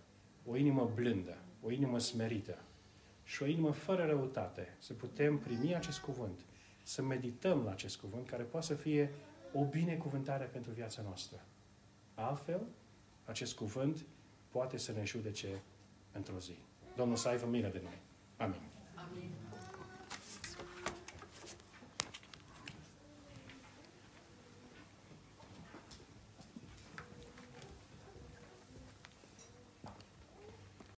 o 0.46 0.56
inimă 0.56 0.92
blândă, 0.96 1.38
o 1.62 1.72
inimă 1.72 2.00
smerită 2.00 2.58
și 3.24 3.44
o 3.44 3.46
inimă 3.46 3.72
fără 3.72 4.06
răutate, 4.06 4.76
să 4.78 4.94
putem 4.94 5.38
primi 5.38 5.76
acest 5.76 6.00
cuvânt, 6.00 6.40
să 6.84 7.02
medităm 7.02 7.64
la 7.64 7.72
acest 7.72 7.98
cuvânt, 7.98 8.28
care 8.28 8.44
poate 8.44 8.66
să 8.66 8.74
fie 8.74 9.14
o 9.54 9.66
binecuvântare 9.66 10.44
pentru 10.44 10.72
viața 10.72 11.02
noastră. 11.02 11.46
Altfel, 12.14 12.62
acest 13.26 13.56
cuvânt 13.56 14.06
poate 14.50 14.78
să 14.78 14.92
ne 14.92 15.04
judece 15.04 15.48
într-o 16.12 16.40
zi. 16.40 16.58
Domnul 16.96 17.18
să 17.18 17.28
aibă 17.28 17.46
milă 17.46 17.68
de 17.68 17.80
noi. 17.84 17.98
Amin. 18.38 18.62
Amin. 18.96 19.43